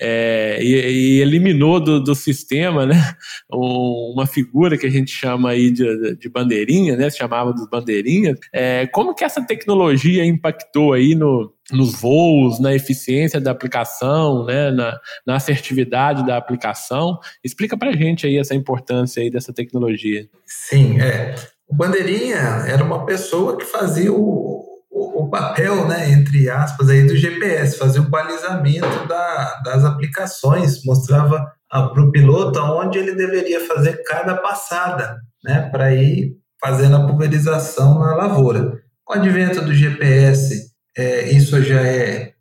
é, 0.00 0.58
e, 0.60 1.18
e, 1.18 1.20
eliminou 1.20 1.78
do, 1.80 2.02
do 2.02 2.14
sistema, 2.14 2.84
né, 2.84 3.14
uma 3.50 4.26
figura 4.26 4.76
que 4.76 4.86
a 4.86 4.90
gente 4.90 5.10
chama 5.10 5.50
aí 5.50 5.70
de, 5.70 6.16
de 6.16 6.28
bandeirinha, 6.28 6.96
né, 6.96 7.08
se 7.10 7.18
chamava 7.18 7.52
dos 7.52 7.68
bandeirinhas. 7.68 8.38
É, 8.52 8.86
como 8.88 9.14
que 9.14 9.24
essa 9.24 9.44
tecnologia 9.44 10.24
impactou 10.24 10.92
aí 10.92 11.14
no, 11.14 11.52
nos 11.70 12.00
voos, 12.00 12.60
na 12.60 12.74
eficiência 12.74 13.40
da 13.40 13.50
aplicação, 13.50 14.44
né, 14.44 14.70
na, 14.70 14.98
na 15.26 15.36
assertividade 15.36 16.26
da 16.26 16.36
aplicação? 16.36 17.18
Explica 17.42 17.76
para 17.76 17.90
a 17.90 17.96
gente 17.96 18.26
aí 18.26 18.38
essa 18.38 18.54
importância 18.54 19.22
aí 19.22 19.30
dessa 19.30 19.52
tecnologia. 19.52 20.28
Sim, 20.44 21.00
é. 21.00 21.34
O 21.66 21.74
bandeirinha 21.74 22.64
era 22.68 22.84
uma 22.84 23.06
pessoa 23.06 23.56
que 23.56 23.64
fazia 23.64 24.12
o, 24.12 24.73
o, 24.94 25.28
papel, 25.28 25.88
né, 25.88 26.10
entre 26.10 26.48
aspas, 26.48 26.88
aí 26.88 27.04
do 27.04 27.16
GPS, 27.16 27.76
fazia 27.76 28.00
o 28.00 28.08
balizamento 28.08 29.08
da, 29.08 29.60
das 29.64 29.84
aplicações, 29.84 30.84
mostrava 30.84 31.52
para 31.68 32.02
o 32.02 32.12
piloto 32.12 32.60
onde 32.60 32.98
ele 32.98 33.14
deveria 33.14 33.66
fazer 33.66 34.04
cada 34.04 34.36
passada, 34.36 35.18
né, 35.42 35.68
para 35.72 35.92
ir 35.92 36.36
fazendo 36.60 36.96
a 36.96 37.06
pulverização 37.06 37.98
na 37.98 38.14
lavoura. 38.14 38.80
Com 39.04 39.14
o 39.14 39.16
advento 39.16 39.60
do 39.62 39.74
GPS, 39.74 40.70
é, 40.96 41.28
isso 41.30 41.60
já 41.60 41.80
é, 41.80 42.32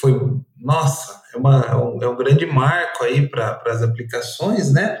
foi, 0.00 0.18
nossa, 0.58 1.22
é, 1.32 1.38
uma, 1.38 1.64
é, 1.64 1.76
um, 1.76 2.02
é 2.02 2.16
grande 2.16 2.44
marco 2.44 3.04
aí 3.04 3.28
para 3.28 3.62
as 3.66 3.82
aplicações, 3.82 4.72
né, 4.72 4.98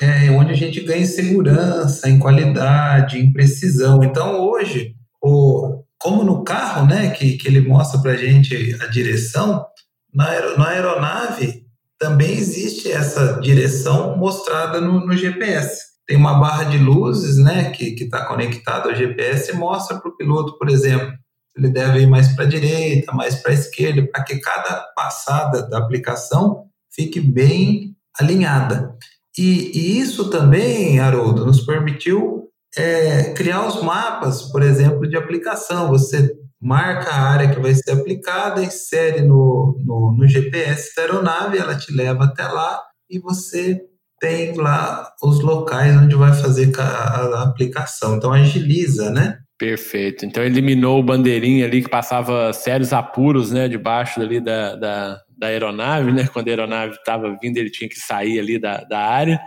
é, 0.00 0.30
onde 0.30 0.52
a 0.52 0.56
gente 0.56 0.80
ganha 0.82 1.00
em 1.00 1.06
segurança, 1.06 2.08
em 2.08 2.18
qualidade, 2.18 3.18
em 3.18 3.32
precisão. 3.32 4.04
Então, 4.04 4.38
hoje, 4.40 4.94
o, 5.20 5.77
como 5.98 6.22
no 6.22 6.44
carro, 6.44 6.86
né, 6.86 7.10
que, 7.10 7.36
que 7.36 7.48
ele 7.48 7.60
mostra 7.60 8.00
para 8.00 8.12
a 8.12 8.16
gente 8.16 8.76
a 8.80 8.86
direção, 8.86 9.66
na, 10.14 10.56
na 10.56 10.68
aeronave 10.68 11.66
também 11.98 12.30
existe 12.30 12.90
essa 12.90 13.40
direção 13.40 14.16
mostrada 14.16 14.80
no, 14.80 15.04
no 15.04 15.16
GPS. 15.16 15.88
Tem 16.06 16.16
uma 16.16 16.38
barra 16.38 16.64
de 16.64 16.78
luzes 16.78 17.36
né, 17.36 17.70
que 17.70 17.94
está 18.02 18.24
conectada 18.24 18.88
ao 18.88 18.94
GPS 18.94 19.50
e 19.50 19.56
mostra 19.56 19.98
para 19.98 20.08
o 20.08 20.16
piloto, 20.16 20.56
por 20.56 20.68
exemplo, 20.68 21.12
ele 21.56 21.68
deve 21.68 22.00
ir 22.00 22.06
mais 22.06 22.28
para 22.28 22.44
a 22.44 22.48
direita, 22.48 23.12
mais 23.12 23.34
para 23.42 23.50
a 23.50 23.54
esquerda, 23.54 24.06
para 24.12 24.22
que 24.22 24.38
cada 24.38 24.80
passada 24.94 25.68
da 25.68 25.78
aplicação 25.78 26.66
fique 26.88 27.20
bem 27.20 27.96
alinhada. 28.18 28.96
E, 29.36 29.72
e 29.74 29.98
isso 29.98 30.30
também, 30.30 31.00
Haroldo, 31.00 31.44
nos 31.44 31.60
permitiu 31.62 32.37
é, 32.76 33.32
criar 33.34 33.66
os 33.66 33.82
mapas, 33.82 34.42
por 34.50 34.62
exemplo, 34.62 35.08
de 35.08 35.16
aplicação. 35.16 35.88
Você 35.88 36.34
marca 36.60 37.10
a 37.10 37.20
área 37.20 37.50
que 37.50 37.60
vai 37.60 37.74
ser 37.74 37.92
aplicada, 37.92 38.62
insere 38.62 39.22
no, 39.22 39.80
no, 39.84 40.16
no 40.16 40.26
GPS 40.26 40.94
da 40.96 41.02
aeronave, 41.02 41.58
ela 41.58 41.76
te 41.76 41.92
leva 41.92 42.24
até 42.24 42.46
lá 42.48 42.82
e 43.08 43.18
você 43.18 43.80
tem 44.20 44.54
lá 44.54 45.12
os 45.22 45.40
locais 45.40 45.96
onde 45.96 46.16
vai 46.16 46.32
fazer 46.34 46.72
a, 46.78 46.82
a 46.82 47.42
aplicação. 47.44 48.16
Então 48.16 48.32
agiliza, 48.32 49.10
né? 49.10 49.38
Perfeito. 49.56 50.24
Então 50.24 50.42
eliminou 50.42 51.00
o 51.00 51.02
bandeirinha 51.02 51.66
ali 51.66 51.82
que 51.82 51.88
passava 51.88 52.52
sérios 52.52 52.92
apuros, 52.92 53.50
né, 53.50 53.68
debaixo 53.68 54.20
ali 54.20 54.40
da, 54.40 54.76
da, 54.76 55.20
da 55.38 55.46
aeronave, 55.46 56.12
né? 56.12 56.26
Quando 56.32 56.48
a 56.48 56.50
aeronave 56.50 56.94
estava 56.94 57.36
vindo, 57.40 57.56
ele 57.56 57.70
tinha 57.70 57.88
que 57.88 57.98
sair 57.98 58.38
ali 58.40 58.58
da, 58.58 58.78
da 58.78 58.98
área 58.98 59.40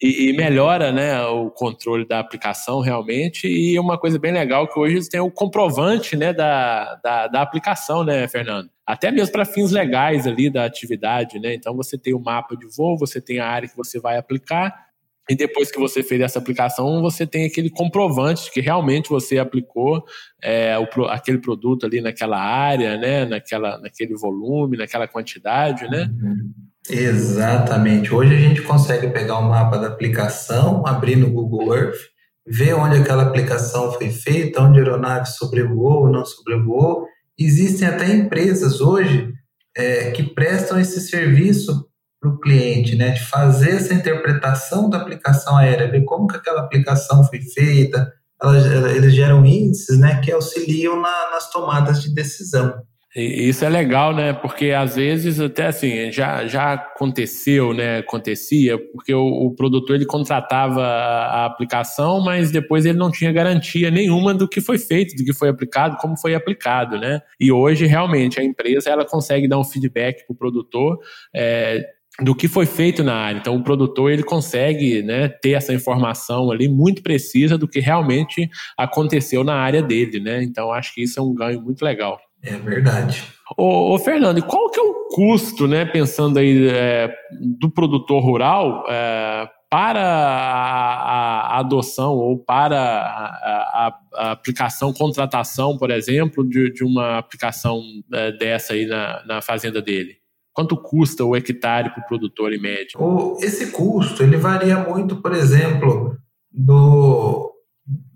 e, 0.00 0.28
e, 0.28 0.32
melhora, 0.32 0.90
né, 0.92 1.20
o 1.26 1.50
controle 1.50 2.06
da 2.06 2.18
aplicação 2.18 2.80
realmente. 2.80 3.46
E 3.46 3.78
uma 3.78 3.98
coisa 3.98 4.18
bem 4.18 4.32
legal 4.32 4.66
que 4.66 4.78
hoje 4.78 5.08
têm 5.08 5.20
o 5.20 5.30
comprovante, 5.30 6.16
né, 6.16 6.32
da, 6.32 6.94
da, 7.02 7.26
da 7.26 7.42
aplicação, 7.42 8.04
né, 8.04 8.26
Fernando? 8.28 8.70
Até 8.86 9.10
mesmo 9.10 9.32
para 9.32 9.44
fins 9.44 9.70
legais 9.70 10.26
ali 10.26 10.50
da 10.50 10.64
atividade, 10.64 11.38
né? 11.38 11.54
Então 11.54 11.76
você 11.76 11.96
tem 11.96 12.12
o 12.14 12.20
mapa 12.20 12.56
de 12.56 12.66
voo, 12.76 12.98
você 12.98 13.20
tem 13.20 13.38
a 13.38 13.46
área 13.46 13.68
que 13.68 13.76
você 13.76 14.00
vai 14.00 14.16
aplicar 14.16 14.89
e 15.30 15.36
depois 15.36 15.70
que 15.70 15.78
você 15.78 16.02
fez 16.02 16.20
essa 16.20 16.40
aplicação, 16.40 17.00
você 17.00 17.24
tem 17.24 17.46
aquele 17.46 17.70
comprovante 17.70 18.50
que 18.50 18.60
realmente 18.60 19.08
você 19.08 19.38
aplicou 19.38 20.04
é, 20.42 20.76
o, 20.76 21.04
aquele 21.04 21.38
produto 21.38 21.86
ali 21.86 22.00
naquela 22.00 22.36
área, 22.36 22.96
né? 22.96 23.24
naquela, 23.24 23.78
naquele 23.78 24.16
volume, 24.16 24.76
naquela 24.76 25.06
quantidade, 25.06 25.88
né? 25.88 26.10
Uhum. 26.20 26.52
Exatamente. 26.90 28.12
Hoje 28.12 28.34
a 28.34 28.38
gente 28.38 28.60
consegue 28.62 29.06
pegar 29.10 29.38
o 29.38 29.48
mapa 29.48 29.78
da 29.78 29.86
aplicação, 29.86 30.84
abrir 30.84 31.14
no 31.14 31.30
Google 31.30 31.76
Earth, 31.76 32.00
ver 32.44 32.74
onde 32.74 32.96
aquela 32.96 33.22
aplicação 33.22 33.92
foi 33.92 34.10
feita, 34.10 34.60
onde 34.60 34.80
a 34.80 34.82
aeronave 34.82 35.28
sobrevoou 35.28 36.06
ou 36.06 36.10
não 36.10 36.24
sobrevoou. 36.24 37.06
Existem 37.38 37.86
até 37.86 38.12
empresas 38.12 38.80
hoje 38.80 39.32
é, 39.76 40.10
que 40.10 40.24
prestam 40.24 40.80
esse 40.80 41.00
serviço 41.00 41.88
para 42.20 42.30
o 42.30 42.38
cliente, 42.38 42.94
né, 42.96 43.10
de 43.10 43.24
fazer 43.24 43.70
essa 43.70 43.94
interpretação 43.94 44.90
da 44.90 44.98
aplicação 44.98 45.56
aérea, 45.56 45.90
ver 45.90 46.04
como 46.04 46.26
que 46.26 46.36
aquela 46.36 46.60
aplicação 46.60 47.24
foi 47.24 47.40
feita, 47.40 48.12
elas, 48.42 48.66
eles 48.94 49.14
geram 49.14 49.44
índices, 49.44 49.98
né, 49.98 50.20
que 50.22 50.30
auxiliam 50.30 51.00
na, 51.00 51.30
nas 51.30 51.50
tomadas 51.50 52.02
de 52.02 52.14
decisão. 52.14 52.82
Isso 53.14 53.64
é 53.64 53.68
legal, 53.68 54.14
né? 54.14 54.32
Porque 54.32 54.70
às 54.70 54.94
vezes 54.94 55.40
até 55.40 55.66
assim 55.66 56.12
já, 56.12 56.46
já 56.46 56.74
aconteceu, 56.74 57.74
né? 57.74 57.98
Acontecia 57.98 58.78
porque 58.78 59.12
o, 59.12 59.26
o 59.46 59.50
produtor 59.52 59.96
ele 59.96 60.06
contratava 60.06 60.80
a, 60.80 61.44
aplicação, 61.44 62.20
mas 62.20 62.52
depois 62.52 62.86
ele 62.86 62.96
não 62.96 63.10
tinha 63.10 63.32
garantia 63.32 63.90
nenhuma 63.90 64.32
do 64.32 64.48
que 64.48 64.60
foi 64.60 64.78
feito, 64.78 65.16
do 65.16 65.24
que 65.24 65.32
foi 65.32 65.48
aplicado, 65.48 65.96
como 65.96 66.16
foi 66.16 66.36
aplicado, 66.36 67.00
né? 67.00 67.20
E 67.40 67.50
hoje 67.50 67.84
realmente 67.84 68.38
a 68.38 68.44
empresa 68.44 68.90
ela 68.90 69.04
consegue 69.04 69.48
dar 69.48 69.58
um 69.58 69.64
feedback 69.64 70.24
para 70.24 70.32
o 70.32 70.36
produtor. 70.36 70.96
É, 71.34 71.84
do 72.22 72.34
que 72.34 72.48
foi 72.48 72.66
feito 72.66 73.02
na 73.02 73.14
área. 73.14 73.38
Então, 73.38 73.56
o 73.56 73.62
produtor 73.62 74.10
ele 74.10 74.22
consegue 74.22 75.02
né, 75.02 75.28
ter 75.28 75.52
essa 75.52 75.72
informação 75.72 76.50
ali 76.50 76.68
muito 76.68 77.02
precisa 77.02 77.56
do 77.56 77.66
que 77.66 77.80
realmente 77.80 78.48
aconteceu 78.76 79.42
na 79.42 79.54
área 79.54 79.82
dele, 79.82 80.20
né? 80.20 80.42
Então, 80.42 80.72
acho 80.72 80.94
que 80.94 81.02
isso 81.02 81.18
é 81.18 81.22
um 81.22 81.34
ganho 81.34 81.60
muito 81.62 81.82
legal. 81.82 82.20
É 82.42 82.56
verdade. 82.56 83.22
Ô, 83.56 83.94
ô 83.94 83.98
Fernando, 83.98 84.38
e 84.38 84.42
qual 84.42 84.70
que 84.70 84.78
é 84.78 84.82
o 84.82 85.08
custo, 85.08 85.66
né, 85.66 85.84
pensando 85.84 86.38
aí 86.38 86.68
é, 86.68 87.12
do 87.58 87.70
produtor 87.70 88.22
rural 88.22 88.84
é, 88.88 89.48
para 89.68 90.00
a, 90.00 91.56
a, 91.56 91.58
adoção 91.58 92.12
ou 92.14 92.38
para 92.38 92.80
a, 92.80 93.94
a, 94.16 94.32
aplicação, 94.32 94.92
contratação, 94.92 95.76
por 95.76 95.90
exemplo, 95.90 96.48
de, 96.48 96.72
de 96.72 96.84
uma 96.84 97.18
aplicação 97.18 97.82
é, 98.12 98.32
dessa 98.32 98.72
aí 98.72 98.86
na, 98.86 99.24
na 99.26 99.42
fazenda 99.42 99.82
dele? 99.82 100.19
Quanto 100.52 100.76
custa 100.76 101.24
o 101.24 101.36
hectare 101.36 101.90
para 101.90 102.02
o 102.02 102.06
produtor 102.06 102.52
em 102.52 102.60
média? 102.60 102.98
Esse 103.40 103.70
custo 103.70 104.22
ele 104.22 104.36
varia 104.36 104.78
muito, 104.78 105.22
por 105.22 105.32
exemplo, 105.32 106.16
do, 106.50 107.52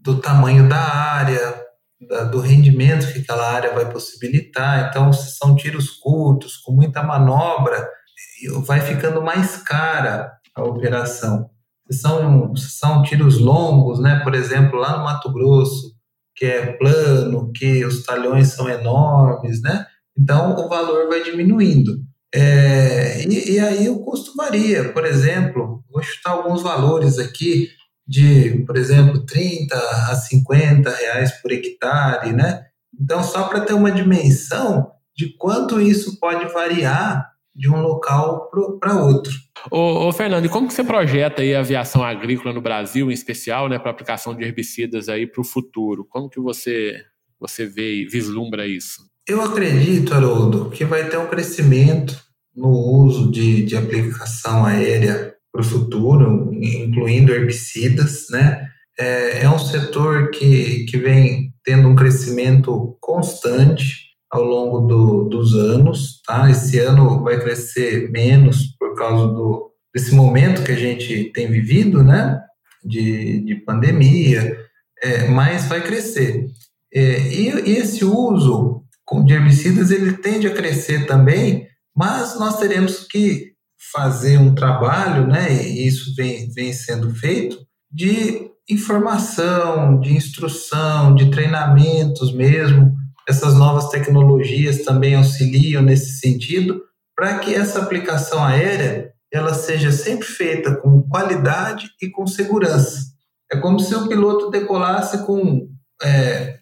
do 0.02 0.20
tamanho 0.20 0.68
da 0.68 0.80
área, 0.80 1.54
da, 2.08 2.24
do 2.24 2.40
rendimento 2.40 3.12
que 3.12 3.20
aquela 3.20 3.50
área 3.52 3.72
vai 3.72 3.90
possibilitar. 3.90 4.88
Então, 4.88 5.12
se 5.12 5.36
são 5.36 5.54
tiros 5.54 5.90
curtos, 5.90 6.56
com 6.56 6.72
muita 6.72 7.02
manobra, 7.02 7.88
vai 8.66 8.80
ficando 8.80 9.22
mais 9.22 9.56
cara 9.56 10.32
a 10.54 10.62
operação. 10.62 11.50
Se 11.90 11.98
são, 11.98 12.54
se 12.56 12.70
são 12.70 13.02
tiros 13.02 13.38
longos, 13.38 14.00
né? 14.00 14.20
por 14.22 14.34
exemplo, 14.34 14.78
lá 14.78 14.96
no 14.96 15.04
Mato 15.04 15.32
Grosso, 15.32 15.94
que 16.34 16.46
é 16.46 16.72
plano, 16.72 17.52
que 17.52 17.84
os 17.84 18.04
talhões 18.04 18.48
são 18.48 18.68
enormes, 18.68 19.60
né? 19.62 19.86
então 20.18 20.56
o 20.56 20.68
valor 20.68 21.08
vai 21.08 21.22
diminuindo. 21.22 21.92
É, 22.34 23.24
e, 23.28 23.52
e, 23.52 23.60
aí 23.60 23.88
o 23.88 24.00
custo 24.00 24.34
varia. 24.36 24.92
Por 24.92 25.06
exemplo, 25.06 25.84
vou 25.88 26.02
chutar 26.02 26.32
alguns 26.32 26.62
valores 26.62 27.18
aqui 27.18 27.68
de, 28.06 28.64
por 28.66 28.76
exemplo, 28.76 29.24
30 29.24 29.76
a 29.76 30.16
50 30.16 30.90
reais 30.90 31.30
por 31.40 31.52
hectare, 31.52 32.32
né? 32.32 32.66
Então, 33.00 33.22
só 33.22 33.44
para 33.44 33.60
ter 33.60 33.72
uma 33.72 33.92
dimensão 33.92 34.90
de 35.16 35.28
quanto 35.36 35.80
isso 35.80 36.18
pode 36.18 36.52
variar 36.52 37.30
de 37.54 37.70
um 37.70 37.80
local 37.80 38.50
para 38.80 39.04
outro. 39.04 39.32
Ô, 39.70 40.08
ô, 40.08 40.12
Fernando, 40.12 40.44
e 40.44 40.48
como 40.48 40.66
que 40.66 40.74
você 40.74 40.82
projeta 40.82 41.40
aí 41.40 41.54
a 41.54 41.60
aviação 41.60 42.02
agrícola 42.02 42.52
no 42.52 42.60
Brasil, 42.60 43.10
em 43.10 43.14
especial, 43.14 43.68
né, 43.68 43.78
para 43.78 43.92
aplicação 43.92 44.34
de 44.34 44.42
herbicidas 44.42 45.08
aí 45.08 45.24
para 45.24 45.40
o 45.40 45.44
futuro? 45.44 46.04
Como 46.04 46.28
que 46.28 46.40
você 46.40 47.00
você 47.38 47.64
vê 47.66 48.02
e 48.02 48.06
vislumbra 48.06 48.66
isso? 48.66 49.02
Eu 49.26 49.40
acredito, 49.40 50.12
Haroldo, 50.12 50.68
que 50.68 50.84
vai 50.84 51.08
ter 51.08 51.16
um 51.16 51.28
crescimento 51.28 52.22
no 52.54 52.68
uso 52.68 53.30
de, 53.32 53.64
de 53.64 53.74
aplicação 53.74 54.66
aérea 54.66 55.34
para 55.50 55.62
o 55.62 55.64
futuro, 55.64 56.52
incluindo 56.52 57.32
herbicidas, 57.32 58.26
né? 58.30 58.68
É, 58.98 59.44
é 59.44 59.50
um 59.50 59.58
setor 59.58 60.30
que, 60.30 60.84
que 60.84 60.98
vem 60.98 61.54
tendo 61.64 61.88
um 61.88 61.96
crescimento 61.96 62.98
constante 63.00 64.04
ao 64.30 64.42
longo 64.42 64.80
do, 64.80 65.24
dos 65.24 65.54
anos, 65.54 66.20
tá? 66.26 66.50
Esse 66.50 66.78
ano 66.80 67.22
vai 67.22 67.40
crescer 67.40 68.10
menos 68.10 68.76
por 68.78 68.94
causa 68.94 69.26
do, 69.28 69.70
desse 69.94 70.14
momento 70.14 70.62
que 70.62 70.72
a 70.72 70.76
gente 70.76 71.32
tem 71.32 71.50
vivido, 71.50 72.04
né? 72.04 72.40
De, 72.84 73.40
de 73.40 73.54
pandemia, 73.54 74.58
é, 75.02 75.28
mas 75.28 75.64
vai 75.64 75.80
crescer. 75.80 76.46
É, 76.92 77.20
e, 77.20 77.70
e 77.70 77.76
esse 77.78 78.04
uso 78.04 78.83
de 79.24 79.34
herbicidas 79.34 79.90
ele 79.90 80.14
tende 80.14 80.46
a 80.46 80.54
crescer 80.54 81.06
também 81.06 81.68
mas 81.96 82.38
nós 82.38 82.58
teremos 82.58 83.06
que 83.06 83.52
fazer 83.92 84.38
um 84.38 84.54
trabalho, 84.54 85.26
né, 85.26 85.52
e 85.52 85.86
isso 85.86 86.14
vem, 86.16 86.50
vem 86.50 86.72
sendo 86.72 87.14
feito, 87.14 87.58
de 87.90 88.50
informação, 88.68 90.00
de 90.00 90.12
instrução, 90.12 91.14
de 91.14 91.30
treinamentos 91.30 92.34
mesmo. 92.34 92.92
Essas 93.28 93.54
novas 93.54 93.88
tecnologias 93.90 94.82
também 94.82 95.14
auxiliam 95.14 95.82
nesse 95.82 96.18
sentido, 96.18 96.82
para 97.14 97.38
que 97.38 97.54
essa 97.54 97.80
aplicação 97.80 98.44
aérea 98.44 99.12
ela 99.32 99.54
seja 99.54 99.92
sempre 99.92 100.26
feita 100.26 100.76
com 100.76 101.02
qualidade 101.02 101.88
e 102.00 102.08
com 102.08 102.26
segurança. 102.26 103.12
É 103.52 103.56
como 103.56 103.78
se 103.78 103.94
o 103.94 104.08
piloto 104.08 104.50
decolasse 104.50 105.24
com 105.24 105.68
é, 106.02 106.58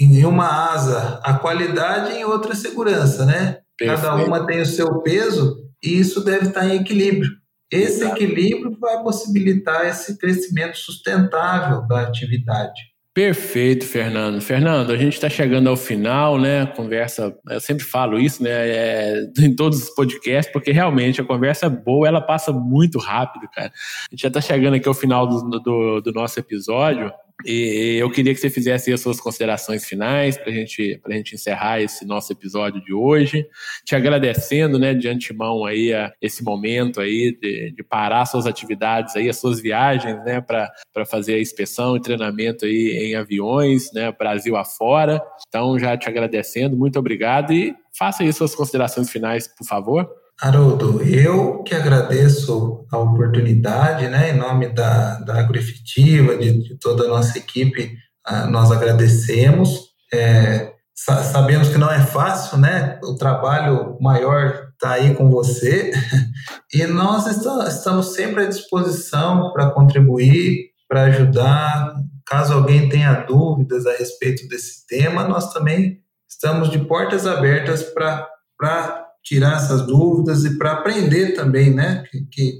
em 0.00 0.24
uma 0.24 0.72
asa 0.72 1.20
a 1.22 1.34
qualidade 1.34 2.12
e 2.12 2.18
em 2.18 2.24
outra 2.24 2.52
a 2.52 2.56
segurança, 2.56 3.24
né? 3.24 3.58
Perfeito. 3.78 4.02
Cada 4.02 4.24
uma 4.24 4.46
tem 4.46 4.60
o 4.60 4.66
seu 4.66 5.00
peso 5.02 5.56
e 5.82 5.98
isso 5.98 6.24
deve 6.24 6.48
estar 6.48 6.66
em 6.66 6.80
equilíbrio. 6.80 7.30
Esse 7.70 8.02
Exato. 8.02 8.22
equilíbrio 8.22 8.76
vai 8.78 9.02
possibilitar 9.02 9.86
esse 9.86 10.16
crescimento 10.18 10.78
sustentável 10.78 11.86
da 11.86 12.02
atividade. 12.02 12.94
Perfeito, 13.14 13.84
Fernando. 13.84 14.40
Fernando, 14.40 14.90
a 14.90 14.96
gente 14.96 15.12
está 15.12 15.30
chegando 15.30 15.68
ao 15.68 15.76
final, 15.76 16.36
né? 16.36 16.66
conversa, 16.66 17.32
eu 17.48 17.60
sempre 17.60 17.84
falo 17.84 18.18
isso, 18.18 18.42
né? 18.42 18.50
É, 18.50 19.22
em 19.38 19.54
todos 19.54 19.84
os 19.84 19.90
podcasts, 19.90 20.52
porque 20.52 20.72
realmente 20.72 21.20
a 21.20 21.24
conversa 21.24 21.66
é 21.66 21.68
boa, 21.68 22.08
ela 22.08 22.20
passa 22.20 22.52
muito 22.52 22.98
rápido, 22.98 23.48
cara. 23.54 23.68
A 23.68 24.08
gente 24.10 24.22
já 24.22 24.28
está 24.28 24.40
chegando 24.40 24.74
aqui 24.74 24.88
ao 24.88 24.94
final 24.94 25.28
do, 25.28 25.60
do, 25.60 26.00
do 26.00 26.12
nosso 26.12 26.40
episódio. 26.40 27.12
E 27.44 27.96
eu 28.00 28.10
queria 28.10 28.32
que 28.32 28.40
você 28.40 28.48
fizesse 28.48 28.92
as 28.92 29.00
suas 29.00 29.20
considerações 29.20 29.84
finais 29.84 30.38
para 30.38 30.52
gente, 30.52 31.00
a 31.04 31.12
gente 31.12 31.34
encerrar 31.34 31.80
esse 31.80 32.06
nosso 32.06 32.32
episódio 32.32 32.82
de 32.82 32.92
hoje. 32.92 33.46
Te 33.84 33.96
agradecendo, 33.96 34.78
né, 34.78 34.94
de 34.94 35.08
antemão 35.08 35.64
aí 35.64 35.92
a 35.92 36.12
esse 36.22 36.44
momento 36.44 37.00
aí 37.00 37.36
de, 37.40 37.72
de 37.72 37.82
parar 37.82 38.24
suas 38.26 38.46
atividades 38.46 39.16
aí, 39.16 39.28
as 39.28 39.38
suas 39.38 39.60
viagens, 39.60 40.16
né, 40.24 40.40
para 40.40 40.72
fazer 41.06 41.34
a 41.34 41.40
inspeção 41.40 41.96
e 41.96 42.00
treinamento 42.00 42.64
aí 42.64 43.10
em 43.10 43.14
aviões, 43.16 43.92
né, 43.92 44.12
Brasil 44.12 44.56
afora. 44.56 45.20
Então, 45.48 45.78
já 45.78 45.96
te 45.96 46.08
agradecendo, 46.08 46.76
muito 46.76 46.98
obrigado 46.98 47.52
e 47.52 47.74
faça 47.96 48.22
aí 48.22 48.32
suas 48.32 48.54
considerações 48.54 49.10
finais, 49.10 49.48
por 49.48 49.66
favor. 49.66 50.23
Haroldo, 50.40 51.02
eu 51.02 51.62
que 51.62 51.74
agradeço 51.74 52.86
a 52.90 52.98
oportunidade, 52.98 54.08
né, 54.08 54.30
em 54.30 54.36
nome 54.36 54.68
da, 54.68 55.20
da 55.20 55.38
Agroefetiva, 55.38 56.36
de, 56.36 56.62
de 56.62 56.78
toda 56.78 57.04
a 57.04 57.08
nossa 57.08 57.38
equipe, 57.38 57.96
uh, 58.28 58.50
nós 58.50 58.70
agradecemos. 58.70 59.94
É, 60.12 60.72
sa 60.94 61.22
sabemos 61.22 61.68
que 61.68 61.78
não 61.78 61.90
é 61.90 62.00
fácil, 62.00 62.58
né, 62.58 62.98
o 63.02 63.16
trabalho 63.16 63.96
maior 64.00 64.68
está 64.72 64.92
aí 64.92 65.14
com 65.14 65.30
você, 65.30 65.92
e 66.72 66.84
nós 66.86 67.26
estamos 67.26 68.14
sempre 68.14 68.44
à 68.44 68.48
disposição 68.48 69.52
para 69.52 69.70
contribuir, 69.70 70.70
para 70.88 71.04
ajudar. 71.04 71.94
Caso 72.26 72.54
alguém 72.54 72.88
tenha 72.88 73.12
dúvidas 73.12 73.86
a 73.86 73.92
respeito 73.92 74.48
desse 74.48 74.86
tema, 74.86 75.28
nós 75.28 75.52
também 75.52 76.00
estamos 76.28 76.70
de 76.70 76.78
portas 76.78 77.26
abertas 77.26 77.82
para 77.82 79.03
tirar 79.24 79.56
essas 79.56 79.86
dúvidas 79.86 80.44
e 80.44 80.58
para 80.58 80.72
aprender 80.72 81.34
também, 81.34 81.74
né? 81.74 82.04
Que, 82.10 82.26
que 82.30 82.52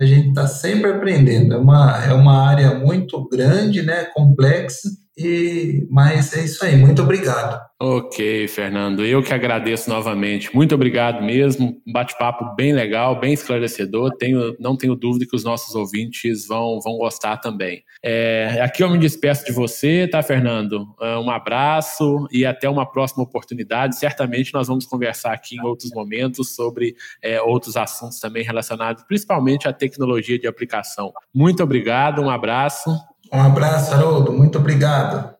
a 0.00 0.06
gente 0.06 0.28
está 0.28 0.46
sempre 0.46 0.90
aprendendo. 0.90 1.54
É 1.54 1.58
uma, 1.58 2.04
é 2.04 2.12
uma 2.12 2.48
área 2.48 2.74
muito 2.74 3.28
grande, 3.28 3.82
né? 3.82 4.04
Complexa 4.04 4.88
e, 5.16 5.86
mas 5.90 6.32
é 6.34 6.44
isso 6.44 6.64
aí, 6.64 6.76
muito 6.76 7.02
obrigado. 7.02 7.60
Ok, 7.84 8.46
Fernando, 8.46 9.04
eu 9.04 9.20
que 9.24 9.34
agradeço 9.34 9.90
novamente. 9.90 10.54
Muito 10.54 10.72
obrigado 10.72 11.20
mesmo. 11.20 11.80
Um 11.84 11.92
bate-papo 11.92 12.54
bem 12.54 12.72
legal, 12.72 13.18
bem 13.18 13.32
esclarecedor. 13.32 14.16
Tenho, 14.16 14.54
não 14.60 14.76
tenho 14.76 14.94
dúvida 14.94 15.26
que 15.28 15.34
os 15.34 15.42
nossos 15.42 15.74
ouvintes 15.74 16.46
vão, 16.46 16.78
vão 16.80 16.96
gostar 16.96 17.38
também. 17.38 17.82
É, 18.00 18.60
aqui 18.62 18.84
eu 18.84 18.88
me 18.88 18.98
despeço 18.98 19.44
de 19.44 19.50
você, 19.50 20.06
tá, 20.06 20.22
Fernando? 20.22 20.94
É, 21.00 21.18
um 21.18 21.28
abraço 21.28 22.28
e 22.30 22.46
até 22.46 22.68
uma 22.68 22.86
próxima 22.86 23.24
oportunidade. 23.24 23.98
Certamente 23.98 24.54
nós 24.54 24.68
vamos 24.68 24.86
conversar 24.86 25.32
aqui 25.32 25.56
em 25.56 25.62
outros 25.62 25.90
momentos 25.90 26.54
sobre 26.54 26.94
é, 27.20 27.42
outros 27.42 27.76
assuntos 27.76 28.20
também 28.20 28.44
relacionados, 28.44 29.02
principalmente 29.08 29.66
à 29.66 29.72
tecnologia 29.72 30.38
de 30.38 30.46
aplicação. 30.46 31.12
Muito 31.34 31.64
obrigado, 31.64 32.22
um 32.22 32.30
abraço 32.30 32.90
um 33.32 33.40
abraço, 33.40 33.94
Haroldo. 33.94 34.32
Muito 34.32 34.58
obrigado. 34.58 35.32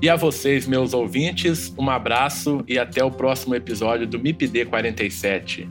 E 0.00 0.08
a 0.08 0.14
vocês, 0.14 0.64
meus 0.66 0.94
ouvintes, 0.94 1.74
um 1.76 1.90
abraço 1.90 2.62
e 2.68 2.78
até 2.78 3.02
o 3.02 3.10
próximo 3.10 3.56
episódio 3.56 4.06
do 4.06 4.16
MIPD 4.18 4.66
47. 4.66 5.68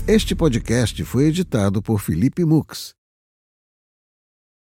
Este 0.06 0.34
podcast 0.34 1.02
foi 1.04 1.28
editado 1.28 1.80
por 1.82 1.98
Felipe 2.00 2.44
Mux 2.44 2.94